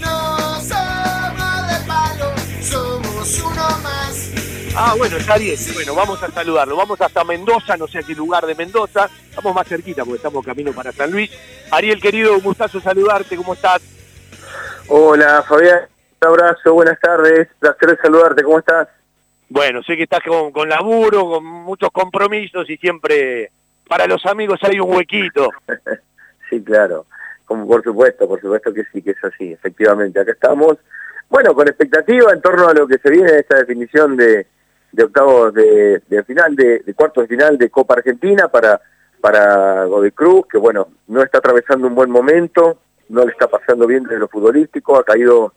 No 0.00 0.60
somos 0.62 1.68
de 1.68 1.86
palo, 1.86 2.32
somos 2.62 3.38
uno 3.38 3.68
más. 3.82 4.32
Ah, 4.74 4.94
bueno, 4.96 5.18
está 5.18 5.36
bien. 5.36 5.58
Bueno, 5.74 5.94
vamos 5.94 6.22
a 6.22 6.30
saludarlo. 6.30 6.74
Vamos 6.74 6.98
hasta 7.02 7.22
Mendoza, 7.22 7.76
no 7.76 7.86
sé 7.86 7.98
a 7.98 8.02
qué 8.02 8.14
lugar 8.14 8.46
de 8.46 8.54
Mendoza. 8.54 9.10
Estamos 9.28 9.54
más 9.54 9.68
cerquita 9.68 10.06
porque 10.06 10.16
estamos 10.16 10.42
camino 10.42 10.72
para 10.72 10.90
San 10.92 11.10
Luis. 11.10 11.30
Ariel, 11.70 12.00
querido, 12.00 12.32
un 12.32 12.40
gustazo 12.40 12.80
saludarte. 12.80 13.36
¿Cómo 13.36 13.52
estás? 13.52 13.82
Hola 14.86 15.44
Fabián, 15.46 15.80
Un 16.22 16.28
abrazo, 16.28 16.72
buenas 16.72 16.98
tardes, 16.98 17.46
placer 17.58 17.98
saludarte, 18.02 18.42
¿cómo 18.42 18.60
estás? 18.60 18.88
Bueno, 19.50 19.82
sé 19.82 19.96
que 19.96 20.02
estás 20.02 20.20
con, 20.22 20.52
con 20.52 20.68
laburo, 20.68 21.24
con 21.24 21.44
muchos 21.44 21.90
compromisos 21.90 22.68
y 22.68 22.76
siempre 22.76 23.50
para 23.88 24.06
los 24.06 24.24
amigos 24.26 24.60
hay 24.62 24.78
un 24.78 24.94
huequito. 24.94 25.50
sí, 26.50 26.62
claro, 26.62 27.06
como 27.46 27.66
por 27.66 27.82
supuesto, 27.82 28.28
por 28.28 28.40
supuesto 28.40 28.72
que 28.72 28.84
sí, 28.92 29.00
que 29.02 29.12
es 29.12 29.24
así, 29.24 29.52
efectivamente. 29.52 30.20
Acá 30.20 30.32
estamos, 30.32 30.76
bueno, 31.30 31.54
con 31.54 31.66
expectativa 31.66 32.32
en 32.32 32.42
torno 32.42 32.68
a 32.68 32.74
lo 32.74 32.86
que 32.86 32.98
se 32.98 33.10
viene 33.10 33.32
de 33.32 33.40
esta 33.40 33.58
definición 33.58 34.16
de, 34.16 34.46
de 34.92 35.04
octavos 35.04 35.54
de, 35.54 36.02
final, 36.26 36.54
de, 36.54 36.80
de, 36.80 36.94
cuartos 36.94 37.24
de 37.24 37.36
final 37.36 37.56
de 37.56 37.70
Copa 37.70 37.94
Argentina 37.94 38.48
para, 38.48 38.80
para 39.20 39.86
Cruz, 40.14 40.46
que 40.50 40.58
bueno, 40.58 40.88
no 41.06 41.22
está 41.22 41.38
atravesando 41.38 41.86
un 41.86 41.94
buen 41.94 42.10
momento, 42.10 42.80
no 43.08 43.24
le 43.24 43.32
está 43.32 43.48
pasando 43.48 43.86
bien 43.86 44.02
desde 44.02 44.18
lo 44.18 44.28
futbolístico, 44.28 44.98
ha 44.98 45.04
caído 45.04 45.54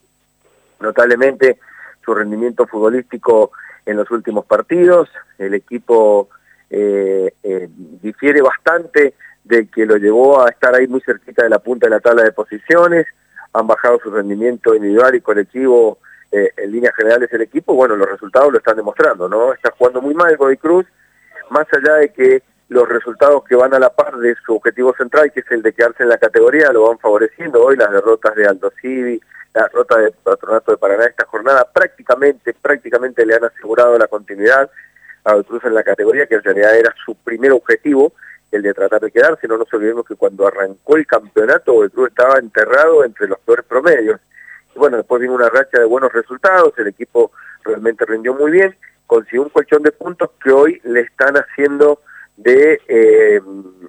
notablemente 0.80 1.60
su 2.04 2.14
rendimiento 2.14 2.66
futbolístico 2.68 3.52
en 3.92 3.98
los 3.98 4.10
últimos 4.12 4.46
partidos, 4.46 5.10
el 5.38 5.54
equipo 5.54 6.30
eh, 6.70 7.34
eh, 7.44 7.70
difiere 8.02 8.42
bastante 8.42 9.14
de 9.44 9.68
que 9.68 9.86
lo 9.86 9.98
llevó 9.98 10.42
a 10.42 10.50
estar 10.50 10.74
ahí 10.74 10.88
muy 10.88 11.02
cerquita 11.02 11.44
de 11.44 11.50
la 11.50 11.60
punta 11.60 11.88
de 11.88 11.92
la 11.92 12.00
tabla 12.00 12.24
de 12.24 12.32
posiciones, 12.32 13.06
han 13.54 13.68
bajado 13.68 14.00
su 14.02 14.10
rendimiento 14.10 14.74
individual 14.74 15.14
y 15.16 15.22
colectivo 15.22 16.00
eh, 16.32 16.52
en 16.56 16.72
líneas 16.72 16.96
generales 16.96 17.30
el 17.34 17.42
equipo, 17.42 17.74
bueno, 17.74 17.96
los 17.96 18.10
resultados 18.10 18.52
lo 18.52 18.58
están 18.58 18.78
demostrando, 18.78 19.28
¿no? 19.28 19.54
Está 19.54 19.72
jugando 19.78 20.02
muy 20.02 20.14
mal 20.14 20.38
Godoy 20.38 20.58
Cruz, 20.58 20.86
más 21.50 21.68
allá 21.74 21.96
de 21.96 22.14
que 22.14 22.44
los 22.72 22.88
resultados 22.88 23.44
que 23.44 23.58
van 23.58 23.74
a 23.74 23.80
la 23.80 23.90
par 23.90 24.16
de 24.16 24.34
su 24.46 24.56
objetivo 24.56 24.96
central, 24.96 25.30
que 25.34 25.42
es 25.42 25.52
el 25.52 25.62
de 25.62 25.74
quedarse 25.74 26.04
en 26.04 26.10
la 26.10 26.18
categoría, 26.18 26.72
lo 26.72 26.88
van 26.88 27.00
favoreciendo 27.00 27.62
hoy, 27.62 27.76
las 27.76 27.92
derrotas 27.92 28.34
de 28.34 28.48
Aldo 28.48 28.72
Civi, 28.82 29.20
la 29.54 29.64
derrota 29.64 29.98
de 29.98 30.12
Patronato 30.12 30.72
de 30.72 30.78
Paraná 30.78 31.04
esta 31.04 31.26
jornada, 31.26 31.68
prácticamente, 31.70 32.54
prácticamente 32.54 33.26
le 33.26 33.36
han 33.36 33.44
asegurado 33.44 33.98
la 33.98 34.08
continuidad 34.08 34.72
a 35.26 35.44
Cruz 35.44 35.66
en 35.66 35.74
la 35.74 35.84
categoría, 35.84 36.28
que 36.28 36.36
en 36.36 36.44
realidad 36.44 36.78
era 36.78 36.96
su 37.04 37.14
primer 37.16 37.52
objetivo, 37.52 38.14
el 38.54 38.62
de 38.62 38.74
tratar 38.74 39.02
de 39.02 39.12
quedarse, 39.12 39.50
no 39.50 39.58
nos 39.58 39.74
olvidemos 39.74 40.06
que 40.06 40.16
cuando 40.16 40.48
arrancó 40.48 40.96
el 40.96 41.06
campeonato 41.06 41.76
Cruz 41.94 42.08
estaba 42.08 42.40
enterrado 42.40 43.04
entre 43.04 43.28
los 43.28 43.40
peores 43.40 43.66
promedios, 43.66 44.22
bueno, 44.78 44.96
después 44.96 45.22
vino 45.22 45.34
una 45.34 45.50
racha 45.50 45.78
de 45.78 45.84
buenos 45.84 46.14
resultados, 46.14 46.72
el 46.78 46.88
equipo 46.88 47.34
realmente 47.66 48.06
rindió 48.06 48.34
muy 48.34 48.50
bien, 48.50 48.78
consiguió 49.08 49.44
un 49.44 49.50
colchón 49.50 49.84
de 49.84 49.92
puntos 49.92 50.30
que 50.42 50.52
hoy 50.52 50.80
le 50.86 51.02
están 51.02 51.36
haciendo 51.36 52.00
de 52.44 52.80
eh, 52.88 53.42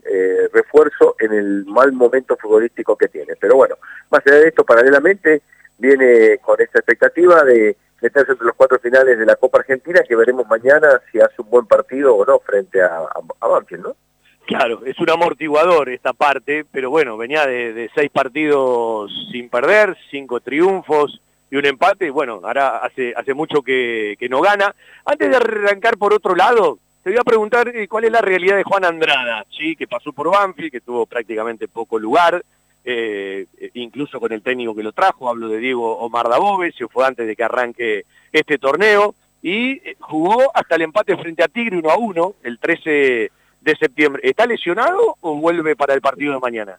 eh, 0.05 0.49
refuerzo 0.53 1.17
en 1.19 1.33
el 1.33 1.65
mal 1.67 1.93
momento 1.93 2.37
futbolístico 2.37 2.97
que 2.97 3.09
tiene. 3.09 3.35
Pero 3.41 3.57
bueno, 3.57 3.77
más 4.11 4.23
allá 4.27 4.37
de 4.37 4.49
esto, 4.49 4.65
paralelamente 4.65 5.43
viene 5.79 6.39
con 6.39 6.61
esta 6.61 6.79
expectativa 6.79 7.43
de 7.45 7.77
meterse 8.01 8.33
entre 8.33 8.47
los 8.47 8.57
cuatro 8.57 8.79
finales 8.79 9.19
de 9.19 9.25
la 9.25 9.37
Copa 9.37 9.59
Argentina, 9.59 10.03
que 10.07 10.17
veremos 10.17 10.47
mañana 10.49 11.01
si 11.11 11.21
hace 11.21 11.41
un 11.41 11.49
buen 11.49 11.67
partido 11.67 12.15
o 12.15 12.25
no 12.25 12.41
frente 12.41 12.83
a, 12.83 12.99
a, 13.41 13.47
Banfield, 13.47 13.85
¿no? 13.85 13.97
Claro, 14.45 14.83
es 14.85 14.99
un 14.99 15.09
amortiguador 15.09 15.89
esta 15.89 16.13
parte, 16.13 16.67
pero 16.71 16.91
bueno, 16.91 17.17
venía 17.17 17.47
de, 17.47 17.89
seis 17.95 18.11
partidos 18.11 19.11
sin 19.31 19.49
perder, 19.49 19.97
cinco 20.11 20.41
triunfos 20.41 21.21
y 21.49 21.57
un 21.57 21.65
empate, 21.65 22.11
bueno, 22.11 22.41
ahora 22.43 22.79
hace, 22.79 23.15
hace 23.17 23.35
mucho 23.35 23.63
que, 23.63 24.17
no 24.29 24.41
gana. 24.41 24.75
Antes 25.05 25.31
de 25.31 25.37
arrancar 25.37 25.97
por 25.97 26.13
otro 26.13 26.35
lado, 26.35 26.79
te 27.03 27.11
voy 27.11 27.19
a 27.19 27.25
preguntar 27.25 27.69
eh, 27.69 27.89
cuál 27.89 28.05
es 28.05 28.13
la 28.13 28.21
realidad 28.21 28.57
de 28.57 28.63
Juan 28.63 28.85
Andrada, 28.85 29.45
¿sí? 29.51 29.75
que 29.75 29.89
pasó 29.89 30.13
por 30.13 30.31
Banfield, 30.31 30.71
que 30.71 30.81
tuvo 30.81 31.07
prácticamente 31.07 31.67
poco 31.67 31.99
lugar, 31.99 32.45
eh, 32.85 33.47
incluso 33.75 34.21
con 34.21 34.33
el 34.33 34.43
técnico 34.43 34.75
que 34.75 34.83
lo 34.83 34.93
trajo, 34.93 35.29
hablo 35.29 35.49
de 35.49 35.59
Diego 35.59 35.99
Omar 35.99 36.29
Dabove, 36.29 36.73
se 36.73 36.87
fue 36.87 37.07
antes 37.07 37.27
de 37.27 37.35
que 37.35 37.45
arranque 37.45 38.05
este 38.33 38.59
torneo, 38.59 39.15
y 39.43 39.73
eh, 39.73 39.97
jugó 39.99 40.53
hasta 40.55 40.77
el 40.77 40.83
empate 40.83 41.17
frente 41.17 41.43
a 41.43 41.49
Tigre 41.49 41.79
1 41.79 41.91
a 41.91 41.97
1, 41.97 42.35
el 42.45 42.59
13 42.61 43.33
de 43.61 43.77
septiembre. 43.77 44.23
¿Está 44.25 44.47
lesionado 44.47 45.17
o 45.21 45.37
vuelve 45.37 45.75
para 45.75 45.95
el 45.95 46.01
partido 46.01 46.35
de 46.35 46.41
mañana? 46.41 46.79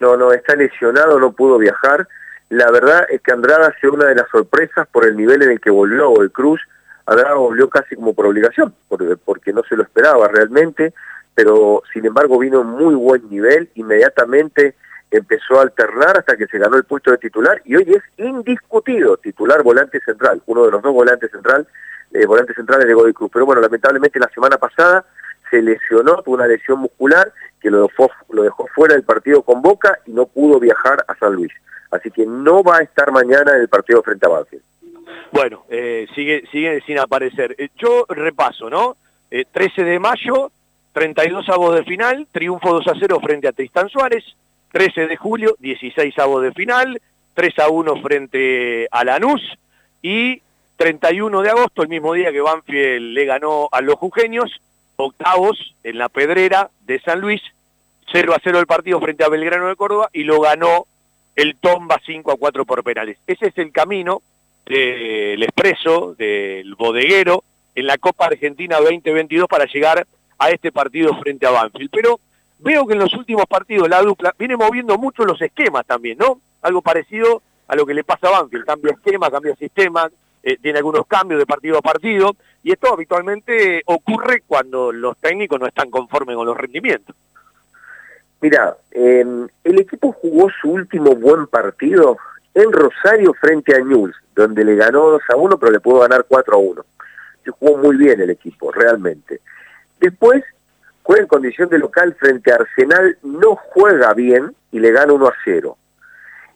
No, 0.00 0.16
no, 0.16 0.32
está 0.32 0.54
lesionado, 0.54 1.18
no 1.18 1.32
pudo 1.32 1.56
viajar. 1.56 2.06
La 2.50 2.70
verdad 2.70 3.06
es 3.10 3.22
que 3.22 3.32
Andrada 3.32 3.68
ha 3.68 3.80
sido 3.80 3.94
una 3.94 4.06
de 4.06 4.14
las 4.14 4.28
sorpresas 4.28 4.86
por 4.88 5.06
el 5.06 5.16
nivel 5.16 5.42
en 5.42 5.52
el 5.52 5.60
que 5.60 5.70
volvió 5.70 6.20
el 6.20 6.30
Cruz. 6.30 6.60
Andrada 7.06 7.34
volvió 7.34 7.70
casi 7.70 7.94
como 7.94 8.14
por 8.14 8.26
obligación, 8.26 8.74
porque 9.24 9.52
no 9.52 9.62
se 9.62 9.76
lo 9.76 9.84
esperaba 9.84 10.28
realmente, 10.28 10.92
pero 11.34 11.82
sin 11.92 12.04
embargo 12.04 12.38
vino 12.38 12.62
en 12.62 12.66
muy 12.66 12.94
buen 12.94 13.28
nivel, 13.30 13.70
inmediatamente 13.74 14.74
empezó 15.10 15.58
a 15.58 15.62
alternar 15.62 16.18
hasta 16.18 16.36
que 16.36 16.46
se 16.46 16.58
ganó 16.58 16.76
el 16.76 16.84
puesto 16.84 17.10
de 17.10 17.18
titular 17.18 17.60
y 17.64 17.76
hoy 17.76 17.94
es 17.94 18.02
indiscutido 18.18 19.16
titular 19.18 19.62
volante 19.62 20.00
central, 20.00 20.42
uno 20.46 20.64
de 20.64 20.72
los 20.72 20.82
dos 20.82 20.92
volantes 20.92 21.30
central, 21.30 21.66
eh, 22.12 22.26
volantes 22.26 22.56
centrales 22.56 22.86
de 22.86 22.94
Godoy 22.94 23.12
Cruz. 23.12 23.30
Pero 23.32 23.46
bueno, 23.46 23.60
lamentablemente 23.60 24.18
la 24.18 24.30
semana 24.30 24.58
pasada 24.58 25.04
se 25.50 25.62
lesionó, 25.62 26.22
tuvo 26.22 26.34
una 26.34 26.46
lesión 26.46 26.80
muscular 26.80 27.32
que 27.60 27.70
lo 27.70 27.82
dejó, 27.82 28.10
lo 28.30 28.42
dejó 28.42 28.66
fuera 28.74 28.94
del 28.94 29.04
partido 29.04 29.42
con 29.42 29.62
Boca 29.62 29.98
y 30.06 30.12
no 30.12 30.26
pudo 30.26 30.58
viajar 30.58 31.04
a 31.06 31.14
San 31.16 31.34
Luis. 31.34 31.52
Así 31.90 32.10
que 32.10 32.26
no 32.26 32.62
va 32.62 32.78
a 32.78 32.82
estar 32.82 33.12
mañana 33.12 33.54
en 33.54 33.60
el 33.60 33.68
partido 33.68 34.02
frente 34.02 34.26
a 34.26 34.30
Banfield. 34.30 34.62
Bueno, 35.32 35.64
eh, 35.68 36.06
sigue, 36.14 36.44
sigue 36.50 36.80
sin 36.86 36.98
aparecer. 36.98 37.54
Eh, 37.58 37.68
yo 37.76 38.06
repaso, 38.08 38.70
¿no? 38.70 38.96
13 39.28 39.82
eh, 39.82 39.84
de 39.84 39.98
mayo, 39.98 40.50
32 40.92 41.48
avos 41.48 41.74
de 41.74 41.84
final, 41.84 42.26
triunfo 42.32 42.72
2 42.72 42.88
a 42.88 42.94
0 42.98 43.20
frente 43.22 43.48
a 43.48 43.52
Tristán 43.52 43.88
Suárez. 43.88 44.24
13 44.72 45.06
de 45.06 45.16
julio, 45.16 45.56
16 45.58 46.18
avos 46.18 46.42
de 46.42 46.52
final, 46.52 47.00
3 47.34 47.58
a 47.60 47.68
1 47.68 48.02
frente 48.02 48.88
a 48.90 49.04
Lanús. 49.04 49.42
Y 50.02 50.42
31 50.76 51.42
de 51.42 51.50
agosto, 51.50 51.82
el 51.82 51.88
mismo 51.88 52.12
día 52.12 52.32
que 52.32 52.40
Banfield 52.40 53.14
le 53.14 53.24
ganó 53.24 53.68
a 53.72 53.80
los 53.80 53.96
jujeños, 53.96 54.60
octavos 54.96 55.74
en 55.82 55.98
la 55.98 56.08
pedrera 56.08 56.70
de 56.86 57.00
San 57.00 57.20
Luis, 57.20 57.42
0 58.12 58.34
a 58.34 58.40
0 58.42 58.58
el 58.60 58.66
partido 58.66 59.00
frente 59.00 59.24
a 59.24 59.28
Belgrano 59.28 59.68
de 59.68 59.76
Córdoba 59.76 60.10
y 60.12 60.24
lo 60.24 60.40
ganó 60.40 60.86
el 61.34 61.56
Tomba 61.56 62.00
5 62.04 62.32
a 62.32 62.36
4 62.36 62.64
por 62.64 62.82
penales. 62.84 63.18
Ese 63.26 63.48
es 63.48 63.58
el 63.58 63.72
camino 63.72 64.22
del 64.66 65.42
expreso, 65.42 66.14
del 66.18 66.74
bodeguero, 66.74 67.44
en 67.74 67.86
la 67.86 67.98
Copa 67.98 68.26
Argentina 68.26 68.78
2022 68.78 69.46
para 69.48 69.66
llegar 69.66 70.06
a 70.38 70.50
este 70.50 70.72
partido 70.72 71.14
frente 71.20 71.46
a 71.46 71.50
Banfield. 71.50 71.90
Pero 71.92 72.18
veo 72.58 72.86
que 72.86 72.94
en 72.94 73.00
los 73.00 73.14
últimos 73.14 73.46
partidos 73.46 73.88
la 73.88 74.02
dupla 74.02 74.34
viene 74.38 74.56
moviendo 74.56 74.98
mucho 74.98 75.24
los 75.24 75.40
esquemas 75.40 75.86
también, 75.86 76.18
¿no? 76.18 76.40
Algo 76.62 76.82
parecido 76.82 77.42
a 77.68 77.76
lo 77.76 77.86
que 77.86 77.94
le 77.94 78.04
pasa 78.04 78.28
a 78.28 78.40
Banfield, 78.40 78.64
cambia 78.64 78.92
esquema, 78.92 79.30
cambia 79.30 79.54
sistema, 79.56 80.10
eh, 80.42 80.56
tiene 80.60 80.78
algunos 80.78 81.06
cambios 81.06 81.38
de 81.38 81.46
partido 81.46 81.78
a 81.78 81.82
partido, 81.82 82.36
y 82.62 82.72
esto 82.72 82.92
habitualmente 82.92 83.82
ocurre 83.86 84.42
cuando 84.46 84.92
los 84.92 85.16
técnicos 85.18 85.60
no 85.60 85.66
están 85.66 85.90
conformes 85.90 86.36
con 86.36 86.46
los 86.46 86.56
rendimientos. 86.56 87.14
Mira, 88.40 88.76
el 88.92 89.50
equipo 89.64 90.12
jugó 90.12 90.48
su 90.60 90.70
último 90.70 91.14
buen 91.14 91.46
partido 91.46 92.16
en 92.56 92.72
Rosario 92.72 93.34
frente 93.34 93.76
a 93.76 93.80
Newell's, 93.80 94.16
donde 94.34 94.64
le 94.64 94.76
ganó 94.76 95.10
2 95.10 95.22
a 95.28 95.36
1, 95.36 95.58
pero 95.58 95.70
le 95.70 95.78
pudo 95.78 96.00
ganar 96.00 96.24
4 96.26 96.54
a 96.54 96.58
1. 96.58 96.84
Se 97.44 97.50
jugó 97.50 97.76
muy 97.76 97.96
bien 97.98 98.18
el 98.18 98.30
equipo, 98.30 98.72
realmente. 98.72 99.42
Después, 100.00 100.42
juega 101.02 101.20
en 101.20 101.28
condición 101.28 101.68
de 101.68 101.78
local 101.78 102.16
frente 102.18 102.50
a 102.50 102.54
Arsenal, 102.54 103.18
no 103.22 103.56
juega 103.56 104.14
bien 104.14 104.54
y 104.72 104.80
le 104.80 104.90
gana 104.90 105.12
1 105.12 105.26
a 105.28 105.34
0. 105.44 105.76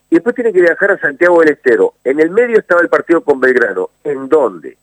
Y 0.09 0.14
después 0.14 0.34
tiene 0.34 0.55
que 0.55 0.62
viajar 0.62 0.90
a 0.90 0.98
Santiago 0.98 1.40
del 1.40 1.51
Estero. 1.51 1.92
En 2.03 2.18
el 2.18 2.30
medio 2.30 2.59
estaba 2.59 2.80
el 2.80 2.88
partido 2.88 3.22
con 3.22 3.38
Belgrano, 3.38 3.90
en 4.03 4.26
donde 4.30 4.78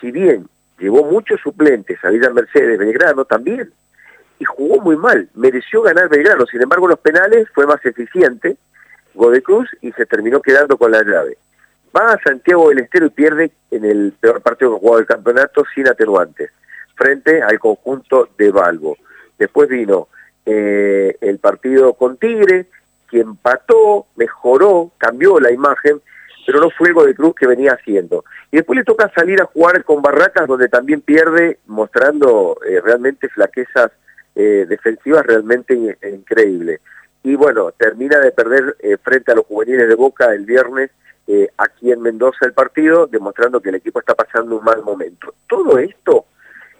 si 0.00 0.12
bien 0.12 0.48
llevó 0.78 1.02
muchos 1.02 1.40
suplentes 1.40 1.98
a 2.04 2.10
Villa 2.10 2.30
Mercedes, 2.30 2.78
Belgrano 2.78 3.24
también, 3.24 3.72
y 4.38 4.44
jugó 4.44 4.80
muy 4.80 4.96
mal, 4.96 5.28
mereció 5.34 5.82
ganar 5.82 6.08
Belgrano, 6.08 6.46
sin 6.46 6.62
embargo 6.62 6.86
los 6.86 7.00
penales 7.00 7.48
fue 7.52 7.66
más 7.66 7.84
eficiente, 7.84 8.56
Gode 9.18 9.42
Cruz, 9.42 9.68
y 9.82 9.90
se 9.92 10.06
terminó 10.06 10.40
quedando 10.40 10.78
con 10.78 10.92
la 10.92 11.02
llave. 11.02 11.36
Va 11.94 12.12
a 12.12 12.22
Santiago 12.22 12.68
del 12.68 12.78
Estero 12.78 13.06
y 13.06 13.10
pierde 13.10 13.50
en 13.72 13.84
el 13.84 14.12
peor 14.12 14.40
partido 14.40 14.74
que 14.74 14.80
jugó 14.80 14.96
del 14.96 15.06
campeonato 15.06 15.64
sin 15.74 15.88
atenuantes, 15.88 16.50
frente 16.94 17.42
al 17.42 17.58
conjunto 17.58 18.28
de 18.38 18.50
Balbo. 18.50 18.96
Después 19.36 19.68
vino 19.68 20.08
eh, 20.46 21.16
el 21.20 21.38
partido 21.38 21.94
con 21.94 22.16
Tigre, 22.16 22.66
que 23.10 23.20
empató, 23.20 24.06
mejoró, 24.16 24.92
cambió 24.98 25.40
la 25.40 25.50
imagen, 25.50 26.00
pero 26.46 26.60
no 26.60 26.70
fue 26.70 26.90
el 26.90 27.06
de 27.06 27.14
Cruz 27.14 27.34
que 27.34 27.46
venía 27.46 27.72
haciendo. 27.72 28.24
Y 28.52 28.58
después 28.58 28.78
le 28.78 28.84
toca 28.84 29.10
salir 29.14 29.42
a 29.42 29.46
jugar 29.46 29.82
con 29.84 30.00
Barracas, 30.00 30.46
donde 30.46 30.68
también 30.68 31.00
pierde, 31.00 31.58
mostrando 31.66 32.58
eh, 32.66 32.80
realmente 32.80 33.28
flaquezas 33.28 33.90
eh, 34.36 34.64
defensivas 34.68 35.26
realmente 35.26 35.74
increíbles. 35.74 36.80
Y 37.22 37.34
bueno, 37.34 37.72
termina 37.72 38.18
de 38.20 38.30
perder 38.30 38.76
eh, 38.80 38.96
frente 39.02 39.32
a 39.32 39.34
los 39.34 39.46
juveniles 39.46 39.88
de 39.88 39.94
Boca 39.94 40.32
el 40.32 40.44
viernes 40.44 40.90
aquí 41.58 41.92
en 41.92 42.00
Mendoza 42.00 42.46
el 42.46 42.54
partido, 42.54 43.06
demostrando 43.06 43.60
que 43.60 43.68
el 43.68 43.74
equipo 43.74 44.00
está 44.00 44.14
pasando 44.14 44.56
un 44.56 44.64
mal 44.64 44.82
momento. 44.82 45.34
Todo 45.46 45.78
esto 45.78 46.24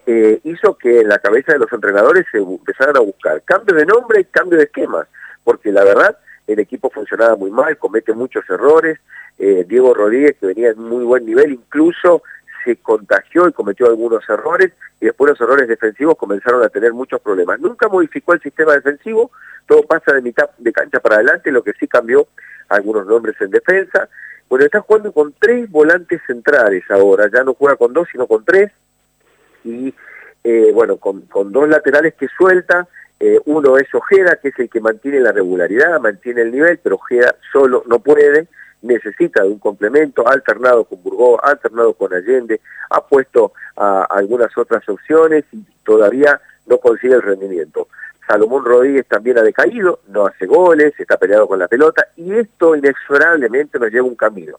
hizo 0.07 0.79
que 0.79 1.01
en 1.01 1.09
la 1.09 1.19
cabeza 1.19 1.53
de 1.53 1.59
los 1.59 1.71
entrenadores 1.71 2.25
se 2.33 2.39
empezaran 2.39 2.97
a 2.97 3.01
buscar 3.01 3.43
cambio 3.43 3.75
de 3.75 3.85
nombre 3.85 4.23
y 4.23 4.25
cambio 4.25 4.57
de 4.57 4.65
esquemas, 4.65 5.07
porque 5.45 5.71
la 5.71 5.85
verdad 5.85 6.17
el 6.47 6.59
equipo 6.61 6.89
funcionaba 6.89 7.37
muy 7.37 7.51
mal, 7.51 7.77
comete 7.77 8.15
muchos 8.15 8.43
errores, 8.49 8.99
eh, 9.39 9.65
Diego 9.69 9.95
Rodríguez 9.95 10.37
que 10.41 10.47
venía 10.47 10.71
en 10.71 10.81
muy 10.81 11.05
buen 11.05 11.25
nivel, 11.25 11.53
incluso 11.53 12.23
se 12.65 12.77
contagió 12.77 13.49
y 13.49 13.53
cometió 13.53 13.87
algunos 13.87 14.29
errores 14.29 14.73
y 15.01 15.07
después 15.07 15.31
los 15.31 15.41
errores 15.41 15.69
defensivos 15.69 16.17
comenzaron 16.17 16.63
a 16.63 16.69
tener 16.69 16.93
muchos 16.93 17.21
problemas. 17.21 17.61
Nunca 17.61 17.89
modificó 17.89 18.35
el 18.35 18.41
sistema 18.41 18.75
defensivo, 18.75 19.31
todo 19.67 19.83
pasa 19.83 20.13
de 20.13 20.23
mitad 20.23 20.51
de 20.59 20.73
cancha 20.73 21.01
para 21.01 21.17
adelante, 21.17 21.51
lo 21.51 21.63
que 21.63 21.73
sí 21.75 21.87
cambió 21.87 22.29
algunos 22.69 23.07
nombres 23.07 23.37
en 23.41 23.51
defensa. 23.51 24.09
Bueno, 24.49 24.65
está 24.65 24.81
jugando 24.81 25.13
con 25.13 25.35
tres 25.39 25.71
volantes 25.71 26.21
centrales 26.27 26.85
ahora, 26.91 27.29
ya 27.33 27.45
no 27.45 27.55
juega 27.55 27.77
con 27.77 27.93
dos, 27.93 28.09
sino 28.11 28.27
con 28.27 28.45
tres, 28.45 28.73
y 29.65 29.95
eh, 30.45 30.71
bueno, 30.73 30.97
con, 30.97 31.27
dos 31.53 31.69
laterales 31.69 32.15
que 32.15 32.29
suelta, 32.29 32.89
eh, 33.21 33.41
uno 33.45 33.77
es 33.77 33.93
Ojeda, 33.95 34.37
que 34.37 34.49
es 34.49 34.59
el 34.59 34.71
que 34.71 34.81
mantiene 34.81 35.21
la 35.21 35.33
regularidad, 35.33 36.01
mantiene 36.01 36.43
el 36.43 36.53
nivel, 36.53 36.79
pero 36.83 36.97
Ojeda 36.97 37.35
solo 37.53 37.85
no 37.87 37.99
puede, 37.99 38.49
necesita 38.83 39.43
de 39.43 39.49
un 39.49 39.59
complemento, 39.59 40.27
ha 40.27 40.33
alternado 40.33 40.85
con 40.85 41.03
Burgó, 41.03 41.45
ha 41.45 41.51
alternado 41.51 41.95
con 41.95 42.13
Allende, 42.13 42.61
ha 42.91 43.01
puesto 43.01 43.53
a, 43.77 44.05
algunas 44.05 44.57
otras 44.57 44.89
opciones 44.89 45.45
y 45.53 45.65
todavía 45.85 46.41
no 46.67 46.79
consigue 46.79 47.15
el 47.15 47.23
rendimiento. 47.23 47.89
Salomón 48.27 48.65
Rodríguez 48.65 49.07
también 49.07 49.39
ha 49.39 49.43
decaído, 49.43 50.01
no 50.09 50.27
hace 50.27 50.47
goles, 50.47 50.93
está 50.99 51.17
peleado 51.17 51.49
con 51.49 51.59
la 51.59 51.67
pelota 51.67 52.07
y 52.17 52.35
esto 52.35 52.77
inexorablemente 52.77 53.79
nos 53.79 53.91
lleva 53.91 54.07
un 54.07 54.17
camino 54.17 54.59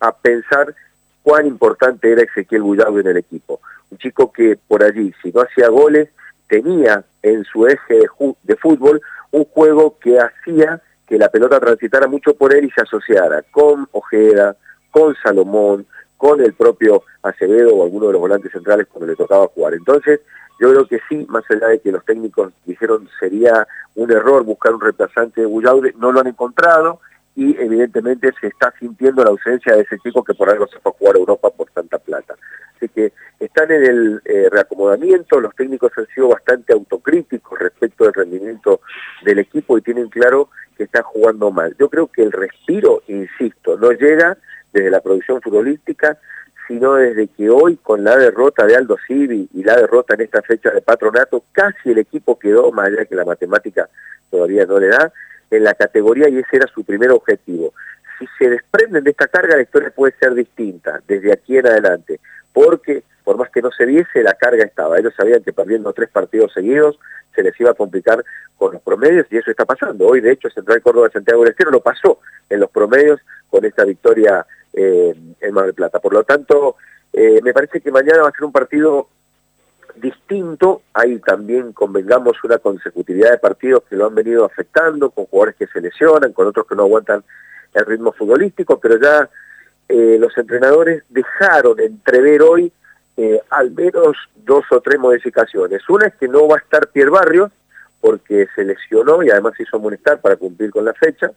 a 0.00 0.14
pensar 0.14 0.74
cuán 1.22 1.46
importante 1.46 2.12
era 2.12 2.22
Ezequiel 2.22 2.62
Bullado 2.62 3.00
en 3.00 3.06
el 3.06 3.16
equipo. 3.16 3.60
Un 3.90 3.98
chico 3.98 4.30
que 4.30 4.58
por 4.68 4.82
allí, 4.84 5.14
si 5.22 5.32
no 5.32 5.40
hacía 5.40 5.68
goles, 5.68 6.10
tenía 6.48 7.04
en 7.22 7.44
su 7.44 7.66
eje 7.66 8.00
de 8.42 8.56
fútbol 8.56 9.00
un 9.30 9.44
juego 9.46 9.98
que 9.98 10.18
hacía 10.18 10.80
que 11.06 11.18
la 11.18 11.28
pelota 11.28 11.60
transitara 11.60 12.06
mucho 12.06 12.34
por 12.34 12.54
él 12.54 12.64
y 12.64 12.70
se 12.70 12.82
asociara 12.82 13.42
con 13.50 13.88
Ojeda, 13.92 14.56
con 14.90 15.14
Salomón, 15.22 15.86
con 16.16 16.40
el 16.40 16.54
propio 16.54 17.02
Acevedo 17.22 17.74
o 17.74 17.84
alguno 17.84 18.06
de 18.06 18.12
los 18.12 18.20
volantes 18.20 18.52
centrales 18.52 18.86
cuando 18.90 19.06
le 19.06 19.16
tocaba 19.16 19.48
jugar. 19.48 19.74
Entonces, 19.74 20.20
yo 20.58 20.70
creo 20.70 20.86
que 20.86 21.00
sí, 21.08 21.26
más 21.28 21.44
allá 21.50 21.68
de 21.68 21.80
que 21.80 21.92
los 21.92 22.04
técnicos 22.04 22.52
dijeron 22.64 23.08
sería 23.20 23.66
un 23.94 24.10
error 24.10 24.42
buscar 24.44 24.74
un 24.74 24.80
reemplazante 24.80 25.42
de 25.42 25.46
Bullaude, 25.46 25.94
no 25.98 26.12
lo 26.12 26.20
han 26.20 26.28
encontrado 26.28 27.00
y 27.36 27.54
evidentemente 27.60 28.32
se 28.40 28.48
está 28.48 28.72
sintiendo 28.80 29.22
la 29.22 29.30
ausencia 29.30 29.76
de 29.76 29.82
ese 29.82 29.98
chico 29.98 30.24
que 30.24 30.34
por 30.34 30.48
algo 30.48 30.66
se 30.66 30.80
fue 30.80 30.90
a 30.90 30.98
jugar 30.98 31.16
a 31.16 31.18
Europa 31.18 31.50
por 31.50 31.70
tanta 31.70 31.98
plata. 31.98 32.34
Así 32.74 32.88
que 32.88 33.12
están 33.38 33.70
en 33.70 33.84
el 33.84 34.22
eh, 34.24 34.48
reacomodamiento, 34.50 35.38
los 35.38 35.54
técnicos 35.54 35.92
han 35.96 36.06
sido 36.08 36.28
bastante 36.28 36.72
autocríticos 36.72 37.58
respecto 37.58 38.04
del 38.04 38.14
rendimiento 38.14 38.80
del 39.22 39.38
equipo 39.38 39.76
y 39.76 39.82
tienen 39.82 40.08
claro 40.08 40.48
que 40.76 40.84
está 40.84 41.02
jugando 41.02 41.50
mal. 41.50 41.76
Yo 41.78 41.90
creo 41.90 42.06
que 42.06 42.22
el 42.22 42.32
respiro, 42.32 43.02
insisto, 43.06 43.76
no 43.78 43.92
llega 43.92 44.38
desde 44.72 44.90
la 44.90 45.00
producción 45.00 45.42
futbolística, 45.42 46.18
sino 46.66 46.94
desde 46.94 47.28
que 47.28 47.50
hoy 47.50 47.76
con 47.76 48.02
la 48.02 48.16
derrota 48.16 48.66
de 48.66 48.76
Aldo 48.76 48.96
Civi 49.06 49.48
y 49.52 49.62
la 49.62 49.76
derrota 49.76 50.14
en 50.14 50.22
esta 50.22 50.42
fecha 50.42 50.70
de 50.70 50.80
patronato, 50.80 51.44
casi 51.52 51.90
el 51.90 51.98
equipo 51.98 52.38
quedó, 52.38 52.72
más 52.72 52.88
allá 52.88 53.04
que 53.04 53.14
la 53.14 53.24
matemática 53.24 53.88
todavía 54.30 54.64
no 54.66 54.78
le 54.78 54.88
da, 54.88 55.12
en 55.50 55.64
la 55.64 55.74
categoría 55.74 56.28
y 56.28 56.38
ese 56.38 56.56
era 56.56 56.66
su 56.66 56.84
primer 56.84 57.10
objetivo. 57.10 57.72
Si 58.18 58.26
se 58.38 58.50
desprenden 58.50 59.04
de 59.04 59.10
esta 59.10 59.28
carga, 59.28 59.56
la 59.56 59.62
historia 59.62 59.90
puede 59.90 60.14
ser 60.18 60.34
distinta 60.34 61.00
desde 61.06 61.32
aquí 61.32 61.58
en 61.58 61.66
adelante, 61.66 62.20
porque 62.52 63.02
por 63.24 63.36
más 63.36 63.50
que 63.50 63.60
no 63.60 63.70
se 63.72 63.84
viese, 63.84 64.22
la 64.22 64.34
carga 64.34 64.64
estaba. 64.64 64.98
Ellos 64.98 65.12
sabían 65.16 65.42
que 65.42 65.52
perdiendo 65.52 65.92
tres 65.92 66.08
partidos 66.10 66.52
seguidos 66.52 66.98
se 67.34 67.42
les 67.42 67.58
iba 67.60 67.72
a 67.72 67.74
complicar 67.74 68.24
con 68.56 68.72
los 68.72 68.82
promedios 68.82 69.26
y 69.30 69.36
eso 69.36 69.50
está 69.50 69.64
pasando. 69.64 70.06
Hoy, 70.06 70.20
de 70.20 70.32
hecho, 70.32 70.48
Central 70.48 70.80
Córdoba 70.80 71.10
Santiago 71.12 71.42
del 71.42 71.50
Estero 71.50 71.70
lo 71.70 71.80
pasó 71.80 72.20
en 72.48 72.60
los 72.60 72.70
promedios 72.70 73.20
con 73.50 73.64
esta 73.64 73.84
victoria 73.84 74.46
eh, 74.72 75.14
en 75.40 75.54
Mar 75.54 75.66
del 75.66 75.74
Plata. 75.74 75.98
Por 75.98 76.14
lo 76.14 76.24
tanto, 76.24 76.76
eh, 77.12 77.40
me 77.42 77.52
parece 77.52 77.80
que 77.80 77.90
mañana 77.90 78.22
va 78.22 78.28
a 78.28 78.32
ser 78.32 78.44
un 78.44 78.52
partido 78.52 79.08
distinto. 80.00 80.82
Hay 80.92 81.18
también, 81.18 81.72
convengamos, 81.72 82.42
una 82.44 82.58
consecutividad 82.58 83.32
de 83.32 83.38
partidos 83.38 83.82
que 83.88 83.96
lo 83.96 84.06
han 84.06 84.14
venido 84.14 84.44
afectando, 84.44 85.10
con 85.10 85.26
jugadores 85.26 85.56
que 85.56 85.66
se 85.66 85.80
lesionan, 85.80 86.32
con 86.32 86.46
otros 86.46 86.66
que 86.66 86.74
no 86.74 86.82
aguantan 86.82 87.24
el 87.74 87.86
ritmo 87.86 88.12
futbolístico, 88.12 88.78
pero 88.80 88.98
ya 88.98 89.28
eh, 89.88 90.16
los 90.18 90.36
entrenadores 90.36 91.04
dejaron 91.08 91.78
entrever 91.80 92.42
hoy 92.42 92.72
eh, 93.16 93.40
al 93.50 93.70
menos 93.70 94.16
dos 94.34 94.64
o 94.70 94.80
tres 94.80 94.98
modificaciones. 94.98 95.88
Una 95.88 96.06
es 96.06 96.14
que 96.16 96.28
no 96.28 96.48
va 96.48 96.56
a 96.56 96.60
estar 96.60 96.88
Pierre 96.88 97.10
Barrios, 97.10 97.50
porque 98.00 98.46
se 98.54 98.64
lesionó 98.64 99.22
y 99.22 99.30
además 99.30 99.54
hizo 99.58 99.76
amonestar 99.76 100.20
para 100.20 100.36
cumplir 100.36 100.70
con 100.70 100.84
la 100.84 100.94
fecha. 100.94 101.30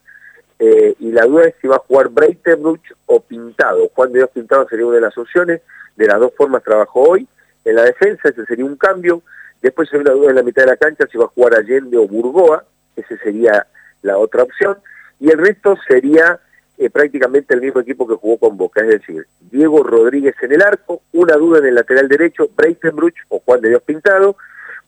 Eh, 0.60 0.93
y 0.99 1.12
la 1.12 1.26
duda 1.26 1.45
es 1.45 1.55
si 1.62 1.68
va 1.68 1.78
a 1.78 1.86
jugar 1.88 2.10
Breitenbruch 2.10 2.93
o 3.05 3.22
Pintado. 3.22 3.89
Juan 3.95 4.12
de 4.12 4.20
Dios 4.20 4.30
Pintado 4.32 4.68
sería 4.68 4.86
una 4.86 4.95
de 4.95 5.01
las 5.01 5.18
opciones. 5.18 5.62
De 5.95 6.05
las 6.05 6.20
dos 6.20 6.34
formas 6.36 6.64
trabajó 6.64 7.10
hoy. 7.10 7.28
En 7.66 7.76
la 7.76 7.84
defensa 7.84 8.30
ese 8.30 8.45
sería 8.45 8.66
un 8.66 8.78
cambio. 8.78 9.22
Después 9.62 9.89
hay 9.93 9.99
una 9.99 10.12
duda 10.12 10.30
en 10.30 10.36
la 10.36 10.43
mitad 10.43 10.64
de 10.64 10.70
la 10.72 10.78
cancha 10.78 11.07
si 11.12 11.18
va 11.18 11.26
a 11.26 11.30
jugar 11.30 11.55
Allende 11.55 11.97
o 11.97 12.07
Burgoa. 12.07 12.64
Ese 12.95 13.18
sería 13.18 13.68
la 14.01 14.18
otra 14.18 14.43
opción. 14.43 14.78
Y 15.20 15.30
el 15.30 15.38
resto 15.38 15.78
sería 15.88 16.39
eh, 16.78 16.89
prácticamente 16.89 17.53
el 17.53 17.60
mismo 17.60 17.82
equipo 17.82 18.07
que 18.07 18.16
jugó 18.16 18.38
con 18.38 18.55
Boca, 18.55 18.82
es 18.82 18.88
decir, 18.88 19.28
Diego 19.51 19.84
Rodríguez 19.84 20.34
en 20.41 20.53
el 20.53 20.62
arco, 20.62 21.01
una 21.12 21.36
duda 21.36 21.60
en 21.60 21.66
el 21.66 21.76
lateral 21.76 22.07
derecho, 22.07 22.49
Breitenbruch 22.55 23.16
o 23.28 23.39
Juan 23.39 23.60
de 23.60 23.68
Dios 23.68 23.84
Pintado, 23.84 24.38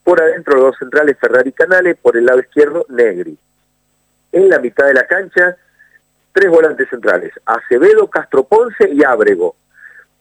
por 0.02 0.22
adentro 0.22 0.54
los 0.54 0.64
dos 0.64 0.76
centrales 0.78 1.18
Ferrari 1.20 1.52
Canales, 1.52 1.98
por 2.00 2.16
el 2.16 2.24
lado 2.24 2.40
izquierdo 2.40 2.86
Negri. 2.88 3.36
En 4.32 4.48
la 4.48 4.58
mitad 4.58 4.86
de 4.86 4.94
la 4.94 5.06
cancha, 5.06 5.54
tres 6.32 6.50
volantes 6.50 6.88
centrales, 6.88 7.32
Acevedo, 7.44 8.08
Castro 8.08 8.44
Ponce 8.44 8.88
y 8.90 9.04
Ábrego. 9.04 9.54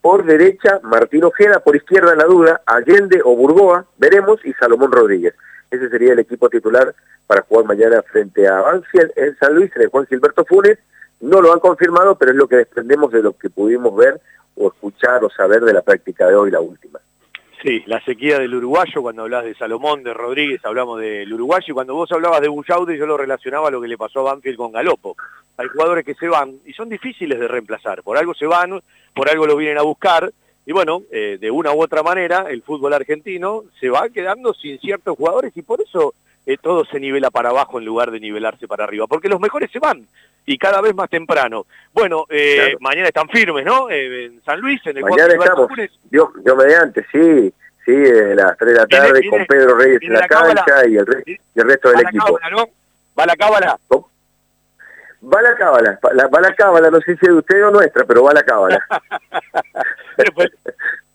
Por 0.01 0.25
derecha, 0.25 0.79
Martín 0.83 1.23
Ojeda, 1.23 1.59
por 1.59 1.75
izquierda 1.75 2.15
la 2.15 2.25
duda, 2.25 2.61
Allende 2.65 3.21
o 3.23 3.35
Burgoa, 3.35 3.85
veremos, 3.97 4.43
y 4.43 4.53
Salomón 4.53 4.91
Rodríguez. 4.91 5.35
Ese 5.69 5.89
sería 5.89 6.13
el 6.13 6.19
equipo 6.19 6.49
titular 6.49 6.93
para 7.27 7.43
jugar 7.43 7.65
mañana 7.65 8.01
frente 8.01 8.47
a 8.47 8.61
Banfield 8.61 9.11
en 9.15 9.37
San 9.37 9.55
Luis, 9.55 9.71
en 9.75 9.83
el 9.83 9.87
Juan 9.89 10.07
Gilberto 10.07 10.43
Funes, 10.43 10.79
no 11.21 11.39
lo 11.39 11.53
han 11.53 11.59
confirmado, 11.59 12.17
pero 12.17 12.31
es 12.31 12.37
lo 12.37 12.47
que 12.47 12.57
desprendemos 12.57 13.11
de 13.11 13.21
lo 13.21 13.37
que 13.37 13.49
pudimos 13.49 13.95
ver 13.95 14.19
o 14.55 14.67
escuchar 14.67 15.23
o 15.23 15.29
saber 15.29 15.61
de 15.61 15.73
la 15.73 15.81
práctica 15.81 16.27
de 16.27 16.35
hoy, 16.35 16.51
la 16.51 16.59
última. 16.59 16.99
Sí, 17.61 17.83
la 17.85 18.03
sequía 18.03 18.39
del 18.39 18.55
uruguayo, 18.55 19.03
cuando 19.03 19.21
hablas 19.21 19.45
de 19.45 19.53
Salomón, 19.53 20.01
de 20.01 20.15
Rodríguez, 20.15 20.59
hablamos 20.65 20.99
del 20.99 21.31
uruguayo, 21.31 21.65
y 21.67 21.73
cuando 21.73 21.93
vos 21.93 22.11
hablabas 22.11 22.41
de 22.41 22.47
Bullaude, 22.47 22.97
yo 22.97 23.05
lo 23.05 23.17
relacionaba 23.17 23.67
a 23.67 23.71
lo 23.71 23.79
que 23.79 23.87
le 23.87 23.99
pasó 23.99 24.21
a 24.21 24.33
Banfield 24.33 24.57
con 24.57 24.71
Galopo. 24.71 25.15
Hay 25.57 25.67
jugadores 25.67 26.05
que 26.05 26.15
se 26.15 26.27
van 26.27 26.55
y 26.65 26.73
son 26.73 26.89
difíciles 26.89 27.39
de 27.39 27.47
reemplazar, 27.47 28.03
por 28.03 28.17
algo 28.17 28.33
se 28.33 28.45
van, 28.45 28.81
por 29.13 29.29
algo 29.29 29.45
lo 29.45 29.55
vienen 29.55 29.77
a 29.77 29.83
buscar, 29.83 30.31
y 30.65 30.71
bueno, 30.73 31.03
eh, 31.11 31.37
de 31.39 31.51
una 31.51 31.71
u 31.71 31.81
otra 31.81 32.03
manera, 32.03 32.45
el 32.49 32.61
fútbol 32.61 32.93
argentino 32.93 33.63
se 33.79 33.89
va 33.89 34.09
quedando 34.09 34.53
sin 34.53 34.79
ciertos 34.79 35.17
jugadores, 35.17 35.51
y 35.55 35.61
por 35.61 35.81
eso 35.81 36.13
eh, 36.45 36.57
todo 36.59 36.85
se 36.85 36.99
nivela 36.99 37.29
para 37.29 37.49
abajo 37.49 37.77
en 37.77 37.85
lugar 37.85 38.09
de 38.09 38.19
nivelarse 38.19 38.67
para 38.67 38.83
arriba, 38.83 39.05
porque 39.07 39.29
los 39.29 39.39
mejores 39.39 39.69
se 39.71 39.79
van, 39.79 40.07
y 40.45 40.57
cada 40.57 40.81
vez 40.81 40.95
más 40.95 41.09
temprano. 41.09 41.65
Bueno, 41.93 42.25
eh, 42.29 42.75
mañana 42.79 43.07
están 43.07 43.29
firmes, 43.29 43.63
¿no? 43.63 43.89
Eh, 43.89 44.25
en 44.25 44.43
San 44.43 44.59
Luis, 44.59 44.81
en 44.85 44.97
el 44.97 45.03
Mañana 45.03 45.33
estamos, 45.33 45.69
yo, 46.09 46.31
yo 46.43 46.55
mediante, 46.55 47.05
sí, 47.11 47.53
sí, 47.85 47.91
de 47.91 48.35
las 48.35 48.57
3 48.57 48.73
de 48.73 48.79
la 48.79 48.87
tarde 48.87 49.29
con 49.29 49.45
Pedro 49.45 49.75
Reyes 49.77 50.01
en 50.01 50.13
la, 50.13 50.27
cancha 50.27 50.87
y 50.87 50.95
el, 50.95 51.05
resto 51.05 51.91
del 51.91 52.01
equipo. 52.01 52.39
¿Va 53.19 53.25
la 53.25 53.35
cábala? 53.35 53.77
Va 55.23 55.41
la 55.41 55.55
cábala, 55.55 55.99
va 56.03 56.41
la 56.41 56.55
cábala, 56.55 56.89
no 56.89 56.99
sé 57.01 57.15
de 57.21 57.33
usted 57.33 57.65
o 57.65 57.71
nuestra, 57.71 58.05
pero 58.05 58.23
va 58.23 58.33
la 58.33 58.43
cábala. 58.43 58.83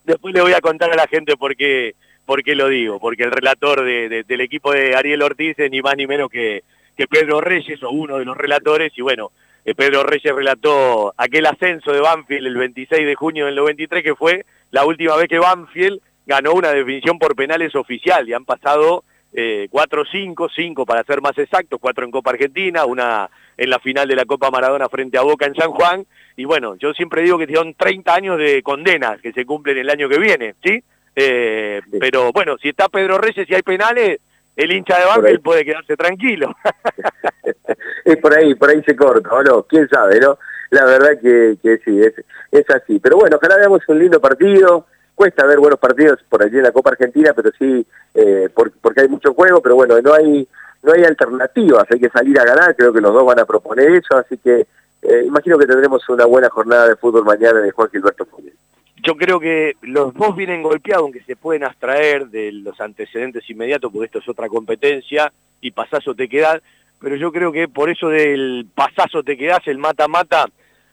después, 0.05 0.35
le 0.35 0.41
voy 0.41 0.53
a 0.53 0.61
contar 0.61 0.93
a 0.93 0.97
la 0.97 1.09
gente 1.09 1.37
por 1.37 1.57
qué, 1.57 1.97
por 2.25 2.45
qué 2.45 2.55
lo 2.55 2.69
digo, 2.69 3.01
porque 3.01 3.25
el 3.25 3.33
relator 3.33 3.85
de, 3.85 4.25
del 4.27 4.41
equipo 4.41 4.73
de 4.73 4.95
Ariel 4.95 5.23
Ortiz 5.23 5.59
es 5.59 5.71
ni 5.71 5.83
más 5.83 5.97
ni 5.97 6.07
menos 6.07 6.31
que 6.31 6.63
Pedro 7.11 7.41
Reyes, 7.41 7.83
o 7.83 7.91
uno 7.91 8.19
de 8.19 8.25
los 8.25 8.37
relatores, 8.37 8.93
y 8.97 9.03
bueno, 9.03 9.33
eh, 9.67 9.75
Pedro 9.75 10.05
Reyes 10.05 10.33
relató 10.33 11.13
aquel 11.17 11.45
ascenso 11.45 11.93
de 11.93 12.01
Banfield 12.01 12.47
el 12.47 12.57
26 12.57 13.05
de 13.05 13.15
junio 13.17 13.47
del 13.47 13.57
93, 13.57 14.05
que 14.05 14.15
fue 14.15 14.47
la 14.71 14.87
última 14.87 15.17
vez 15.17 15.29
que 15.29 15.41
Banfield 15.41 16.01
ganó 16.25 16.53
una 16.53 16.71
definición 16.71 17.19
por 17.19 17.35
penales 17.35 17.75
oficial, 17.75 18.29
y 18.29 18.33
han 18.33 18.45
pasado 18.45 19.03
eh, 19.33 19.67
cuatro 19.69 20.03
o 20.03 20.05
cinco, 20.05 20.49
cinco 20.49 20.87
para 20.87 21.03
ser 21.03 21.21
más 21.21 21.37
exactos, 21.37 21.81
cuatro 21.81 22.05
en 22.05 22.13
Copa 22.13 22.31
Argentina, 22.31 22.85
una 22.85 23.29
en 23.57 23.71
la 23.71 23.79
final 23.79 24.07
de 24.09 24.17
la 24.17 24.25
Copa 24.25 24.51
Maradona 24.51 24.89
frente 24.89 25.19
a 25.19 25.23
Boca 25.23 25.47
en 25.47 25.55
San 25.55 25.71
Juan, 25.71 26.05
y 26.37 26.45
bueno, 26.45 26.77
yo 26.77 26.93
siempre 26.93 27.23
digo 27.23 27.39
que 27.39 27.53
son 27.53 27.75
30 27.75 28.15
años 28.15 28.39
de 28.39 28.63
condenas 28.63 29.21
que 29.21 29.33
se 29.33 29.47
cumplen 29.47 29.79
el 29.79 29.91
año 29.91 30.09
que 30.09 30.19
viene, 30.19 30.55
¿sí? 30.63 30.83
Eh, 31.15 31.81
pero 31.99 32.31
bueno, 32.33 32.59
si 32.59 32.69
está 32.69 32.89
Pedro 32.89 33.17
Reyes 33.17 33.49
y 33.49 33.55
hay 33.55 33.63
penales, 33.63 34.21
el 34.55 34.73
hincha 34.73 34.99
de 34.99 35.07
Banfield 35.07 35.43
puede 35.43 35.65
quedarse 35.65 35.97
tranquilo. 35.97 36.55
es 38.05 38.17
por 38.19 38.37
ahí, 38.37 38.55
por 38.55 38.71
ahí 38.71 38.83
se 38.85 38.95
corta, 38.95 39.31
¿o 39.33 39.43
no? 39.43 39.63
¿Quién 39.63 39.89
sabe, 39.89 40.21
no? 40.21 40.39
La 40.71 40.85
verdad 40.85 41.19
que, 41.21 41.57
que 41.63 41.79
sí, 41.85 42.01
es, 42.01 42.15
es 42.51 42.71
así. 42.71 42.99
Pero 42.99 43.17
bueno, 43.17 43.37
ojalá 43.37 43.57
veamos 43.57 43.81
un 43.89 43.99
lindo 43.99 44.21
partido. 44.21 44.87
cuesta 45.15 45.47
ver 45.47 45.59
buenos 45.59 45.79
partidos 45.79 46.19
por 46.29 46.43
allí 46.43 46.57
en 46.57 46.65
la 46.65 46.73
Copa 46.73 46.91
Argentina, 46.91 47.33
pero 47.35 47.51
sí, 47.59 47.87
eh, 48.15 48.51
porque 48.55 49.01
hay 49.01 49.09
mucho 49.09 49.33
juego, 49.33 49.63
pero 49.63 49.75
bueno, 49.75 49.99
no 50.03 50.13
hay 50.13 50.47
no 50.87 50.93
hay 50.93 51.03
alternativas, 51.03 51.84
hay 51.91 51.99
que 51.99 52.09
salir 52.09 52.39
a 52.39 52.45
ganar, 52.45 52.76
creo 52.76 52.93
que 52.93 53.01
los 53.01 53.12
dos 53.12 53.26
van 53.26 53.41
a 53.41 53.45
proponer 53.45 53.91
eso, 53.91 54.16
así 54.16 54.39
que 54.39 54.66
eh, 55.03 55.24
imagino 55.26 55.59
que 55.59 55.66
tendremos 55.66 56.09
una 56.09 56.24
buena 56.24 56.49
jornada 56.49 56.89
de 56.89 56.97
fútbol 56.97 57.24
mañana 57.24 57.61
de 57.61 57.72
Juan 57.72 57.91
Gilberto 57.91 58.24
Funes. 58.24 58.55
Yo 59.03 59.16
creo 59.16 59.41
que 59.41 59.74
los 59.82 60.14
dos 60.14 60.37
vienen 60.37 60.62
golpeados, 60.62 61.03
aunque 61.03 61.22
se 61.24 61.34
pueden 61.34 61.64
abstraer 61.64 62.28
de 62.28 62.53
los 62.53 62.80
antecedentes 62.80 63.49
inmediatos, 63.51 63.93
porque 63.93 64.07
esto 64.07 64.20
es 64.20 64.28
otra 64.28 64.49
competencia, 64.49 65.32
y 65.61 65.72
pasazo 65.72 66.14
te 66.14 66.28
quedas, 66.28 66.62
pero 67.01 67.16
yo 67.16 67.32
creo 67.32 67.51
que 67.51 67.66
por 67.66 67.91
eso 67.91 68.09
del 68.09 68.66
pasazo 68.72 69.24
te 69.24 69.37
quedas, 69.37 69.66
el 69.66 69.78
mata-mata, 69.78 70.47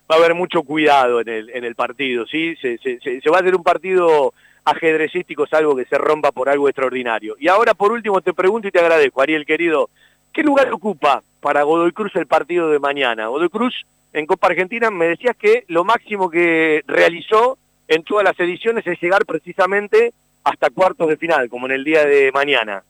va 0.09 0.15
a 0.15 0.19
haber 0.19 0.33
mucho 0.33 0.63
cuidado 0.63 1.21
en 1.21 1.29
el, 1.29 1.49
en 1.51 1.63
el 1.63 1.75
partido, 1.75 2.25
¿sí? 2.25 2.55
Se, 2.61 2.77
se, 2.79 2.99
se, 2.99 3.29
va 3.29 3.37
a 3.37 3.41
hacer 3.41 3.55
un 3.55 3.63
partido 3.63 4.33
ajedrecístico, 4.65 5.45
salvo 5.47 5.75
que 5.75 5.85
se 5.85 5.97
rompa 5.97 6.31
por 6.31 6.49
algo 6.49 6.69
extraordinario. 6.69 7.35
Y 7.39 7.47
ahora, 7.47 7.73
por 7.73 7.91
último, 7.91 8.21
te 8.21 8.33
pregunto 8.33 8.67
y 8.67 8.71
te 8.71 8.79
agradezco, 8.79 9.21
Ariel, 9.21 9.45
querido, 9.45 9.89
¿qué 10.31 10.43
lugar 10.43 10.71
ocupa 10.71 11.21
para 11.41 11.63
Godoy 11.63 11.91
Cruz 11.91 12.15
el 12.15 12.27
partido 12.27 12.69
de 12.69 12.79
mañana? 12.79 13.27
Godoy 13.27 13.49
Cruz, 13.49 13.85
en 14.13 14.25
Copa 14.25 14.47
Argentina, 14.47 14.89
me 14.91 15.07
decías 15.07 15.35
que 15.35 15.65
lo 15.67 15.83
máximo 15.83 16.29
que 16.29 16.83
realizó 16.87 17.57
en 17.87 18.03
todas 18.03 18.23
las 18.23 18.39
ediciones 18.39 18.85
es 18.87 19.01
llegar 19.01 19.25
precisamente 19.25 20.13
hasta 20.43 20.69
cuartos 20.69 21.09
de 21.09 21.17
final, 21.17 21.49
como 21.49 21.65
en 21.65 21.73
el 21.73 21.83
día 21.83 22.05
de 22.05 22.31
mañana. 22.31 22.83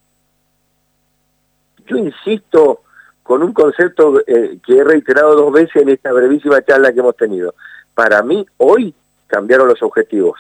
Yo 1.88 1.98
insisto 1.98 2.82
con 3.24 3.42
un 3.42 3.54
concepto 3.54 4.20
eh, 4.28 4.58
que 4.66 4.78
he 4.78 4.84
reiterado 4.84 5.36
dos 5.36 5.52
veces 5.52 5.82
en 5.82 5.90
esta 5.90 6.12
brevísima 6.12 6.62
charla 6.62 6.92
que 6.92 7.00
hemos 7.00 7.16
tenido. 7.16 7.56
Para 7.96 8.22
mí, 8.22 8.46
hoy 8.58 8.94
cambiaron 9.28 9.68
los 9.68 9.82
objetivos. 9.82 10.40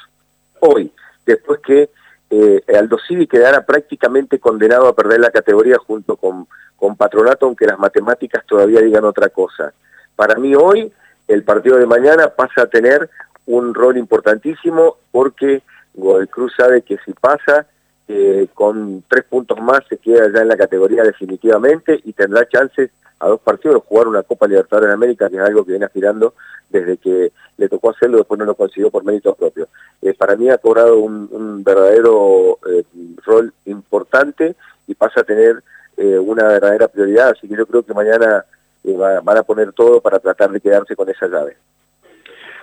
Hoy, 0.59 0.91
después 1.25 1.59
que 1.59 1.89
eh, 2.29 2.63
Aldo 2.77 2.97
Civi 3.07 3.27
quedara 3.27 3.65
prácticamente 3.65 4.39
condenado 4.39 4.87
a 4.87 4.95
perder 4.95 5.19
la 5.19 5.31
categoría 5.31 5.77
junto 5.77 6.15
con, 6.15 6.47
con 6.75 6.95
Patronato, 6.95 7.45
aunque 7.45 7.67
las 7.67 7.77
matemáticas 7.77 8.43
todavía 8.45 8.81
digan 8.81 9.05
otra 9.05 9.29
cosa. 9.29 9.73
Para 10.15 10.35
mí 10.35 10.55
hoy, 10.55 10.91
el 11.27 11.43
partido 11.43 11.77
de 11.77 11.85
mañana 11.85 12.29
pasa 12.29 12.63
a 12.63 12.67
tener 12.67 13.09
un 13.45 13.73
rol 13.73 13.97
importantísimo 13.97 14.97
porque 15.11 15.61
Godoy 15.93 16.27
Cruz 16.27 16.53
sabe 16.57 16.81
que 16.81 16.97
si 17.05 17.13
pasa, 17.13 17.67
eh, 18.07 18.47
con 18.53 19.03
tres 19.07 19.23
puntos 19.25 19.59
más 19.61 19.81
se 19.87 19.97
queda 19.97 20.31
ya 20.33 20.41
en 20.41 20.47
la 20.49 20.57
categoría 20.57 21.03
definitivamente 21.03 21.99
y 22.03 22.13
tendrá 22.13 22.47
chances 22.47 22.91
a 23.23 23.27
dos 23.27 23.39
partidos 23.39 23.83
jugar 23.87 24.07
una 24.07 24.23
Copa 24.23 24.47
Libertadores 24.47 24.87
en 24.87 24.93
América, 24.93 25.29
que 25.29 25.37
es 25.37 25.41
algo 25.41 25.63
que 25.63 25.71
viene 25.71 25.85
aspirando 25.85 26.33
desde 26.69 26.97
que 26.97 27.31
le 27.57 27.69
tocó 27.69 27.91
hacerlo, 27.91 28.17
después 28.17 28.39
no 28.39 28.45
lo 28.45 28.55
consiguió 28.55 28.89
por 28.89 29.03
méritos 29.03 29.37
propios. 29.37 29.69
Eh, 30.01 30.13
para 30.13 30.35
mí 30.35 30.49
ha 30.49 30.57
cobrado 30.57 30.99
un, 30.99 31.63
verdadero 31.63 32.59
eh, 32.69 32.83
rol 33.25 33.53
importante 33.65 34.55
y 34.87 34.95
pasa 34.95 35.21
a 35.21 35.23
tener 35.23 35.63
una 35.95 36.47
verdadera 36.47 36.87
prioridad, 36.87 37.29
así 37.29 37.47
que 37.47 37.55
yo 37.55 37.67
creo 37.67 37.83
que 37.83 37.93
mañana 37.93 38.43
van 38.83 39.37
a 39.37 39.43
poner 39.43 39.73
todo 39.73 40.01
para 40.01 40.17
tratar 40.17 40.49
de 40.49 40.59
quedarse 40.59 40.95
con 40.95 41.07
esa 41.07 41.27
llave. 41.27 41.55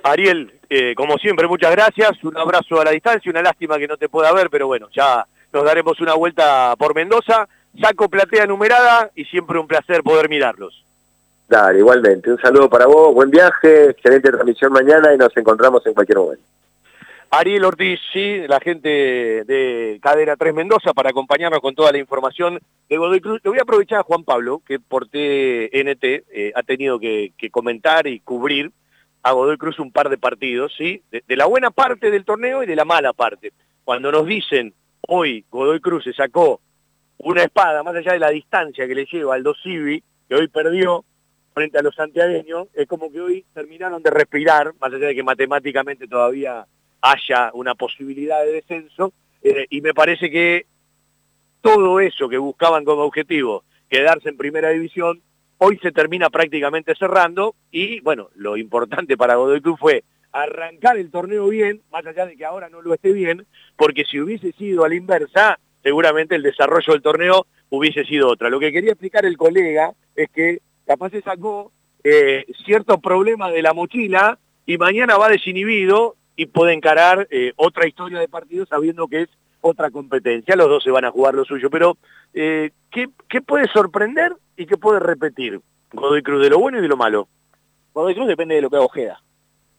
Ariel, 0.03 0.53
eh, 0.69 0.95
como 0.95 1.17
siempre, 1.19 1.47
muchas 1.47 1.73
gracias, 1.73 2.23
un 2.25 2.37
abrazo 2.37 2.81
a 2.81 2.85
la 2.85 2.91
distancia, 2.91 3.31
una 3.31 3.43
lástima 3.43 3.79
que 3.79 3.89
no 3.89 3.97
te 3.97 4.09
pueda 4.09 4.33
ver, 4.33 4.49
pero 4.51 4.67
bueno, 4.67 4.89
ya 4.93 5.27
nos 5.53 5.65
daremos 5.65 6.01
una 6.01 6.15
vuelta 6.15 6.75
por 6.79 6.95
Mendoza, 6.95 7.49
saco 7.79 8.09
platea 8.09 8.47
numerada 8.47 9.11
y 9.15 9.25
siempre 9.27 9.59
un 9.59 9.67
placer 9.67 10.03
poder 10.03 10.29
mirarlos. 10.29 10.85
Dale, 11.49 11.81
igualmente, 11.81 12.31
un 12.31 12.39
saludo 12.39 12.71
para 12.71 12.87
vos, 12.87 13.13
buen 13.13 13.31
viaje, 13.31 13.91
excelente 13.91 14.31
transmisión 14.31 14.73
mañana 14.73 15.13
y 15.13 15.19
nos 15.19 15.37
encontramos 15.37 15.85
en 15.87 15.95
cualquier 15.95 16.19
momento. 16.19 16.45
Ariel 17.33 17.65
Ortiz, 17.65 18.01
sí, 18.13 18.43
la 18.49 18.59
gente 18.59 18.89
de 18.89 19.99
Cadena 20.03 20.37
3 20.37 20.53
Mendoza 20.53 20.93
para 20.93 21.11
acompañarnos 21.11 21.61
con 21.61 21.75
toda 21.75 21.93
la 21.93 21.99
información 21.99 22.59
de 22.89 22.97
Godoy 22.97 23.21
Cruz. 23.21 23.41
Le 23.45 23.51
voy 23.51 23.59
a 23.61 23.63
aprovechar 23.63 24.01
a 24.01 24.05
Juan 24.05 24.25
Pablo, 24.25 24.63
que 24.67 24.81
por 24.81 25.07
TNT 25.07 26.05
eh, 26.05 26.53
ha 26.57 26.63
tenido 26.65 26.99
que 26.99 27.33
comentar 27.53 28.09
y 28.09 28.19
cubrir 28.21 28.73
a 29.23 29.33
Godoy 29.33 29.59
Cruz 29.59 29.79
un 29.79 29.93
par 29.93 30.09
de 30.09 30.19
partidos, 30.19 30.73
¿sí? 30.77 31.03
De, 31.11 31.37
la 31.37 31.47
buena 31.47 31.71
parte 31.71 32.11
del 32.11 32.25
torneo 32.25 32.63
y 32.63 32.67
de 32.67 32.77
la 32.77 32.85
mala 32.85 33.13
parte. 33.13 33.53
Cuando 33.85 34.11
nos 34.13 34.27
dicen, 34.27 34.75
hoy 35.07 35.45
Godoy 35.51 35.81
Cruz 35.81 36.05
se 36.05 36.13
sacó 36.13 36.61
una 37.23 37.43
espada, 37.43 37.83
más 37.83 37.95
allá 37.95 38.13
de 38.13 38.19
la 38.19 38.31
distancia 38.31 38.87
que 38.87 38.95
le 38.95 39.07
lleva 39.07 39.35
al 39.35 39.45
Civi, 39.63 40.03
que 40.29 40.35
hoy 40.35 40.49
perdió 40.49 41.05
frente 41.55 41.79
a 41.79 41.83
los 41.83 41.95
santiagueños, 41.95 42.69
es 42.75 42.87
como 42.87 43.11
que 43.11 43.21
hoy 43.21 43.45
terminaron 43.53 44.03
de 44.03 44.11
respirar, 44.11 44.73
más 44.81 44.93
allá 44.93 45.09
de 45.09 45.15
que 45.15 45.23
matemáticamente 45.23 46.07
todavía 46.07 46.67
haya 47.03 47.51
una 47.55 47.75
posibilidad 47.75 48.45
de 48.45 48.53
descenso, 48.53 49.13
eh, 49.43 49.67
y 49.71 49.81
me 49.81 49.95
parece 49.95 50.31
que 50.31 50.67
todo 51.61 52.01
eso 52.01 52.29
que 52.29 52.39
buscaban 52.39 52.85
como 52.85 53.03
objetivo, 53.03 53.65
quedarse 53.89 54.29
en 54.29 54.37
primera 54.37 54.71
división, 54.71 55.23
Hoy 55.63 55.79
se 55.83 55.93
termina 55.93 56.31
prácticamente 56.31 56.95
cerrando 56.95 57.55
y, 57.71 58.01
bueno, 58.01 58.31
lo 58.35 58.57
importante 58.57 59.19
para 59.19 59.35
Godoy 59.35 59.61
Cruz 59.61 59.79
fue 59.79 60.05
arrancar 60.33 60.97
el 60.97 61.11
torneo 61.11 61.49
bien, 61.49 61.83
más 61.93 62.07
allá 62.07 62.25
de 62.25 62.35
que 62.35 62.47
ahora 62.47 62.71
no 62.71 62.81
lo 62.81 62.95
esté 62.95 63.13
bien, 63.13 63.47
porque 63.77 64.07
si 64.07 64.19
hubiese 64.19 64.53
sido 64.53 64.87
a 64.87 64.89
la 64.89 64.95
inversa, 64.95 65.59
seguramente 65.83 66.35
el 66.35 66.43
desarrollo 66.43 66.93
del 66.93 67.03
torneo 67.03 67.47
hubiese 67.71 68.05
sido 68.05 68.29
otra. 68.29 68.51
Lo 68.51 68.61
que 68.61 68.73
quería 68.73 68.93
explicar 68.93 69.25
el 69.25 69.37
colega 69.37 69.93
es 70.15 70.29
que 70.31 70.61
capaz 70.87 71.11
se 71.11 71.23
sacó 71.23 71.73
eh, 72.05 72.47
cierto 72.65 73.01
problema 73.01 73.51
de 73.51 73.63
la 73.63 73.75
mochila 73.75 74.39
y 74.67 74.79
mañana 74.79 75.17
va 75.17 75.29
desinhibido 75.29 76.17
y 76.37 76.47
puede 76.47 76.73
encarar 76.73 77.29
eh, 77.31 77.53
otra 77.57 77.87
historia 77.87 78.19
de 78.19 78.29
partido 78.29 78.67
sabiendo 78.67 79.09
que 79.09 79.23
es 79.23 79.29
otra 79.61 79.91
competencia. 79.91 80.57
Los 80.57 80.69
dos 80.69 80.83
se 80.83 80.91
van 80.91 81.05
a 81.05 81.11
jugar 81.11 81.35
lo 81.35 81.45
suyo, 81.45 81.71
pero 81.71 81.97
eh, 82.35 82.71
¿qué, 82.91 83.09
¿qué 83.29 83.41
puede 83.41 83.69
sorprender 83.69 84.33
y 84.57 84.67
qué 84.67 84.77
puede 84.77 85.01
repetir 85.01 85.61
Godoy 85.93 86.23
Cruz 86.23 86.43
de 86.43 86.51
lo 86.51 86.59
bueno 86.59 86.79
y 86.79 86.83
de 86.83 86.89
lo 86.89 86.97
malo. 86.97 87.29
Godoy 87.93 88.15
Cruz 88.15 88.29
depende 88.29 88.55
de 88.55 88.63
lo 88.63 88.71
que 88.71 88.77
haga. 88.77 89.21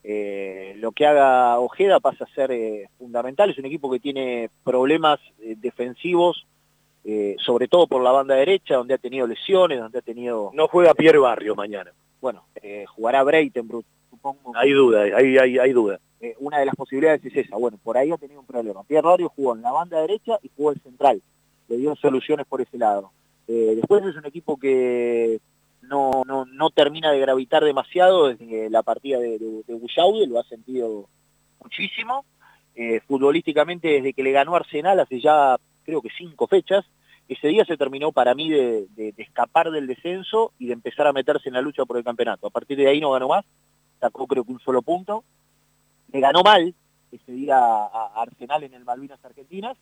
Eh, 0.04 0.74
lo 0.78 0.91
que 0.91 1.06
haga 1.06 1.60
Ojeda 1.60 1.99
pasa 1.99 2.26
a 2.26 2.34
ser 2.34 2.52
eh, 2.52 2.89
fundamental. 2.97 3.49
Es 3.49 3.58
un 3.58 3.66
equipo 3.66 3.91
que 3.91 3.99
tiene 3.99 4.49
problemas 4.64 5.20
eh, 5.41 5.56
defensivos, 5.58 6.45
sobre 7.43 7.68
todo 7.68 7.88
por 7.88 8.04
la 8.04 8.12
banda 8.12 8.36
derecha, 8.36 8.76
donde 8.76 8.93
ha 8.93 8.99
tenido 8.99 9.26
lesiones, 9.26 9.80
donde 9.80 9.97
ha 9.97 10.04
tenido... 10.04 10.52
No 10.54 10.68
juega 10.68 10.93
Pierre 10.93 11.18
Barrio 11.18 11.56
mañana. 11.56 11.91
Bueno, 12.22 12.43
jugará 12.89 13.24
Breitenbrut, 13.24 13.86
supongo. 14.12 14.54
Hay 14.56 14.72
duda, 14.72 15.02
hay, 15.02 15.36
hay, 15.39 15.58
hay 15.58 15.74
duda. 15.74 15.99
una 16.38 16.60
de 16.60 16.68
las 16.68 16.76
posibilidades 16.76 17.26
es 17.26 17.36
esa. 17.36 17.58
Bueno, 17.58 17.80
por 17.84 17.97
ahí 17.97 18.12
ha 18.12 18.18
tenido 18.18 18.39
un 18.39 18.45
problema. 18.45 18.84
Pierre 18.84 19.08
Barrio 19.08 19.30
jugó 19.36 19.56
en 19.56 19.64
la 19.64 19.72
banda 19.72 19.99
derecha 19.99 20.38
y 20.43 20.52
jugó 20.56 20.72
el 20.72 20.80
central. 20.82 21.24
Le 21.70 21.78
dio 21.78 21.95
soluciones 21.95 22.45
por 22.45 22.62
ese 22.62 22.78
lado. 22.78 23.12
Eh, 23.47 23.74
después 23.76 24.06
es 24.06 24.16
un 24.16 24.26
equipo 24.26 24.58
que 24.58 25.39
no, 25.82 26.24
no, 26.26 26.70
termina 26.70 27.12
de 27.12 27.20
gravitar 27.20 27.64
demasiado 27.64 28.28
desde 28.28 28.70
la 28.70 28.84
partida 28.84 29.20
de, 29.20 29.40
de, 29.40 30.28
lo 30.28 30.40
ha 30.40 30.44
sentido 30.44 31.10
muchísimo. 31.62 32.26
Eh, 32.76 33.02
futbolísticamente 33.02 33.90
desde 33.90 34.14
que 34.14 34.24
le 34.24 34.32
ganó 34.32 34.56
Arsenal 34.56 35.00
hace 35.02 35.20
ya 35.20 35.58
creo 35.84 36.02
que 36.02 36.10
cinco 36.18 36.48
fechas, 36.48 36.86
ese 37.28 37.48
día 37.50 37.66
se 37.66 37.78
terminó 37.78 38.12
para 38.12 38.34
mí 38.34 38.50
de, 38.50 39.14
escapar 39.18 39.72
del 39.72 39.88
descenso 39.88 40.54
y 40.58 40.68
de 40.68 40.74
empezar 40.74 41.08
a 41.08 41.14
meterse 41.14 41.50
en 41.50 41.56
la 41.56 41.62
lucha 41.62 41.86
por 41.86 41.98
el 41.98 42.04
campeonato. 42.04 42.48
A 42.48 42.50
partir 42.50 42.78
de 42.78 42.88
ahí 42.88 43.00
no 43.00 43.12
ganó 43.12 43.28
más, 43.28 43.46
sacó 44.00 44.28
creo 44.28 44.44
que 44.44 44.52
un 44.52 44.60
solo 44.60 44.82
punto. 44.82 45.24
Le 46.12 46.20
ganó 46.20 46.44
mal 46.44 46.74
ese 47.12 47.32
día 47.32 47.58
a 47.58 48.22
Arsenal 48.22 48.64
en 48.64 48.74
el 48.74 48.86
Malvinas 48.86 49.24
Argentinas 49.24 49.78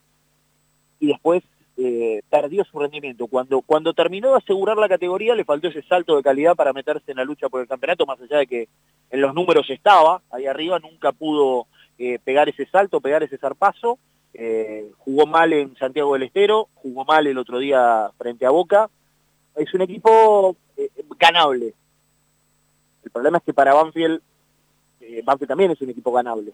y 0.99 1.07
después 1.07 1.43
eh, 1.81 2.21
perdió 2.29 2.65
su 2.65 2.77
rendimiento. 2.77 3.27
Cuando, 3.27 3.61
cuando 3.61 3.93
terminó 3.93 4.31
de 4.31 4.37
asegurar 4.39 4.75
la 4.75 4.89
categoría 4.89 5.33
le 5.33 5.45
faltó 5.45 5.69
ese 5.69 5.81
salto 5.83 6.17
de 6.17 6.23
calidad 6.23 6.53
para 6.53 6.73
meterse 6.73 7.11
en 7.11 7.17
la 7.17 7.23
lucha 7.23 7.47
por 7.47 7.61
el 7.61 7.69
campeonato, 7.69 8.05
más 8.05 8.19
allá 8.19 8.39
de 8.39 8.47
que 8.47 8.67
en 9.09 9.21
los 9.21 9.33
números 9.33 9.69
estaba, 9.69 10.21
ahí 10.29 10.45
arriba 10.45 10.77
nunca 10.79 11.13
pudo 11.13 11.67
eh, 11.97 12.19
pegar 12.21 12.49
ese 12.49 12.65
salto, 12.65 12.99
pegar 12.99 13.23
ese 13.23 13.37
zarpazo. 13.37 13.97
Eh, 14.33 14.91
jugó 14.97 15.25
mal 15.25 15.53
en 15.53 15.73
Santiago 15.77 16.13
del 16.13 16.23
Estero, 16.23 16.67
jugó 16.75 17.05
mal 17.05 17.25
el 17.27 17.37
otro 17.37 17.59
día 17.59 18.11
frente 18.17 18.45
a 18.45 18.49
Boca. 18.49 18.89
Es 19.55 19.73
un 19.73 19.81
equipo 19.81 20.57
ganable. 21.17 21.73
El 23.05 23.11
problema 23.11 23.37
es 23.37 23.43
que 23.45 23.53
para 23.53 23.73
Banfield, 23.73 24.21
Banfield 25.23 25.47
también 25.47 25.71
es 25.71 25.81
un 25.81 25.89
equipo 25.89 26.11
ganable. 26.11 26.51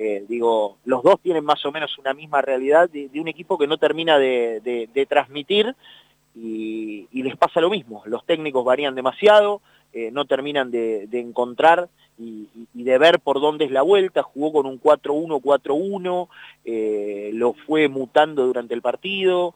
Eh, 0.00 0.24
digo, 0.28 0.76
los 0.84 1.02
dos 1.02 1.20
tienen 1.20 1.44
más 1.44 1.64
o 1.66 1.72
menos 1.72 1.98
una 1.98 2.14
misma 2.14 2.40
realidad 2.40 2.88
de, 2.88 3.10
un 3.20 3.26
equipo 3.26 3.58
que 3.58 3.66
no 3.66 3.78
termina 3.78 4.16
de, 4.16 5.06
transmitir 5.08 5.74
y, 6.36 7.08
les 7.12 7.36
pasa 7.36 7.60
lo 7.60 7.68
mismo. 7.68 8.02
Los 8.06 8.24
técnicos 8.24 8.64
varían 8.64 8.94
demasiado, 8.94 9.60
eh, 9.92 10.10
no 10.12 10.24
terminan 10.24 10.70
de, 10.70 11.08
encontrar 11.12 11.88
y, 12.16 12.48
de 12.74 12.98
ver 12.98 13.18
por 13.18 13.40
dónde 13.40 13.64
es 13.64 13.72
la 13.72 13.82
vuelta. 13.82 14.22
Jugó 14.22 14.52
con 14.52 14.66
un 14.66 14.80
4-1, 14.80 15.42
4-1, 15.42 16.28
eh, 16.64 17.30
lo 17.34 17.54
fue 17.54 17.88
mutando 17.88 18.46
durante 18.46 18.74
el 18.74 18.82
partido. 18.82 19.54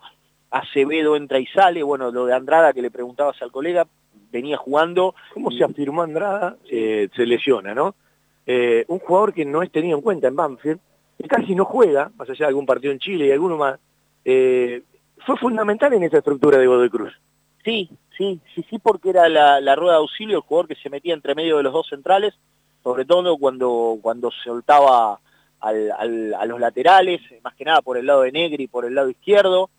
Acevedo 0.51 1.15
entra 1.15 1.39
y 1.39 1.47
sale. 1.47 1.85
Bueno, 1.85 2.11
lo 2.11 2.27
de 2.27 2.35
Andrada 2.35 2.73
que 2.73 2.83
le 2.83 2.91
preguntabas 2.91 3.41
al 3.43 3.53
colega, 3.53 3.87
venía 4.33 4.57
jugando. 4.57 5.15
¿Cómo 5.35 5.53
se 5.53 5.63
afirmó 5.63 6.03
Andrada? 6.03 6.57
se 6.69 7.27
lesiona, 7.27 7.75
¿no? 7.75 7.95
Eh, 8.47 8.85
un 8.89 8.99
jugador 8.99 9.33
que 9.33 9.45
no 9.45 9.63
es 9.63 9.71
tenido 9.71 9.97
en 9.97 10.03
cuenta 10.03 10.29
en 10.29 10.37
Banfield, 10.37 10.81
que 11.19 11.29
casi 11.29 11.55
no 11.55 11.65
juega, 11.65 12.11
más 12.17 12.29
allá 12.29 12.47
de 12.47 12.49
algún 12.49 12.67
partido 12.67 12.93
en 12.93 12.99
Chile 12.99 13.27
y 13.27 13.31
alguno 13.31 13.57
más, 13.57 13.79
eh, 14.25 14.83
fue 15.25 15.37
fundamental 15.37 15.93
en 15.93 16.03
esa 16.03 16.19
estructura 16.19 16.59
de 16.59 16.67
Godoy 16.67 16.91
Cruz. 16.91 17.13
Sí, 17.65 17.89
sí, 18.17 18.41
sí, 18.55 18.65
sí, 18.69 18.79
porque 18.79 19.11
era 19.11 19.29
la, 19.29 19.77
rueda 19.77 19.93
de 19.93 19.99
auxilio, 19.99 20.39
el 20.39 20.43
jugador 20.43 20.69
que 20.69 20.75
se 20.75 20.91
metía 20.91 21.15
entre 21.15 21.35
medio 21.35 21.59
de 21.59 21.63
los 21.63 21.73
dos 21.73 21.89
centrales, 21.89 22.35
sobre 22.83 23.05
todo 23.05 23.37
cuando, 23.39 23.99
cuando 24.03 24.31
soltaba 24.31 25.21
al, 25.61 25.93
al, 25.93 26.35
a 26.35 26.45
los 26.47 26.59
laterales, 26.59 27.21
más 27.45 27.55
que 27.55 27.65
nada 27.65 27.81
por 27.83 27.97
el 27.97 28.07
lado 28.07 28.23
de 28.23 28.33
Negri 28.33 28.65
y 28.65 28.69
por 28.69 28.85
el 28.85 28.97
lado 28.97 29.09
izquierdo, 29.09 29.71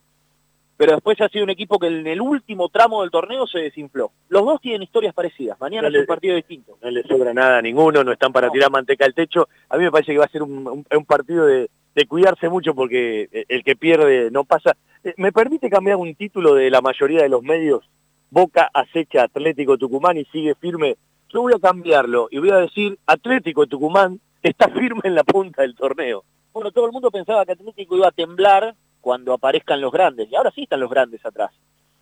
pero 0.76 0.92
después 0.92 1.20
ha 1.20 1.28
sido 1.28 1.44
un 1.44 1.50
equipo 1.50 1.78
que 1.78 1.86
en 1.86 2.06
el 2.06 2.20
último 2.20 2.68
tramo 2.68 3.02
del 3.02 3.10
torneo 3.10 3.46
se 3.46 3.58
desinfló. 3.60 4.10
Los 4.28 4.44
dos 4.44 4.60
tienen 4.60 4.82
historias 4.82 5.14
parecidas, 5.14 5.58
mañana 5.60 5.88
No 5.88 5.94
es 5.96 6.00
un 6.02 6.06
partido 6.06 6.36
distinto. 6.36 6.76
No 6.82 6.90
le 6.90 7.02
sobra 7.04 7.32
nada 7.32 7.58
a 7.58 7.62
ninguno, 7.62 8.02
no 8.04 8.12
están 8.12 8.32
para 8.32 8.50
tirar 8.50 8.70
manteca 8.70 9.04
al 9.04 9.14
techo. 9.14 9.48
A 9.68 9.76
mí 9.76 9.84
me 9.84 9.90
parece 9.92 10.12
que 10.12 10.18
va 10.18 10.24
a 10.24 10.28
ser 10.28 10.42
un, 10.42 10.66
un- 10.66 10.84
un 10.90 11.04
partido 11.04 11.46
de, 11.46 11.70
de 11.94 12.06
cuidarse 12.06 12.48
mucho 12.48 12.74
porque 12.74 13.28
eh, 13.32 13.44
el 13.48 13.62
que 13.62 13.76
pierde 13.76 14.30
no 14.30 14.44
pasa. 14.44 14.76
Eh, 15.04 15.14
¿Me 15.16 15.30
permite 15.32 15.70
cambiar 15.70 15.96
un 15.96 16.14
título 16.14 16.54
de 16.54 16.70
la 16.70 16.80
mayoría 16.80 17.22
de 17.22 17.28
los 17.28 17.42
medios? 17.42 17.84
Boca 18.30 18.68
acecha 18.74 19.22
Atlético 19.22 19.78
Tucumán 19.78 20.16
y 20.16 20.24
sigue 20.26 20.54
firme. 20.56 20.96
Yo 21.32 21.42
voy 21.42 21.52
a 21.54 21.58
cambiarlo 21.60 22.28
y 22.30 22.38
voy 22.38 22.50
a 22.50 22.56
decir 22.58 22.98
Atlético 23.06 23.66
Tucumán 23.66 24.20
está 24.42 24.68
firme 24.70 25.00
en 25.04 25.14
la 25.14 25.22
punta 25.24 25.62
del 25.62 25.74
torneo. 25.76 26.24
Bueno, 26.52 26.70
todo 26.72 26.86
el 26.86 26.92
mundo 26.92 27.10
pensaba 27.10 27.44
que 27.44 27.52
Atlético 27.52 27.96
iba 27.96 28.08
a 28.08 28.12
temblar 28.12 28.74
cuando 29.04 29.34
aparezcan 29.34 29.82
los 29.82 29.92
grandes, 29.92 30.32
y 30.32 30.34
ahora 30.34 30.50
sí 30.50 30.62
están 30.62 30.80
los 30.80 30.88
grandes 30.88 31.24
atrás. 31.26 31.50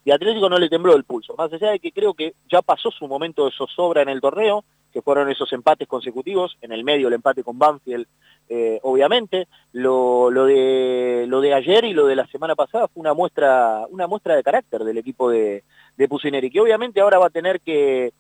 Y 0.05 0.13
Atlético 0.13 0.49
no 0.49 0.57
le 0.57 0.69
tembló 0.69 0.95
el 0.95 1.03
pulso, 1.03 1.35
más 1.37 1.53
allá 1.53 1.73
de 1.73 1.81
que 1.81 1.91
creo 1.91 2.15
que 2.15 2.35
ya 2.49 2.63
pasó 2.63 2.93
su 2.93 3.09
momento 3.09 3.45
de 3.45 3.51
zozobra 3.51 4.03
en 4.03 4.09
el 4.09 4.21
torneo, 4.21 4.65
que 4.93 5.03
fueron 5.03 5.29
esos 5.29 5.53
empates 5.53 5.89
consecutivos, 5.89 6.57
en 6.61 6.71
el 6.71 6.85
medio 6.85 7.09
el 7.09 7.15
empate 7.15 7.43
con 7.43 7.59
Banfield, 7.59 8.07
eh, 8.49 8.79
obviamente, 8.85 9.49
lo, 9.73 10.31
lo, 10.31 10.45
de, 10.45 11.25
lo 11.27 11.41
de 11.41 11.55
ayer 11.55 11.85
y 11.87 11.93
lo 11.93 12.07
de 12.07 12.15
la 12.15 12.27
semana 12.29 12.55
pasada 12.55 12.87
fue 12.87 13.01
una 13.01 13.15
muestra, 13.15 13.85
una 13.91 14.07
muestra 14.07 14.37
de 14.37 14.45
carácter 14.45 14.85
del 14.85 14.99
equipo 14.99 15.29
de, 15.29 15.65
de 15.97 16.09
Pusineri, 16.09 16.53
que 16.53 16.61
obviamente 16.61 17.01
ahora 17.01 17.19
va 17.19 17.27
a 17.27 17.31
tener 17.31 17.61
que, 17.63 18.13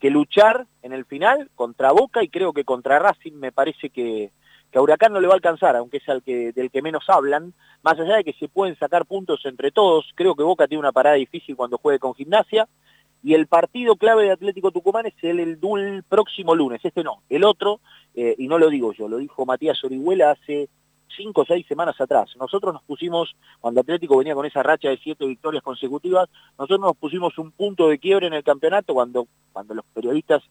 que 0.00 0.10
luchar 0.10 0.66
en 0.82 0.92
el 0.92 1.04
final 1.04 1.50
contra 1.54 1.92
Boca 1.92 2.24
y 2.24 2.28
creo 2.28 2.52
que 2.52 2.64
contra 2.64 2.98
Racing 2.98 3.34
me 3.34 3.52
parece 3.52 3.90
que, 3.90 4.32
que 4.70 4.78
a 4.78 4.82
Huracán 4.82 5.12
no 5.12 5.20
le 5.20 5.26
va 5.26 5.34
a 5.34 5.36
alcanzar, 5.36 5.76
aunque 5.76 5.98
es 5.98 6.08
el 6.08 6.22
que, 6.22 6.52
del 6.52 6.70
que 6.70 6.82
menos 6.82 7.04
hablan, 7.08 7.54
más 7.82 7.98
allá 7.98 8.16
de 8.16 8.24
que 8.24 8.34
se 8.34 8.48
pueden 8.48 8.76
sacar 8.78 9.06
puntos 9.06 9.44
entre 9.44 9.70
todos, 9.70 10.12
creo 10.14 10.34
que 10.34 10.42
Boca 10.42 10.68
tiene 10.68 10.80
una 10.80 10.92
parada 10.92 11.16
difícil 11.16 11.56
cuando 11.56 11.78
juegue 11.78 11.98
con 11.98 12.14
gimnasia, 12.14 12.68
y 13.22 13.34
el 13.34 13.46
partido 13.46 13.96
clave 13.96 14.24
de 14.24 14.30
Atlético 14.30 14.70
Tucumán 14.70 15.06
es 15.06 15.14
el, 15.22 15.40
el 15.40 16.02
próximo 16.08 16.54
lunes, 16.54 16.80
este 16.84 17.02
no, 17.02 17.22
el 17.28 17.44
otro, 17.44 17.80
eh, 18.14 18.34
y 18.38 18.46
no 18.46 18.58
lo 18.58 18.68
digo 18.68 18.92
yo, 18.92 19.08
lo 19.08 19.18
dijo 19.18 19.44
Matías 19.44 19.82
Orihuela 19.82 20.30
hace 20.30 20.68
cinco 21.16 21.40
o 21.40 21.44
seis 21.44 21.66
semanas 21.66 22.00
atrás. 22.00 22.30
Nosotros 22.38 22.72
nos 22.72 22.82
pusimos, 22.84 23.34
cuando 23.60 23.80
Atlético 23.80 24.18
venía 24.18 24.34
con 24.34 24.46
esa 24.46 24.62
racha 24.62 24.88
de 24.88 24.98
siete 24.98 25.26
victorias 25.26 25.62
consecutivas, 25.62 26.28
nosotros 26.58 26.80
nos 26.80 26.96
pusimos 26.96 27.36
un 27.38 27.50
punto 27.50 27.88
de 27.88 27.98
quiebre 27.98 28.28
en 28.28 28.34
el 28.34 28.44
campeonato 28.44 28.94
cuando, 28.94 29.26
cuando 29.52 29.74
los 29.74 29.84
periodistas 29.92 30.42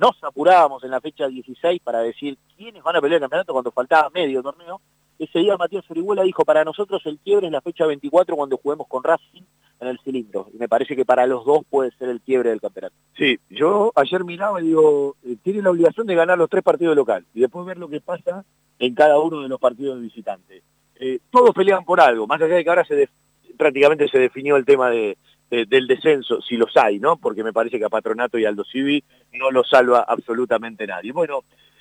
nos 0.00 0.16
apurábamos 0.24 0.82
en 0.82 0.90
la 0.90 1.00
fecha 1.00 1.28
16 1.28 1.82
para 1.84 2.00
decir 2.00 2.38
quiénes 2.56 2.82
van 2.82 2.96
a 2.96 3.00
pelear 3.02 3.18
el 3.18 3.20
campeonato 3.20 3.52
cuando 3.52 3.70
faltaba 3.70 4.08
medio 4.08 4.42
torneo. 4.42 4.80
Ese 5.18 5.40
día 5.40 5.58
Matías 5.58 5.84
Orihuela 5.90 6.22
dijo, 6.22 6.42
para 6.46 6.64
nosotros 6.64 7.02
el 7.04 7.18
quiebre 7.18 7.46
es 7.46 7.52
la 7.52 7.60
fecha 7.60 7.84
24 7.84 8.34
cuando 8.34 8.56
juguemos 8.56 8.86
con 8.88 9.04
Racing 9.04 9.42
en 9.78 9.88
el 9.88 10.00
cilindro. 10.00 10.48
Y 10.54 10.56
me 10.56 10.68
parece 10.68 10.96
que 10.96 11.04
para 11.04 11.26
los 11.26 11.44
dos 11.44 11.60
puede 11.68 11.90
ser 11.92 12.08
el 12.08 12.22
quiebre 12.22 12.48
del 12.48 12.62
campeonato. 12.62 12.94
Sí, 13.14 13.38
yo 13.50 13.92
ayer 13.94 14.24
miraba 14.24 14.62
y 14.62 14.68
digo, 14.68 15.16
eh, 15.22 15.36
tiene 15.42 15.60
la 15.60 15.70
obligación 15.70 16.06
de 16.06 16.14
ganar 16.14 16.38
los 16.38 16.48
tres 16.48 16.64
partidos 16.64 16.96
locales 16.96 17.28
y 17.34 17.40
después 17.40 17.66
ver 17.66 17.76
lo 17.76 17.88
que 17.88 18.00
pasa 18.00 18.42
en 18.78 18.94
cada 18.94 19.18
uno 19.18 19.42
de 19.42 19.48
los 19.50 19.60
partidos 19.60 20.00
visitantes. 20.00 20.62
Eh, 20.94 21.18
todos 21.30 21.54
pelean 21.54 21.84
por 21.84 22.00
algo, 22.00 22.26
más 22.26 22.40
allá 22.40 22.54
de 22.54 22.64
que 22.64 22.70
ahora 22.70 22.86
se 22.86 23.10
prácticamente 23.58 24.08
se 24.08 24.18
definió 24.18 24.56
el 24.56 24.64
tema 24.64 24.88
de, 24.88 25.18
de- 25.50 25.66
del 25.66 25.86
descenso, 25.86 26.40
si 26.42 26.56
los 26.56 26.76
hay, 26.76 26.98
¿no? 26.98 27.16
Porque 27.16 27.42
me 27.44 27.52
parece 27.52 27.78
que 27.78 27.84
a 27.84 27.88
Patronato 27.88 28.38
y 28.38 28.44
Aldo 28.44 28.64
Civi 28.64 29.02
no 29.34 29.50
lo 29.50 29.64
salva 29.64 30.04
absolutamente 30.06 30.86
nadie. 30.86 31.12
Bueno, 31.12 31.40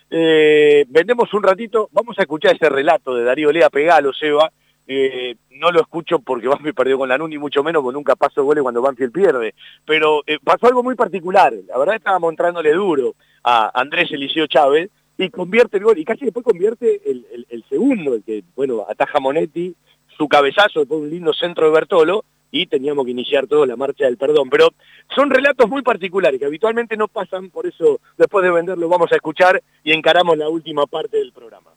eh, 0.10 0.86
vendemos 0.90 1.34
un 1.34 1.44
ratito, 1.44 1.90
vamos 1.92 2.18
a 2.18 2.24
escuchar 2.24 2.56
ese 2.56 2.70
relato 2.70 3.14
de 3.16 3.24
Darío 3.24 3.52
Lea 3.52 3.70
Pegalo, 3.70 4.12
Seba, 4.14 4.52
eh, 4.88 5.36
no 5.52 5.72
lo 5.72 5.82
escucho 5.82 6.18
porque 6.20 6.48
Banfield 6.66 6.76
perdió 6.76 6.98
con 6.98 7.10
Lanús, 7.10 7.30
ni 7.30 7.38
mucho 7.38 7.64
menos, 7.64 7.84
porque 7.84 7.94
nunca 7.96 8.16
paso 8.16 8.44
goles 8.44 8.64
cuando 8.64 8.82
Banfield 8.82 9.12
pierde. 9.12 9.54
Pero 9.86 10.24
eh, 10.26 10.40
pasó 10.44 10.68
algo 10.68 10.82
muy 10.84 10.96
particular. 10.96 11.54
La 11.68 11.78
verdad 11.78 11.96
estábamos 11.96 12.32
entrándole 12.32 12.74
duro 12.74 13.14
a 13.44 13.70
Andrés 13.80 14.12
Eliseo 14.12 14.48
Chávez 14.48 14.90
y 15.18 15.30
convierte 15.30 15.78
el 15.78 15.84
gol. 15.84 15.98
Y 16.00 16.06
casi 16.06 16.26
después 16.26 16.44
convierte 16.44 17.02
el, 17.06 17.26
el- 17.32 17.46
el 17.50 17.64
segundo, 17.70 18.16
el 18.16 18.24
que, 18.24 18.44
bueno, 18.56 18.86
ataja 18.90 19.20
Monetti, 19.20 19.76
su 20.18 20.28
cabezazo, 20.28 20.80
después 20.80 21.02
un 21.02 21.10
lindo 21.10 21.34
centro 21.34 21.68
de 21.68 21.72
Bertolo, 21.74 22.26
y 22.52 22.68
teníamos 22.68 23.06
que 23.06 23.12
iniciar 23.12 23.48
toda 23.48 23.66
la 23.66 23.76
marcha 23.76 24.06
del 24.06 24.18
perdón. 24.18 24.50
Pero 24.50 24.70
son 25.16 25.30
relatos 25.30 25.70
muy 25.70 25.82
particulares 25.82 26.40
que 26.40 26.46
habitualmente 26.46 26.98
no 26.98 27.08
pasan, 27.08 27.50
por 27.50 27.68
eso 27.68 28.00
después 28.18 28.44
de 28.44 28.52
venderlo 28.52 28.88
vamos 28.90 29.12
a 29.12 29.16
escuchar 29.16 29.62
y 29.84 29.92
encaramos 29.92 30.38
la 30.38 30.50
última 30.50 30.86
parte 30.86 31.18
del 31.18 31.32
programa. 31.32 31.72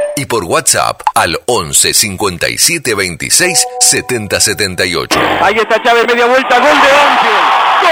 y 0.15 0.25
por 0.25 0.43
WhatsApp 0.43 1.01
al 1.15 1.39
11 1.45 1.93
57 1.93 2.95
26 2.95 3.65
70 3.79 4.39
78. 4.39 5.19
Ahí 5.41 5.55
está 5.57 5.81
Chávez, 5.81 6.05
media 6.07 6.25
vuelta, 6.25 6.59
gol 6.59 6.69
de 6.69 6.91
Banfield. 6.91 7.61
¡Gol! 7.81 7.91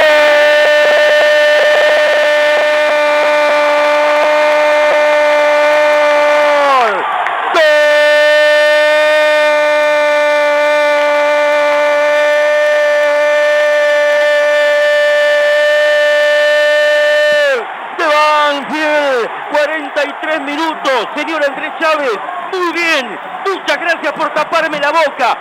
de 17.98 18.06
Banfield. 18.06 19.30
43 19.52 20.42
minutos, 20.42 21.08
señor 21.16 21.44
Andrés 21.46 21.72
Chávez. 21.80 22.18
Muy 22.54 22.72
bien, 22.74 23.20
muchas 23.46 23.80
gracias 23.80 24.14
por 24.14 24.30
taparme 24.34 24.80
la 24.80 24.92
boca. 24.92 25.38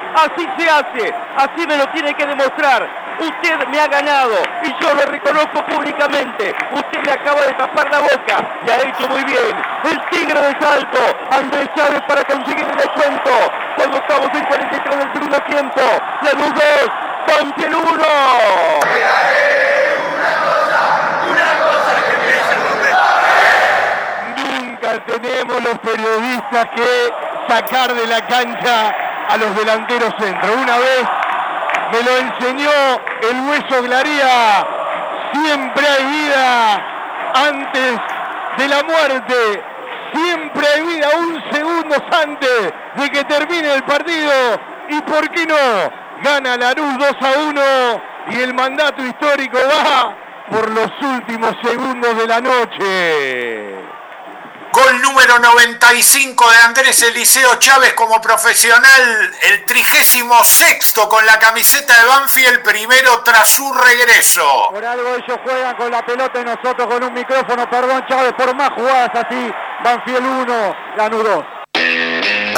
Hace, 0.69 1.15
así 1.37 1.67
me 1.67 1.79
lo 1.79 1.89
tiene 1.89 2.13
que 2.13 2.27
demostrar. 2.27 2.87
Usted 3.19 3.67
me 3.69 3.81
ha 3.81 3.87
ganado 3.89 4.35
y 4.63 4.69
yo 4.85 4.93
lo 4.93 5.01
reconozco 5.07 5.65
públicamente. 5.65 6.55
Usted 6.73 7.03
me 7.05 7.11
acaba 7.13 7.41
de 7.41 7.55
tapar 7.55 7.91
la 7.91 8.01
boca 8.01 8.47
y 8.67 8.71
ha 8.71 8.77
hecho 8.77 9.09
muy 9.09 9.25
bien. 9.25 9.57
El 9.85 10.01
tigre 10.11 10.39
de 10.39 10.61
salto, 10.61 10.99
Andrés 11.31 11.71
Chávez 11.75 12.03
para 12.03 12.23
conseguir 12.23 12.67
el 12.69 12.77
descuento. 12.77 13.31
Cuando 13.77 13.97
estamos 13.97 14.29
en 14.35 14.45
43 14.45 14.99
del 14.99 15.13
segundo 15.15 15.41
tiempo. 15.41 15.81
La 16.23 16.33
luz 16.33 16.53
2, 16.53 16.63
Banfield 17.27 17.75
1. 17.75 17.85
Nunca 24.37 25.05
tenemos 25.07 25.63
los 25.65 25.79
periodistas 25.79 26.67
que 26.77 27.13
sacar 27.49 27.95
de 27.95 28.07
la 28.07 28.27
cancha 28.27 29.08
a 29.29 29.37
los 29.37 29.55
delanteros 29.57 30.15
centro. 30.19 30.55
Una 30.55 30.79
vez 30.79 31.05
me 31.93 32.03
lo 32.03 32.17
enseñó 32.19 32.71
el 33.31 33.41
hueso 33.49 33.83
Glaría. 33.83 34.67
Siempre 35.33 35.87
hay 35.87 36.05
vida 36.07 36.87
antes 37.35 38.01
de 38.57 38.69
la 38.69 38.83
muerte. 38.83 39.63
Siempre 40.13 40.67
hay 40.67 40.83
vida 40.83 41.09
un 41.19 41.43
segundo 41.53 41.95
antes 42.23 42.73
de 42.95 43.11
que 43.11 43.25
termine 43.25 43.75
el 43.75 43.83
partido. 43.85 44.33
¿Y 44.89 45.01
por 45.03 45.29
qué 45.31 45.47
no? 45.47 45.57
Gana 46.23 46.57
Lanús 46.57 46.99
2 46.99 47.17
a 47.21 47.39
1 47.41 47.63
y 48.31 48.41
el 48.41 48.55
mandato 48.55 49.05
histórico 49.05 49.59
va 49.59 50.15
por 50.51 50.71
los 50.71 50.91
últimos 51.03 51.55
segundos 51.63 52.17
de 52.17 52.27
la 52.27 52.41
noche. 52.41 53.88
Gol 54.73 55.01
número 55.01 55.39
95 55.39 56.51
de 56.51 56.57
Andrés 56.59 57.03
Eliseo 57.03 57.55
Chávez 57.57 57.95
como 57.95 58.21
profesional, 58.21 59.35
el 59.43 59.65
trigésimo 59.65 60.45
sexto 60.45 61.09
con 61.09 61.25
la 61.25 61.39
camiseta 61.39 61.99
de 61.99 62.07
Banfield, 62.07 62.63
primero 62.63 63.23
tras 63.23 63.49
su 63.49 63.73
regreso. 63.73 64.69
Por 64.71 64.85
algo 64.85 65.15
ellos 65.15 65.39
juegan 65.43 65.77
con 65.77 65.91
la 65.91 66.05
pelota 66.05 66.41
y 66.41 66.45
nosotros 66.45 66.87
con 66.87 67.03
un 67.03 67.15
micrófono, 67.15 67.69
perdón 67.71 68.05
Chávez, 68.09 68.35
por 68.35 68.55
más 68.55 68.71
jugadas 68.73 69.11
así, 69.15 69.53
Banfield 69.83 70.27
1, 70.27 70.77
Lanús 70.97 71.25
2. 71.25 71.58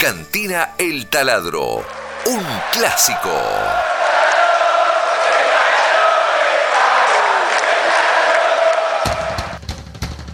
Cantina 0.00 0.70
El 0.78 1.06
Taladro, 1.08 1.84
un 2.24 2.44
clásico. 2.72 3.30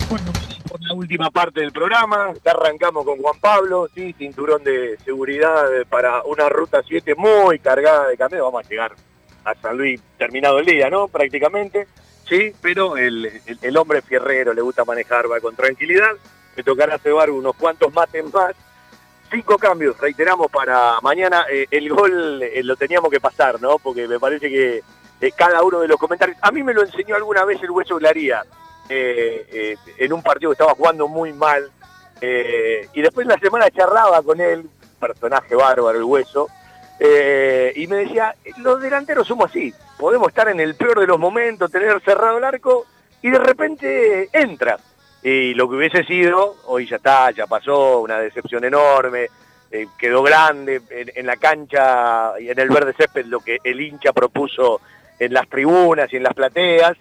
Bueno, 0.09 0.27
por 0.69 0.81
la 0.83 0.95
última 0.95 1.31
parte 1.31 1.61
del 1.61 1.73
programa, 1.73 2.33
ya 2.45 2.53
arrancamos 2.53 3.05
con 3.05 3.19
Juan 3.21 3.39
Pablo, 3.41 3.89
sí, 3.95 4.15
cinturón 4.17 4.63
de 4.63 4.97
seguridad 5.05 5.65
para 5.89 6.23
una 6.23 6.49
ruta 6.49 6.83
7 6.87 7.15
muy 7.17 7.59
cargada 7.59 8.09
de 8.09 8.17
camiones, 8.17 8.43
vamos 8.45 8.65
a 8.65 8.69
llegar 8.69 8.93
a 9.45 9.55
San 9.57 9.77
Luis 9.77 10.01
terminado 10.19 10.59
el 10.61 10.67
día, 10.67 10.89
¿no? 10.91 11.09
Prácticamente, 11.09 11.87
sí, 12.29 12.53
pero 12.63 12.97
el, 12.97 13.27
el- 13.47 13.59
el 13.63 13.77
hombre 13.77 14.01
fierrero 14.03 14.55
le 14.55 14.63
gusta 14.63 14.85
manejar, 14.85 15.31
va 15.31 15.41
con 15.41 15.57
tranquilidad, 15.57 16.13
me 16.57 16.63
tocará 16.63 16.99
cebar 16.99 17.31
unos 17.31 17.57
cuantos 17.57 17.93
mates 17.93 18.25
más, 18.33 18.55
cinco 19.37 19.59
cambios, 19.59 19.99
reiteramos 19.99 20.51
para 20.51 20.99
mañana, 21.03 21.45
eh, 21.53 21.67
el 21.71 21.91
gol 21.91 22.43
eh, 22.43 22.63
lo 22.63 22.75
teníamos 22.75 23.11
que 23.11 23.21
pasar, 23.21 23.61
¿no? 23.61 23.79
Porque 23.79 24.09
me 24.09 24.19
parece 24.19 24.49
que 24.49 24.83
eh, 25.21 25.33
cada 25.37 25.63
uno 25.63 25.81
de 25.81 25.89
los 25.89 25.99
comentarios, 25.99 26.39
a 26.41 26.51
mí 26.51 26.63
me 26.63 26.73
lo 26.73 26.83
enseñó 26.83 27.17
alguna 27.17 27.45
vez 27.45 27.63
el 27.63 27.71
Hueso 27.71 27.97
Glaría, 27.97 28.45
en 28.89 30.13
un 30.13 30.23
partido 30.23 30.51
que 30.51 30.55
estaba 30.55 30.75
jugando 30.75 31.07
muy 31.07 31.35
mal, 31.35 31.71
y 32.23 33.03
después 33.03 33.27
la 33.27 33.37
semana 33.39 33.71
charlaba 33.71 34.23
con 34.23 34.41
él, 34.41 34.71
personaje 34.99 35.55
bárbaro 35.55 35.99
el 35.99 36.05
Hueso, 36.05 36.49
y 36.99 37.87
me 37.89 37.97
decía, 37.97 38.35
los 38.59 38.81
delanteros 38.81 39.29
somos 39.29 39.51
así, 39.51 39.75
podemos 39.99 40.29
estar 40.29 40.49
en 40.49 40.61
el 40.61 40.77
peor 40.77 41.01
de 41.01 41.09
los 41.09 41.19
momentos, 41.19 41.71
tener 41.71 42.01
cerrado 42.01 42.39
el 42.39 42.45
arco, 42.45 42.87
y 43.21 43.29
de 43.31 43.39
repente 43.39 44.31
entra. 44.33 44.79
Y 45.29 45.55
lo 45.55 45.69
que 45.69 45.75
hubiese 45.75 46.05
sido, 46.05 46.55
hoy 46.67 46.87
ya 46.87 46.97
está, 46.99 47.33
ya 47.33 47.49
pasó, 47.49 47.99
una 47.99 48.21
decepción 48.21 48.63
enorme, 48.63 49.27
eh, 49.73 49.89
quedó 49.99 50.23
grande 50.23 50.81
en, 50.89 51.27
la 51.27 51.35
cancha 51.35 52.39
y 52.39 52.49
en 52.49 52.61
el 52.61 52.69
verde 52.69 52.95
césped 52.97 53.27
lo 53.27 53.41
que 53.41 53.59
el 53.65 53.81
hincha 53.81 54.13
propuso 54.13 54.81
en 55.19 55.35
las 55.35 55.49
tribunas 55.49 56.13
y 56.13 56.17
en 56.19 56.23
las 56.23 56.33
plateas. 56.33 56.97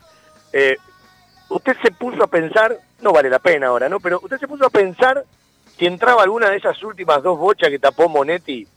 Eh, 0.51 0.76
usted 1.49 1.78
se 1.84 1.91
puso 1.91 2.23
a 2.23 2.28
pensar, 2.28 2.76
no 3.01 3.13
vale 3.13 3.30
la 3.30 3.38
pena 3.38 3.67
ahora, 3.67 3.89
¿no? 3.89 3.99
Pero 3.99 4.19
usted 4.23 4.39
se 4.39 4.47
puso 4.47 4.65
a 4.65 4.71
pensar 4.71 5.23
si 5.78 5.86
entraba 5.86 6.23
alguna 6.23 6.49
de 6.49 6.57
esas 6.57 6.82
últimas 6.82 7.21
dos 7.21 7.38
bochas 7.38 7.69
que 7.69 7.78
tapó 7.78 8.09
Monetti 8.09 8.67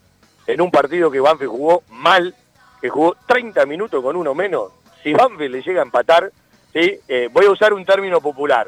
en 0.47 0.61
un 0.61 0.71
partido 0.71 1.11
que 1.11 1.21
Banfield 1.21 1.53
jugó 1.53 1.83
mal, 1.89 2.35
que 2.83 2.91
jugó 2.91 3.17
30 3.27 3.65
minutos 3.65 4.03
con 4.03 4.15
uno 4.15 4.35
menos. 4.35 4.73
Si 5.03 5.15
Banfield 5.15 5.55
le 5.55 5.63
llega 5.63 5.81
a 5.81 5.87
empatar, 5.87 6.31
¿sí? 6.75 7.01
Eh, 7.09 7.31
voy 7.33 7.47
a 7.47 7.51
usar 7.51 7.73
un 7.73 7.87
término 7.87 8.21
popular. 8.21 8.67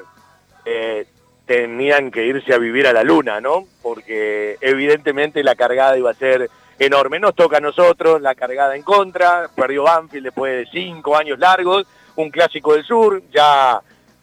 Eh, 0.65 1.07
tenían 1.47 2.13
que 2.13 2.27
irse 2.27 2.55
a 2.55 2.59
vivir 2.59 2.87
a 2.87 2.93
la 2.93 3.03
luna, 3.03 3.41
¿no? 3.41 3.65
Porque 3.83 4.57
evidentemente 4.61 5.43
la 5.43 5.57
cargada 5.57 5.99
iba 5.99 6.11
a 6.11 6.15
ser 6.15 6.49
enorme. 6.79 7.19
Nos 7.19 7.35
toca 7.35 7.57
a 7.57 7.61
nosotros 7.61 8.21
la 8.21 8.35
cargada 8.35 8.77
en 8.77 8.83
contra, 8.83 9.51
perdió 9.55 9.83
Banfield 9.83 10.27
después 10.27 10.53
de 10.53 10.71
cinco 10.71 11.17
años 11.17 11.39
largos, 11.39 11.87
un 12.15 12.31
clásico 12.31 12.75
del 12.75 12.85
sur, 12.85 13.23
ya 13.33 13.81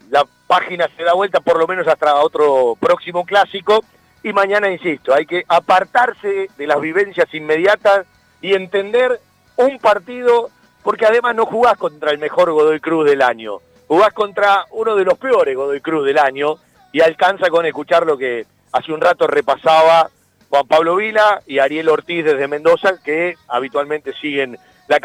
la 0.10 0.26
página 0.48 0.90
se 0.96 1.04
da 1.04 1.14
vuelta 1.14 1.42
por 1.42 1.60
lo 1.60 1.68
menos 1.68 1.88
hasta 1.88 2.16
otro 2.16 2.78
próximo 2.80 3.26
clásico 3.26 3.84
y 4.24 4.34
mañana, 4.34 4.70
insisto, 4.70 5.14
hay 5.14 5.26
que 5.26 5.44
apartarse 5.48 6.50
de 6.58 6.68
las 6.68 6.82
vivencias 6.82 7.34
inmediatas 7.34 8.06
y 8.42 8.54
entender 8.54 9.20
un 9.56 9.80
partido, 9.80 10.50
porque 10.84 11.06
además 11.06 11.36
no 11.36 11.46
jugás 11.46 11.78
contra 11.78 12.12
el 12.12 12.18
mejor 12.18 12.52
Godoy 12.52 12.80
Cruz 12.80 13.06
del 13.06 13.22
año, 13.22 13.60
jugás 13.88 14.14
contra 14.14 14.66
uno 14.72 14.96
de 14.96 15.06
los 15.06 15.18
peores 15.18 15.56
Godoy 15.56 15.82
Cruz 15.82 16.06
del 16.06 16.20
año 16.20 16.56
y 16.92 17.02
alcanza 17.02 17.50
con 17.50 17.66
escuchar 17.66 18.06
lo 18.06 18.18
que 18.18 18.46
hace 18.72 18.92
un 18.92 19.02
rato 19.02 19.28
repasaba 19.28 20.10
Juan 20.50 20.68
Pablo 20.68 20.96
Vila 20.96 21.42
y 21.46 21.60
Ariel 21.60 21.90
Ortiz 21.90 22.24
desde 22.24 22.48
Mendoza, 22.48 22.98
que 23.04 23.36
habitualmente 23.48 24.14
siguen 24.14 24.58
la, 24.88 25.00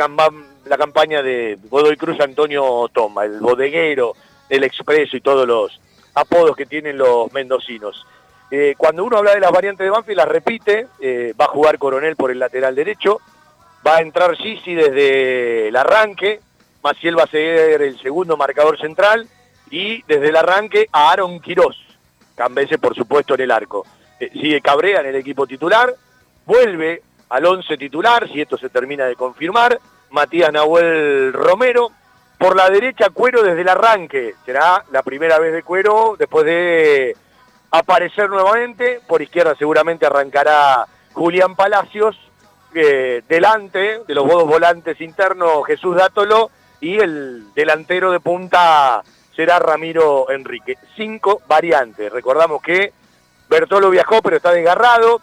la 0.67 0.79
campaña 0.79 1.23
de 1.23 1.59
Godoy 1.69 1.97
Cruz 1.97 2.21
Antonio 2.21 2.89
Toma, 2.93 3.25
el 3.25 3.41
bodeguero, 3.41 4.15
el 4.49 4.65
expreso 4.65 5.17
y 5.17 5.21
todos 5.21 5.47
los 5.47 5.81
apodos 6.15 6.57
que 6.57 6.67
tienen 6.67 6.99
los 6.99 7.33
mendocinos. 7.33 8.07
Eh, 8.51 8.75
cuando 8.77 9.03
uno 9.05 9.17
habla 9.17 9.35
de 9.35 9.41
las 9.41 9.51
variantes 9.51 9.85
de 9.85 9.91
Banfield, 9.91 10.19
las 10.19 10.29
repite, 10.29 10.87
eh, 11.01 11.33
va 11.41 11.47
a 11.47 11.49
jugar 11.49 11.79
Coronel 11.79 12.17
por 12.17 12.31
el 12.31 12.39
lateral 12.39 12.75
derecho, 12.75 13.19
va 13.87 13.97
a 13.97 14.03
entrar 14.03 14.37
Gisi 14.37 14.75
desde 14.75 15.69
el 15.69 15.77
arranque, 15.77 16.41
Maciel 16.83 17.19
va 17.19 17.25
a 17.25 17.29
ser 17.29 17.81
el 17.83 18.01
segundo 18.01 18.37
marcador 18.37 18.79
central 18.79 19.29
y 19.71 20.03
desde 20.03 20.29
el 20.29 20.37
arranque 20.37 20.89
a 20.93 21.11
Aaron 21.11 21.41
Quirós, 21.41 21.77
Cambese 22.35 22.79
por 22.79 22.95
supuesto 22.95 23.35
en 23.35 23.43
el 23.43 23.51
arco. 23.51 23.87
Eh, 24.19 24.31
sigue 24.33 24.61
Cabrea 24.61 25.01
en 25.01 25.07
el 25.07 25.17
equipo 25.17 25.47
titular, 25.47 25.95
vuelve 26.45 27.03
al 27.29 27.47
11 27.47 27.79
titular, 27.79 28.29
si 28.29 28.41
esto 28.41 28.59
se 28.59 28.69
termina 28.69 29.07
de 29.07 29.17
confirmar, 29.17 29.79
Matías 30.11 30.53
Nahuel 30.53 31.33
Romero, 31.33 31.91
por 32.37 32.57
la 32.57 32.69
derecha 32.69 33.11
Cuero 33.11 33.43
desde 33.43 33.63
el 33.63 33.69
arranque, 33.69 34.35
será 34.45 34.85
la 34.91 35.03
primera 35.03 35.39
vez 35.39 35.53
de 35.53 35.63
Cuero 35.63 36.17
después 36.19 36.45
de 36.45 37.17
aparecer 37.71 38.29
nuevamente, 38.29 39.01
por 39.07 39.23
izquierda 39.23 39.55
seguramente 39.59 40.05
arrancará 40.05 40.87
Julián 41.13 41.55
Palacios, 41.55 42.19
eh, 42.75 43.23
delante 43.29 44.01
de 44.07 44.15
los 44.15 44.27
dos 44.27 44.47
volantes 44.47 45.01
internos 45.01 45.67
Jesús 45.67 45.95
Dátolo 45.95 46.51
y 46.83 46.99
el 46.99 47.55
delantero 47.55 48.11
de 48.11 48.21
punta 48.21 49.03
será 49.35 49.61
Ramiro 49.61 50.29
Enrique. 50.31 50.77
Cinco 50.97 51.41
variantes. 51.47 52.13
Recordamos 52.13 52.61
que 52.61 52.93
Bertolo 53.49 53.89
viajó 53.89 54.21
pero 54.21 54.37
está 54.37 54.53
desgarrado, 54.53 55.21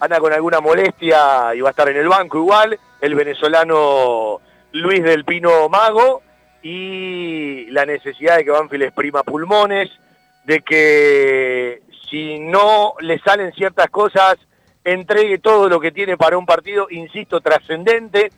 anda 0.00 0.18
con 0.18 0.32
alguna 0.32 0.60
molestia 0.60 1.54
y 1.54 1.60
va 1.60 1.68
a 1.68 1.70
estar 1.70 1.88
en 1.90 1.98
el 1.98 2.08
banco 2.08 2.38
igual, 2.38 2.78
el 3.00 3.14
venezolano 3.14 4.40
Luis 4.72 5.04
del 5.04 5.24
Pino 5.26 5.68
Mago 5.68 6.22
y 6.62 7.66
la 7.66 7.84
necesidad 7.84 8.38
de 8.38 8.44
que 8.44 8.50
Banfield 8.50 8.84
exprima 8.84 9.22
pulmones, 9.22 9.90
de 10.44 10.62
que 10.62 11.82
si 12.08 12.38
no 12.38 12.94
le 13.00 13.18
salen 13.18 13.52
ciertas 13.52 13.90
cosas, 13.90 14.38
entregue 14.82 15.38
todo 15.38 15.68
lo 15.68 15.78
que 15.78 15.92
tiene 15.92 16.16
para 16.16 16.38
un 16.38 16.46
partido, 16.46 16.86
insisto, 16.90 17.42
trascendente. 17.42 18.32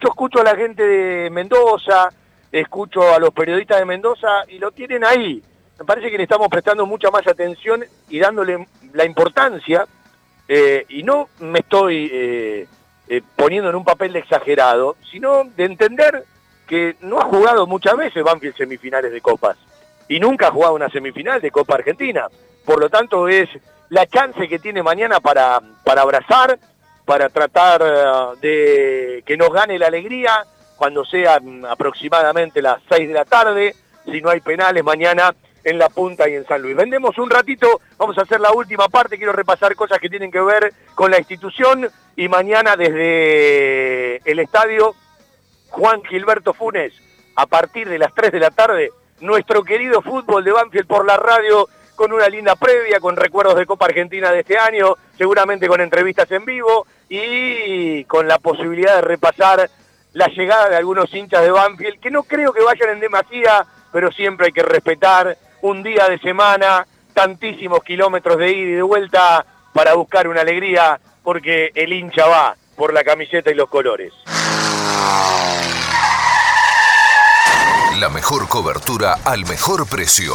Yo 0.00 0.08
escucho 0.08 0.40
a 0.40 0.44
la 0.44 0.56
gente 0.56 0.82
de 0.86 1.30
Mendoza, 1.30 2.10
escucho 2.52 3.14
a 3.14 3.18
los 3.18 3.30
periodistas 3.30 3.78
de 3.78 3.84
Mendoza 3.84 4.44
y 4.48 4.58
lo 4.58 4.70
tienen 4.70 5.04
ahí. 5.04 5.42
Me 5.78 5.84
parece 5.84 6.10
que 6.10 6.16
le 6.16 6.24
estamos 6.24 6.48
prestando 6.48 6.86
mucha 6.86 7.10
más 7.10 7.26
atención 7.26 7.84
y 8.08 8.18
dándole 8.18 8.66
la 8.92 9.04
importancia 9.04 9.86
eh, 10.48 10.84
y 10.88 11.02
no 11.02 11.28
me 11.40 11.60
estoy 11.60 12.10
eh, 12.12 12.66
eh, 13.08 13.22
poniendo 13.36 13.70
en 13.70 13.76
un 13.76 13.84
papel 13.84 14.14
exagerado, 14.16 14.96
sino 15.10 15.44
de 15.44 15.64
entender 15.64 16.24
que 16.66 16.96
no 17.00 17.18
ha 17.18 17.24
jugado 17.24 17.66
muchas 17.66 17.96
veces 17.96 18.22
Banfield 18.22 18.56
semifinales 18.56 19.12
de 19.12 19.20
copas 19.20 19.56
y 20.08 20.20
nunca 20.20 20.48
ha 20.48 20.52
jugado 20.52 20.74
una 20.74 20.88
semifinal 20.90 21.40
de 21.40 21.50
Copa 21.50 21.74
Argentina. 21.74 22.26
Por 22.64 22.80
lo 22.80 22.90
tanto, 22.90 23.28
es 23.28 23.48
la 23.88 24.06
chance 24.06 24.48
que 24.48 24.58
tiene 24.58 24.82
mañana 24.82 25.20
para, 25.20 25.60
para 25.84 26.02
abrazar, 26.02 26.58
para 27.06 27.30
tratar 27.30 27.82
eh, 27.82 28.38
de 28.42 29.22
que 29.24 29.36
nos 29.38 29.50
gane 29.50 29.78
la 29.78 29.86
alegría 29.86 30.44
cuando 30.76 31.04
sean 31.06 31.64
aproximadamente 31.64 32.60
las 32.60 32.82
6 32.90 33.08
de 33.08 33.14
la 33.14 33.24
tarde, 33.24 33.74
si 34.04 34.20
no 34.20 34.28
hay 34.28 34.40
penales 34.40 34.84
mañana 34.84 35.34
en 35.64 35.78
la 35.78 35.88
punta 35.88 36.28
y 36.28 36.34
en 36.34 36.46
San 36.46 36.60
Luis. 36.60 36.76
Vendemos 36.76 37.16
un 37.18 37.30
ratito, 37.30 37.80
vamos 37.96 38.18
a 38.18 38.22
hacer 38.22 38.40
la 38.40 38.52
última 38.52 38.88
parte, 38.88 39.16
quiero 39.16 39.32
repasar 39.32 39.74
cosas 39.74 39.98
que 39.98 40.10
tienen 40.10 40.30
que 40.30 40.40
ver 40.40 40.72
con 40.94 41.10
la 41.10 41.18
institución 41.18 41.88
y 42.16 42.28
mañana 42.28 42.76
desde 42.76 44.16
el 44.30 44.38
estadio 44.38 44.94
Juan 45.70 46.02
Gilberto 46.04 46.54
Funes, 46.54 46.92
a 47.36 47.46
partir 47.46 47.88
de 47.88 47.98
las 47.98 48.12
3 48.14 48.32
de 48.32 48.40
la 48.40 48.50
tarde, 48.50 48.90
nuestro 49.20 49.62
querido 49.62 50.02
fútbol 50.02 50.44
de 50.44 50.52
Banfield 50.52 50.86
por 50.86 51.06
la 51.06 51.16
radio 51.16 51.68
con 51.94 52.12
una 52.12 52.28
linda 52.28 52.56
previa, 52.56 53.00
con 53.00 53.16
recuerdos 53.16 53.56
de 53.56 53.66
Copa 53.66 53.86
Argentina 53.86 54.30
de 54.30 54.40
este 54.40 54.58
año, 54.58 54.96
seguramente 55.16 55.66
con 55.66 55.80
entrevistas 55.80 56.30
en 56.30 56.44
vivo 56.44 56.86
y 57.08 58.04
con 58.04 58.26
la 58.26 58.38
posibilidad 58.38 58.96
de 58.96 59.02
repasar 59.02 59.70
la 60.12 60.28
llegada 60.28 60.68
de 60.68 60.76
algunos 60.76 61.12
hinchas 61.12 61.42
de 61.42 61.50
Banfield, 61.50 62.00
que 62.00 62.10
no 62.10 62.22
creo 62.22 62.52
que 62.52 62.62
vayan 62.62 62.90
en 62.90 63.00
demasía, 63.00 63.66
pero 63.92 64.10
siempre 64.10 64.46
hay 64.46 64.52
que 64.52 64.62
respetar 64.62 65.36
un 65.62 65.82
día 65.82 66.08
de 66.08 66.18
semana, 66.18 66.86
tantísimos 67.12 67.82
kilómetros 67.82 68.38
de 68.38 68.50
ida 68.50 68.70
y 68.70 68.74
de 68.74 68.82
vuelta 68.82 69.44
para 69.72 69.94
buscar 69.94 70.26
una 70.28 70.40
alegría, 70.40 70.98
porque 71.22 71.70
el 71.74 71.92
hincha 71.92 72.26
va 72.26 72.56
por 72.76 72.92
la 72.92 73.04
camiseta 73.04 73.50
y 73.50 73.54
los 73.54 73.68
colores. 73.68 74.12
La 78.00 78.10
mejor 78.10 78.46
cobertura 78.48 79.18
al 79.24 79.46
mejor 79.46 79.88
precio. 79.88 80.34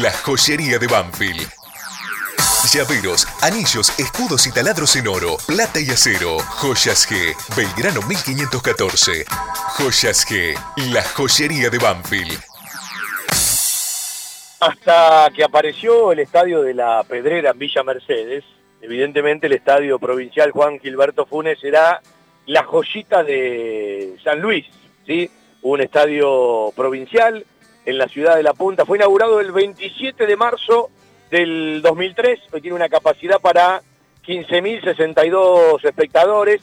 la 0.01 0.11
joyería 0.11 0.79
de 0.79 0.87
Banfield. 0.87 1.47
Llaveros, 2.73 3.27
anillos, 3.43 3.97
escudos 3.99 4.47
y 4.47 4.51
taladros 4.51 4.95
en 4.95 5.07
oro, 5.07 5.37
plata 5.45 5.79
y 5.79 5.91
acero. 5.91 6.39
Joyas 6.39 7.07
G, 7.07 7.35
Belgrano 7.55 8.01
1514. 8.07 9.25
Joyas 9.77 10.27
G, 10.27 10.55
la 10.91 11.03
joyería 11.03 11.69
de 11.69 11.77
Banfield. 11.77 12.39
Hasta 14.59 15.29
que 15.35 15.43
apareció 15.43 16.11
el 16.11 16.19
estadio 16.19 16.63
de 16.63 16.73
la 16.73 17.03
Pedrera 17.03 17.51
en 17.51 17.59
Villa 17.59 17.83
Mercedes, 17.83 18.43
evidentemente 18.81 19.45
el 19.45 19.53
estadio 19.53 19.99
provincial 19.99 20.49
Juan 20.49 20.79
Gilberto 20.79 21.27
Funes 21.27 21.63
era 21.63 22.01
la 22.47 22.63
joyita 22.63 23.23
de 23.23 24.15
San 24.23 24.41
Luis, 24.41 24.65
¿sí? 25.05 25.29
Un 25.61 25.81
estadio 25.81 26.71
provincial 26.75 27.45
en 27.85 27.97
la 27.97 28.07
ciudad 28.07 28.35
de 28.35 28.43
La 28.43 28.53
Punta. 28.53 28.85
Fue 28.85 28.97
inaugurado 28.97 29.39
el 29.39 29.51
27 29.51 30.25
de 30.25 30.35
marzo 30.35 30.89
del 31.29 31.81
2003, 31.81 32.39
hoy 32.51 32.61
tiene 32.61 32.75
una 32.75 32.89
capacidad 32.89 33.39
para 33.39 33.81
15.062 34.25 35.83
espectadores, 35.83 36.61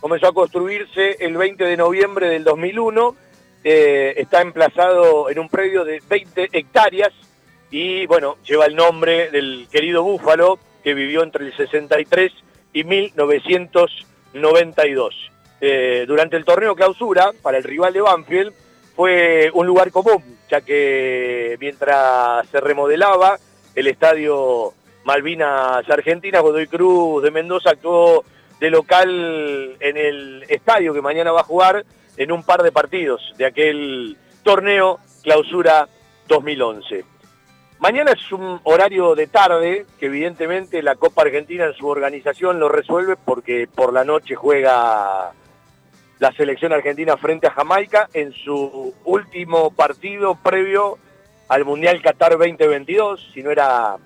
comenzó 0.00 0.28
a 0.28 0.34
construirse 0.34 1.16
el 1.20 1.36
20 1.36 1.64
de 1.64 1.76
noviembre 1.76 2.28
del 2.28 2.44
2001, 2.44 3.16
eh, 3.64 4.14
está 4.16 4.42
emplazado 4.42 5.30
en 5.30 5.38
un 5.38 5.48
predio 5.48 5.84
de 5.84 6.02
20 6.08 6.50
hectáreas 6.52 7.12
y 7.70 8.06
bueno, 8.06 8.36
lleva 8.44 8.66
el 8.66 8.76
nombre 8.76 9.30
del 9.30 9.68
querido 9.70 10.02
Búfalo 10.02 10.58
que 10.82 10.94
vivió 10.94 11.22
entre 11.22 11.46
el 11.46 11.56
63 11.56 12.32
y 12.72 12.84
1992. 12.84 15.14
Eh, 15.62 16.06
durante 16.06 16.38
el 16.38 16.44
torneo 16.44 16.74
clausura, 16.74 17.32
para 17.42 17.58
el 17.58 17.64
rival 17.64 17.92
de 17.92 18.00
Banfield, 18.00 18.54
fue 19.00 19.50
un 19.54 19.66
lugar 19.66 19.90
común, 19.90 20.22
ya 20.50 20.60
que 20.60 21.56
mientras 21.58 22.46
se 22.48 22.60
remodelaba 22.60 23.38
el 23.74 23.86
estadio 23.86 24.74
Malvinas 25.04 25.88
Argentina, 25.88 26.40
Godoy 26.40 26.66
Cruz 26.66 27.22
de 27.22 27.30
Mendoza 27.30 27.70
actuó 27.70 28.26
de 28.60 28.68
local 28.68 29.74
en 29.80 29.96
el 29.96 30.44
estadio 30.50 30.92
que 30.92 31.00
mañana 31.00 31.32
va 31.32 31.40
a 31.40 31.44
jugar 31.44 31.82
en 32.18 32.30
un 32.30 32.42
par 32.42 32.62
de 32.62 32.72
partidos 32.72 33.22
de 33.38 33.46
aquel 33.46 34.18
torneo 34.42 34.98
clausura 35.22 35.88
2011. 36.28 37.02
Mañana 37.78 38.12
es 38.12 38.32
un 38.32 38.60
horario 38.64 39.14
de 39.14 39.28
tarde 39.28 39.86
que 39.98 40.06
evidentemente 40.06 40.82
la 40.82 40.96
Copa 40.96 41.22
Argentina 41.22 41.64
en 41.64 41.72
su 41.72 41.86
organización 41.88 42.60
lo 42.60 42.68
resuelve 42.68 43.16
porque 43.16 43.66
por 43.66 43.94
la 43.94 44.04
noche 44.04 44.34
juega 44.34 45.32
la 46.20 46.30
selección 46.32 46.72
argentina 46.72 47.16
frente 47.16 47.46
a 47.46 47.50
Jamaica 47.50 48.08
en 48.12 48.32
su 48.32 48.94
último 49.04 49.70
partido 49.70 50.34
previo 50.34 50.98
al 51.48 51.64
Mundial 51.64 52.00
Qatar 52.02 52.32
2022, 52.36 53.30
si 53.32 53.42
no 53.42 53.50
era 53.50 53.96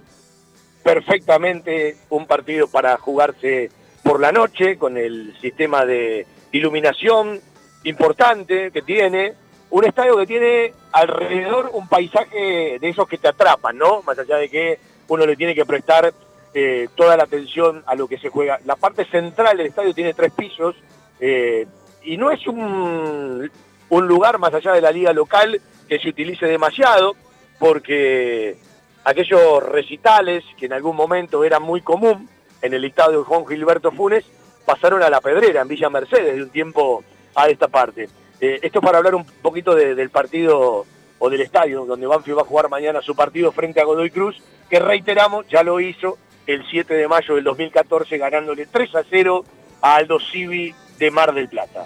perfectamente 0.84 1.96
un 2.10 2.26
partido 2.26 2.68
para 2.68 2.96
jugarse 2.98 3.68
por 4.04 4.20
la 4.20 4.30
noche 4.30 4.78
con 4.78 4.96
el 4.96 5.36
sistema 5.40 5.84
de 5.84 6.24
iluminación 6.52 7.40
importante 7.82 8.70
que 8.70 8.82
tiene, 8.82 9.34
un 9.70 9.84
estadio 9.84 10.16
que 10.16 10.26
tiene 10.26 10.72
alrededor 10.92 11.70
un 11.72 11.88
paisaje 11.88 12.78
de 12.78 12.88
esos 12.88 13.08
que 13.08 13.18
te 13.18 13.26
atrapan, 13.26 13.76
¿no? 13.76 14.02
Más 14.02 14.16
allá 14.20 14.36
de 14.36 14.48
que 14.48 14.78
uno 15.08 15.26
le 15.26 15.34
tiene 15.34 15.54
que 15.54 15.66
prestar 15.66 16.14
eh, 16.54 16.88
toda 16.94 17.16
la 17.16 17.24
atención 17.24 17.82
a 17.86 17.96
lo 17.96 18.06
que 18.06 18.18
se 18.18 18.28
juega. 18.28 18.60
La 18.64 18.76
parte 18.76 19.04
central 19.06 19.56
del 19.56 19.66
estadio 19.66 19.92
tiene 19.92 20.14
tres 20.14 20.32
pisos 20.32 20.76
eh, 21.18 21.66
y 22.04 22.16
no 22.16 22.30
es 22.30 22.46
un, 22.46 23.50
un 23.88 24.06
lugar 24.06 24.38
más 24.38 24.52
allá 24.54 24.72
de 24.72 24.80
la 24.80 24.90
liga 24.90 25.12
local 25.12 25.60
que 25.88 25.98
se 25.98 26.08
utilice 26.08 26.46
demasiado 26.46 27.14
porque 27.58 28.56
aquellos 29.04 29.62
recitales 29.62 30.44
que 30.58 30.66
en 30.66 30.72
algún 30.72 30.96
momento 30.96 31.44
eran 31.44 31.62
muy 31.62 31.80
común 31.80 32.28
en 32.62 32.74
el 32.74 32.84
estado 32.84 33.12
de 33.12 33.24
Juan 33.24 33.46
Gilberto 33.46 33.90
Funes 33.92 34.24
pasaron 34.64 35.02
a 35.02 35.10
la 35.10 35.20
Pedrera, 35.20 35.60
en 35.62 35.68
Villa 35.68 35.90
Mercedes, 35.90 36.36
de 36.36 36.42
un 36.42 36.50
tiempo 36.50 37.04
a 37.34 37.48
esta 37.48 37.68
parte. 37.68 38.08
Eh, 38.40 38.58
esto 38.62 38.80
para 38.80 38.98
hablar 38.98 39.14
un 39.14 39.24
poquito 39.24 39.74
de- 39.74 39.94
del 39.94 40.08
partido 40.10 40.86
o 41.18 41.30
del 41.30 41.40
estadio 41.42 41.84
donde 41.84 42.06
Banfield 42.06 42.38
va 42.38 42.42
a 42.42 42.46
jugar 42.46 42.68
mañana 42.70 43.02
su 43.02 43.14
partido 43.14 43.52
frente 43.52 43.80
a 43.80 43.84
Godoy 43.84 44.10
Cruz, 44.10 44.36
que 44.70 44.78
reiteramos, 44.78 45.46
ya 45.48 45.62
lo 45.62 45.80
hizo 45.80 46.16
el 46.46 46.64
7 46.70 46.94
de 46.94 47.08
mayo 47.08 47.34
del 47.34 47.44
2014 47.44 48.18
ganándole 48.18 48.66
3 48.66 48.94
a 48.94 49.02
0 49.08 49.44
a 49.82 49.96
Aldo 49.96 50.18
Civi 50.18 50.74
de 50.98 51.10
Mar 51.10 51.32
del 51.34 51.48
Plata. 51.48 51.84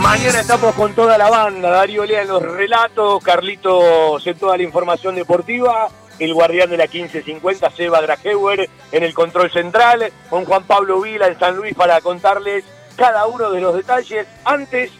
Mañana 0.00 0.40
estamos 0.40 0.74
con 0.74 0.94
toda 0.94 1.18
la 1.18 1.28
banda, 1.28 1.70
Darío 1.70 2.04
Lea 2.04 2.22
en 2.22 2.28
los 2.28 2.42
relatos, 2.42 3.22
Carlitos 3.22 4.24
en 4.26 4.38
toda 4.38 4.56
la 4.56 4.62
información 4.62 5.16
deportiva, 5.16 5.88
el 6.18 6.34
guardián 6.34 6.70
de 6.70 6.76
la 6.76 6.84
1550, 6.84 7.70
Seba 7.70 8.00
Drageuer 8.00 8.68
en 8.92 9.02
el 9.02 9.14
control 9.14 9.50
central, 9.50 10.12
con 10.30 10.44
Juan 10.44 10.64
Pablo 10.64 11.00
Vila 11.00 11.26
en 11.26 11.38
San 11.38 11.56
Luis 11.56 11.74
para 11.74 12.00
contarles 12.00 12.64
cada 12.96 13.26
uno 13.26 13.50
de 13.50 13.60
los 13.60 13.74
detalles 13.74 14.26
antes, 14.44 14.90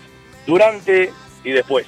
durante 0.47 1.13
y 1.45 1.53
después. 1.53 1.87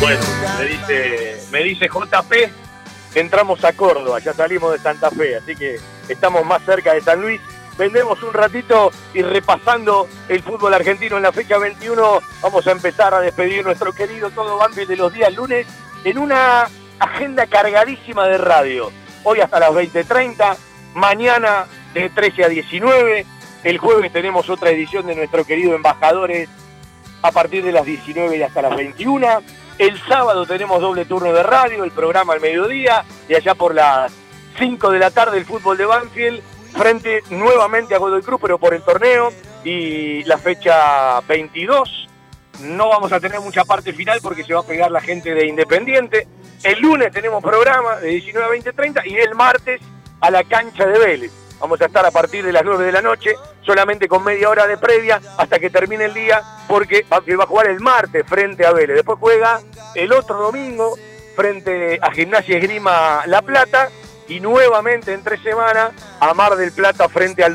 Bueno, 0.00 0.20
me 0.58 0.66
dice, 0.66 1.40
me 1.50 1.62
dice 1.62 1.88
JP, 1.88 2.32
entramos 3.14 3.64
a 3.64 3.72
Córdoba, 3.72 4.18
ya 4.18 4.34
salimos 4.34 4.72
de 4.72 4.78
Santa 4.78 5.10
Fe, 5.10 5.36
así 5.36 5.56
que 5.56 5.80
estamos 6.08 6.44
más 6.44 6.62
cerca 6.64 6.92
de 6.92 7.00
San 7.00 7.20
Luis. 7.20 7.40
Vendemos 7.78 8.22
un 8.22 8.32
ratito 8.32 8.90
y 9.14 9.22
repasando 9.22 10.06
el 10.28 10.42
fútbol 10.42 10.74
argentino 10.74 11.16
en 11.16 11.22
la 11.22 11.32
fecha 11.32 11.58
21, 11.58 12.20
vamos 12.42 12.66
a 12.66 12.72
empezar 12.72 13.14
a 13.14 13.20
despedir 13.20 13.64
nuestro 13.64 13.92
querido 13.92 14.30
todo 14.30 14.58
Banfield 14.58 14.88
de 14.88 14.96
los 14.96 15.12
días 15.12 15.34
lunes 15.34 15.66
en 16.04 16.18
una 16.18 16.68
agenda 16.98 17.46
cargadísima 17.46 18.26
de 18.28 18.38
radio. 18.38 18.92
Hoy 19.24 19.40
hasta 19.40 19.60
las 19.60 19.70
20.30, 19.70 20.56
mañana 20.94 21.66
de 21.94 22.10
13 22.10 22.44
a 22.44 22.48
19, 22.48 23.26
el 23.64 23.78
jueves 23.78 24.12
tenemos 24.12 24.48
otra 24.50 24.70
edición 24.70 25.06
de 25.06 25.16
nuestro 25.16 25.44
querido 25.44 25.74
Embajadores 25.74 26.48
a 27.22 27.32
partir 27.32 27.64
de 27.64 27.72
las 27.72 27.84
19 27.84 28.36
y 28.36 28.42
hasta 28.42 28.62
las 28.62 28.76
21. 28.76 29.42
El 29.78 30.00
sábado 30.08 30.46
tenemos 30.46 30.80
doble 30.80 31.04
turno 31.04 31.34
de 31.34 31.42
radio, 31.42 31.84
el 31.84 31.90
programa 31.90 32.32
al 32.32 32.40
mediodía, 32.40 33.04
y 33.28 33.34
allá 33.34 33.54
por 33.54 33.74
las 33.74 34.10
5 34.58 34.90
de 34.90 34.98
la 34.98 35.10
tarde 35.10 35.36
el 35.36 35.44
fútbol 35.44 35.76
de 35.76 35.84
Banfield, 35.84 36.40
frente 36.72 37.22
nuevamente 37.28 37.94
a 37.94 37.98
Godoy 37.98 38.22
Cruz, 38.22 38.40
pero 38.40 38.56
por 38.58 38.72
el 38.72 38.82
torneo, 38.82 39.30
y 39.64 40.24
la 40.24 40.38
fecha 40.38 41.20
22. 41.28 42.08
No 42.62 42.88
vamos 42.88 43.12
a 43.12 43.20
tener 43.20 43.38
mucha 43.40 43.64
parte 43.64 43.92
final 43.92 44.20
porque 44.22 44.44
se 44.44 44.54
va 44.54 44.60
a 44.60 44.66
pegar 44.66 44.90
la 44.90 45.02
gente 45.02 45.34
de 45.34 45.46
Independiente. 45.46 46.26
El 46.62 46.80
lunes 46.80 47.12
tenemos 47.12 47.42
programa 47.42 47.96
de 47.96 48.08
19 48.08 48.46
a 48.46 48.50
20, 48.50 48.72
30 48.72 49.06
y 49.06 49.16
el 49.16 49.34
martes 49.34 49.82
a 50.20 50.30
la 50.30 50.42
cancha 50.44 50.86
de 50.86 50.98
Vélez. 50.98 51.32
Vamos 51.60 51.80
a 51.80 51.86
estar 51.86 52.04
a 52.04 52.10
partir 52.10 52.44
de 52.44 52.52
las 52.52 52.64
9 52.64 52.84
de 52.84 52.92
la 52.92 53.02
noche, 53.02 53.34
solamente 53.62 54.08
con 54.08 54.22
media 54.22 54.50
hora 54.50 54.66
de 54.66 54.76
previa 54.76 55.20
hasta 55.38 55.58
que 55.58 55.70
termine 55.70 56.04
el 56.04 56.14
día, 56.14 56.42
porque 56.68 57.06
Banfield 57.08 57.40
va 57.40 57.44
a 57.44 57.46
jugar 57.46 57.66
el 57.68 57.80
martes 57.80 58.24
frente 58.26 58.66
a 58.66 58.72
Vélez. 58.72 58.96
Después 58.96 59.18
juega 59.18 59.60
el 59.94 60.12
otro 60.12 60.36
domingo 60.36 60.96
frente 61.34 61.98
a 62.00 62.10
Gimnasia 62.10 62.56
Esgrima 62.56 63.22
La 63.26 63.42
Plata 63.42 63.90
y 64.28 64.40
nuevamente 64.40 65.12
en 65.12 65.22
tres 65.22 65.40
semanas 65.42 65.92
a 66.20 66.34
Mar 66.34 66.56
del 66.56 66.72
Plata 66.72 67.08
frente 67.08 67.44
al 67.44 67.54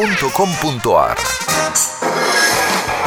www.jugueteriasmytoys.com.ar 0.00 2.29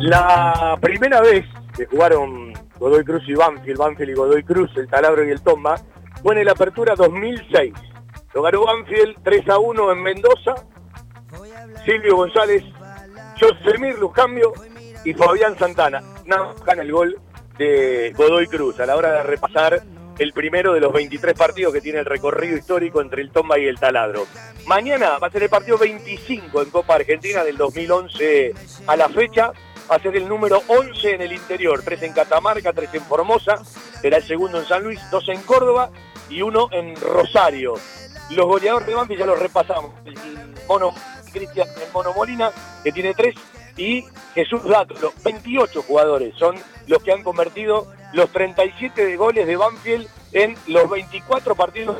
La 0.00 0.78
primera 0.80 1.20
vez 1.20 1.44
que 1.76 1.86
jugaron 1.86 2.52
Godoy 2.78 3.04
Cruz 3.04 3.22
y 3.26 3.34
Banfield, 3.34 3.78
Banfield 3.78 4.10
y 4.10 4.14
Godoy 4.14 4.42
Cruz, 4.44 4.70
el 4.76 4.88
Taladro 4.88 5.26
y 5.26 5.30
el 5.30 5.40
Tomba, 5.42 5.74
fue 6.22 6.38
en 6.38 6.44
la 6.46 6.52
apertura 6.52 6.94
2006. 6.94 7.74
Lo 8.34 8.42
ganó 8.42 8.64
Banfield 8.64 9.16
3 9.24 9.48
a 9.48 9.58
1 9.58 9.92
en 9.92 10.02
Mendoza. 10.02 10.54
Silvio 11.84 12.16
González, 12.16 12.62
Josemir 13.40 13.98
Lujambio 13.98 14.52
y 15.04 15.14
Fabián 15.14 15.58
Santana. 15.58 16.00
Más 16.26 16.62
gana 16.64 16.82
el 16.82 16.92
gol 16.92 17.18
de 17.58 18.12
Godoy 18.16 18.46
Cruz 18.46 18.78
a 18.78 18.86
la 18.86 18.94
hora 18.94 19.12
de 19.12 19.22
repasar 19.24 19.82
el 20.18 20.32
primero 20.32 20.72
de 20.74 20.80
los 20.80 20.92
23 20.92 21.36
partidos 21.36 21.72
que 21.72 21.80
tiene 21.80 22.00
el 22.00 22.04
recorrido 22.04 22.56
histórico 22.56 23.00
entre 23.00 23.22
el 23.22 23.30
Tomba 23.30 23.58
y 23.58 23.66
el 23.66 23.78
Taladro. 23.78 24.26
Mañana 24.66 25.18
va 25.18 25.28
a 25.28 25.30
ser 25.30 25.44
el 25.44 25.48
partido 25.48 25.78
25 25.78 26.62
en 26.62 26.70
Copa 26.70 26.96
Argentina 26.96 27.44
del 27.44 27.56
2011 27.56 28.52
a 28.86 28.96
la 28.96 29.08
fecha. 29.08 29.52
Va 29.90 29.96
a 29.96 30.00
ser 30.00 30.16
el 30.16 30.28
número 30.28 30.62
11 30.66 31.14
en 31.14 31.22
el 31.22 31.32
interior, 31.32 31.82
3 31.82 32.02
en 32.02 32.12
Catamarca, 32.12 32.72
3 32.72 32.90
en 32.94 33.02
Formosa, 33.02 33.62
será 34.00 34.18
el 34.18 34.24
segundo 34.24 34.58
en 34.58 34.66
San 34.66 34.82
Luis, 34.82 35.00
2 35.10 35.28
en 35.30 35.42
Córdoba 35.42 35.90
y 36.28 36.42
uno 36.42 36.68
en 36.72 36.94
Rosario. 36.96 37.74
Los 38.30 38.46
goleadores 38.46 38.86
de 38.86 38.94
Banfield 38.94 39.20
ya 39.20 39.26
los 39.26 39.38
repasamos. 39.38 39.92
El 40.04 40.16
Mono 40.68 40.92
Cristian 41.32 41.68
el 41.68 41.92
Mono 41.92 42.12
Molina, 42.12 42.50
que 42.82 42.92
tiene 42.92 43.14
3, 43.14 43.34
y 43.76 44.04
Jesús 44.34 44.64
Dátolo, 44.64 45.12
28 45.24 45.82
jugadores 45.82 46.34
son 46.36 46.56
los 46.86 47.02
que 47.02 47.12
han 47.12 47.22
convertido 47.22 47.86
los 48.12 48.30
37 48.30 49.06
de 49.06 49.16
goles 49.16 49.46
de 49.46 49.56
Banfield 49.56 50.08
en 50.32 50.56
los 50.66 50.90
24 50.90 51.54
partidos. 51.54 51.98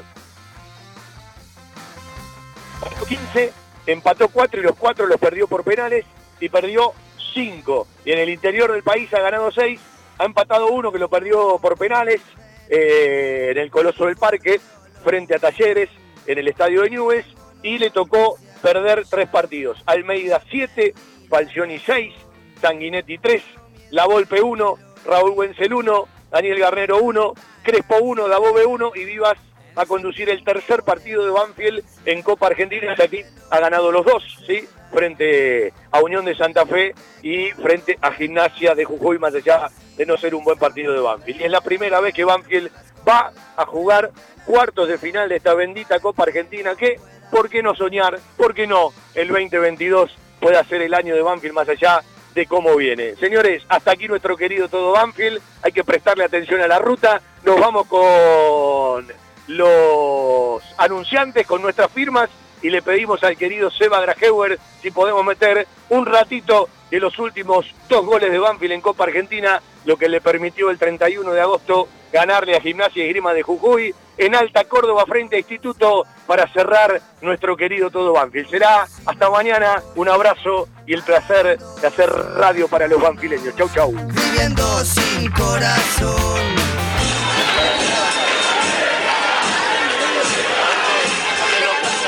15, 3.09 3.53
empató 3.87 4.29
4 4.29 4.61
y 4.61 4.65
los 4.65 4.77
4 4.77 5.07
los 5.07 5.19
perdió 5.19 5.47
por 5.47 5.65
penales 5.65 6.05
y 6.41 6.49
perdió 6.49 6.93
5. 7.39 7.87
Y 8.05 8.11
en 8.11 8.19
el 8.19 8.31
interior 8.31 8.73
del 8.73 8.83
país 8.83 9.13
ha 9.15 9.21
ganado 9.21 9.53
6, 9.53 9.81
ha 10.19 10.25
empatado 10.25 10.73
uno 10.73 10.91
que 10.91 10.99
lo 10.99 11.09
perdió 11.09 11.59
por 11.59 11.79
penales 11.79 12.21
eh, 12.69 13.51
en 13.53 13.59
el 13.59 13.71
Coloso 13.71 14.07
del 14.07 14.17
Parque 14.17 14.61
frente 15.05 15.37
a 15.37 15.39
Talleres 15.39 15.89
en 16.27 16.39
el 16.39 16.49
estadio 16.49 16.83
de 16.83 16.91
Nubes 16.91 17.25
y 17.63 17.79
le 17.79 17.91
tocó 17.91 18.39
perder 18.61 19.05
tres 19.09 19.29
partidos. 19.29 19.81
Almeida 19.87 20.43
7, 20.51 20.95
Falcioni 21.29 21.79
6, 21.79 22.13
Sanguinetti 22.61 23.19
3, 23.19 23.43
La 23.91 24.07
Volpe 24.07 24.43
1, 24.43 24.75
Raúl 25.07 25.31
Wenzel 25.37 25.73
1, 25.73 26.09
Daniel 26.33 26.59
Garnero 26.59 26.99
1, 26.99 27.35
Crespo 27.63 27.99
1, 28.01 28.27
Dabobe 28.27 28.67
1 28.67 28.93
y 28.97 29.05
Vivas 29.05 29.39
a 29.77 29.87
conducir 29.87 30.29
el 30.29 30.43
tercer 30.43 30.83
partido 30.83 31.25
de 31.25 31.31
Banfield 31.31 31.85
en 32.05 32.21
Copa 32.23 32.49
Argentina. 32.49 32.97
Aquí 32.99 33.23
ha 33.49 33.61
ganado 33.61 33.93
los 33.93 34.05
dos, 34.05 34.25
¿sí? 34.45 34.67
Frente 34.93 35.73
a 35.91 36.01
Unión 36.01 36.25
de 36.25 36.35
Santa 36.35 36.65
Fe 36.67 36.95
y 37.23 37.51
frente 37.51 37.99
a 38.01 38.13
Gimnasia 38.13 38.75
de 38.75 38.85
Jujuy, 38.85 39.19
más 39.19 39.35
allá 39.35 39.69
de 39.97 40.07
no 40.07 40.17
ser 40.17 40.35
un 40.35 40.45
buen 40.45 40.59
partido 40.59 40.93
de 40.93 41.01
Banfield. 41.01 41.41
Y 41.41 41.45
es 41.45 41.51
la 41.51 41.61
primera 41.61 42.01
vez 42.01 42.15
que 42.15 42.25
Banfield 42.25 42.71
va 43.07 43.33
a 43.57 43.67
jugar 43.67 44.11
cuartos 44.47 44.89
de 44.89 44.99
final 44.99 45.29
de 45.29 45.37
esta 45.37 45.55
bendita 45.55 46.01
Copa 46.01 46.23
Argentina 46.23 46.75
que, 46.75 46.99
¿por 47.31 47.51
qué 47.51 47.63
no 47.63 47.75
soñar? 47.75 48.19
¿Por 48.37 48.55
qué 48.55 48.67
no 48.67 48.93
el 49.15 49.29
2022 49.29 50.17
pueda 50.41 50.65
ser 50.65 50.83
el 50.83 50.95
año 50.95 51.15
de 51.15 51.23
Banfield 51.23 51.55
más 51.55 51.69
allá 51.69 52.01
de 52.35 52.47
cómo 52.47 52.77
viene? 52.77 53.17
Señores, 53.17 53.65
hasta 53.69 53.93
aquí 53.93 54.09
nuestro 54.09 54.37
querido 54.37 54.69
todo 54.69 54.93
Banfield. 54.93 55.43
Hay 55.63 55.73
que 55.73 55.85
prestarle 55.85 56.25
atención 56.25 56.61
a 56.61 56.69
la 56.69 56.79
ruta. 56.79 57.21
Nos 57.45 57.61
vamos 57.61 57.87
con 57.87 59.07
los 59.49 60.63
anunciantes, 60.77 61.47
con 61.47 61.61
nuestras 61.61 61.91
firmas 61.91 62.31
y 62.63 62.71
le 62.71 62.83
pedimos 62.83 63.23
al 63.25 63.37
querido 63.37 63.71
Seba 63.71 64.01
Grajeuer 64.01 64.59
si 64.83 64.91
podemos 64.91 65.25
meter 65.25 65.67
un 65.91 66.07
ratito 66.07 66.69
de 66.91 67.01
los 67.01 67.19
últimos 67.19 67.67
dos 67.89 68.05
goles 68.05 68.31
de 68.31 68.39
Banfield 68.39 68.73
en 68.73 68.81
Copa 68.81 69.05
Argentina, 69.05 69.61
lo 69.85 69.97
que 69.97 70.09
le 70.09 70.21
permitió 70.21 70.71
el 70.71 70.79
31 70.79 71.33
de 71.33 71.41
agosto 71.41 71.89
ganarle 72.13 72.57
a 72.57 72.61
Gimnasia 72.61 73.05
y 73.05 73.09
Grima 73.09 73.35
de 73.35 73.43
Jujuy 73.43 73.95
en 74.17 74.35
Alta 74.35 74.65
Córdoba 74.65 75.05
frente 75.07 75.37
a 75.37 75.39
Instituto 75.39 76.05
para 76.27 76.51
cerrar 76.53 77.01
nuestro 77.21 77.57
querido 77.57 77.91
todo 77.91 78.13
Banfield. 78.13 78.51
Será 78.51 78.87
hasta 79.07 79.31
mañana, 79.31 79.83
un 79.95 80.09
abrazo 80.09 80.69
y 80.87 80.95
el 80.95 81.03
placer 81.03 81.59
de 81.59 81.87
hacer 81.87 82.11
radio 82.11 82.69
para 82.69 82.89
los 82.89 83.01
banfileños. 83.01 83.55
Chau, 83.57 83.69
chau. 83.75 83.93
Viviendo 83.93 84.63
sin 84.85 85.31
corazón. 85.33 86.68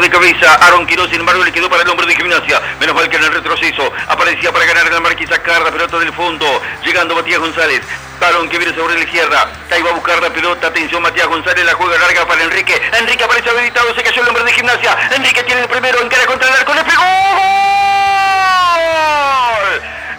De 0.00 0.10
cabeza, 0.10 0.54
Aaron 0.54 0.86
Quiroz, 0.86 1.10
sin 1.10 1.20
embargo, 1.20 1.44
le 1.44 1.52
quedó 1.52 1.68
para 1.68 1.82
el 1.82 1.88
hombre 1.88 2.06
de 2.06 2.14
gimnasia. 2.14 2.60
Menos 2.80 2.94
mal 2.94 3.08
que 3.08 3.16
en 3.16 3.24
el 3.24 3.32
retroceso 3.32 3.92
aparecía 4.08 4.52
para 4.52 4.64
ganar 4.64 4.86
en 4.86 4.94
la 4.94 5.00
marquisa 5.00 5.34
sacar 5.34 5.62
la 5.62 5.70
pelota 5.70 5.98
del 5.98 6.12
fondo. 6.12 6.46
Llegando 6.84 7.14
Matías 7.14 7.38
González. 7.38 7.82
Aaron 8.20 8.48
que 8.48 8.58
viene 8.58 8.74
sobre 8.74 8.94
la 8.94 9.00
izquierda. 9.00 9.50
Ahí 9.70 9.82
va 9.82 9.90
a 9.90 9.94
buscar 9.94 10.22
la 10.22 10.30
pelota. 10.30 10.68
Atención, 10.68 11.02
Matías 11.02 11.26
González. 11.26 11.64
La 11.64 11.74
juega 11.74 11.98
larga 11.98 12.26
para 12.26 12.42
Enrique. 12.42 12.80
Enrique 12.98 13.24
aparece 13.24 13.50
habilitado. 13.50 13.94
Se 13.94 14.02
cayó 14.02 14.22
el 14.22 14.28
hombre 14.28 14.44
de 14.44 14.52
gimnasia. 14.52 14.96
Enrique 15.10 15.42
tiene 15.42 15.62
el 15.62 15.68
primero. 15.68 16.00
Encara 16.00 16.26
contra 16.26 16.48
el 16.48 16.54
arco. 16.54 16.74
Le 16.74 16.84
pegó. 16.84 17.02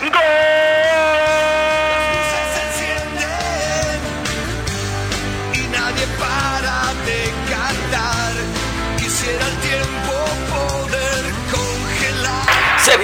¡Gol! 0.01 0.11
¡Gol! 0.11 0.82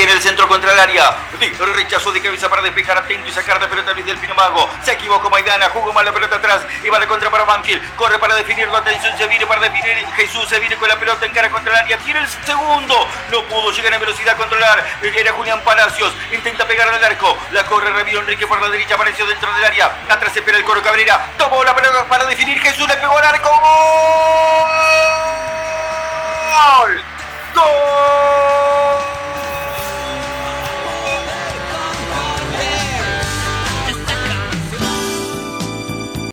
en 0.03 0.09
el 0.09 0.21
centro 0.21 0.47
contra 0.47 0.71
el 0.71 0.79
área. 0.79 1.15
Rechazo 1.73 2.11
de 2.11 2.21
cabeza 2.21 2.49
para 2.49 2.61
despejar 2.61 2.97
atento 2.97 3.27
y 3.27 3.31
sacar 3.31 3.59
de 3.59 3.67
pelota 3.67 3.93
Luis 3.93 4.05
Delfino 4.05 4.33
Mago. 4.35 4.69
Se 4.83 4.93
equivocó 4.93 5.29
Maidana, 5.29 5.69
jugó 5.69 5.91
mal 5.91 6.05
la 6.05 6.11
pelota 6.11 6.37
atrás 6.37 6.61
y 6.83 6.89
va 6.89 6.99
de 6.99 7.07
contra 7.07 7.29
para 7.29 7.43
Banfield. 7.43 7.95
Corre 7.95 8.17
para 8.19 8.35
definirlo, 8.35 8.77
atención, 8.77 9.17
se 9.17 9.27
viene 9.27 9.45
para 9.45 9.61
definir. 9.61 10.05
Jesús 10.15 10.47
se 10.47 10.59
viene 10.59 10.77
con 10.77 10.87
la 10.87 10.97
pelota 10.97 11.25
en 11.25 11.33
cara 11.33 11.49
contra 11.49 11.73
el 11.73 11.79
área. 11.83 11.97
Tiene 11.97 12.21
el 12.21 12.27
segundo, 12.45 13.07
no 13.31 13.43
pudo 13.43 13.71
llegar 13.71 13.93
en 13.93 13.99
velocidad 13.99 14.35
a 14.35 14.37
controlar. 14.37 14.85
Era 15.01 15.33
Julián 15.33 15.61
Palacios, 15.61 16.13
intenta 16.31 16.65
pegar 16.65 16.87
al 16.87 17.03
arco. 17.03 17.37
La 17.51 17.65
corre 17.65 17.89
Ramiro 17.89 18.21
Enrique 18.21 18.47
por 18.47 18.61
la 18.61 18.69
derecha, 18.69 18.95
apareció 18.95 19.25
dentro 19.25 19.51
del 19.53 19.65
área. 19.65 19.91
Atrás 20.09 20.35
espera 20.35 20.57
el 20.57 20.63
Coro 20.63 20.81
Cabrera, 20.81 21.27
tomó 21.37 21.63
la 21.63 21.75
pelota 21.75 22.05
para 22.05 22.25
definir. 22.25 22.59
Jesús 22.61 22.87
le 22.87 22.95
pegó 22.95 23.17
al 23.17 23.25
arco. 23.25 23.49
¡Gol! 26.79 27.03
¡Gol! 27.55 28.78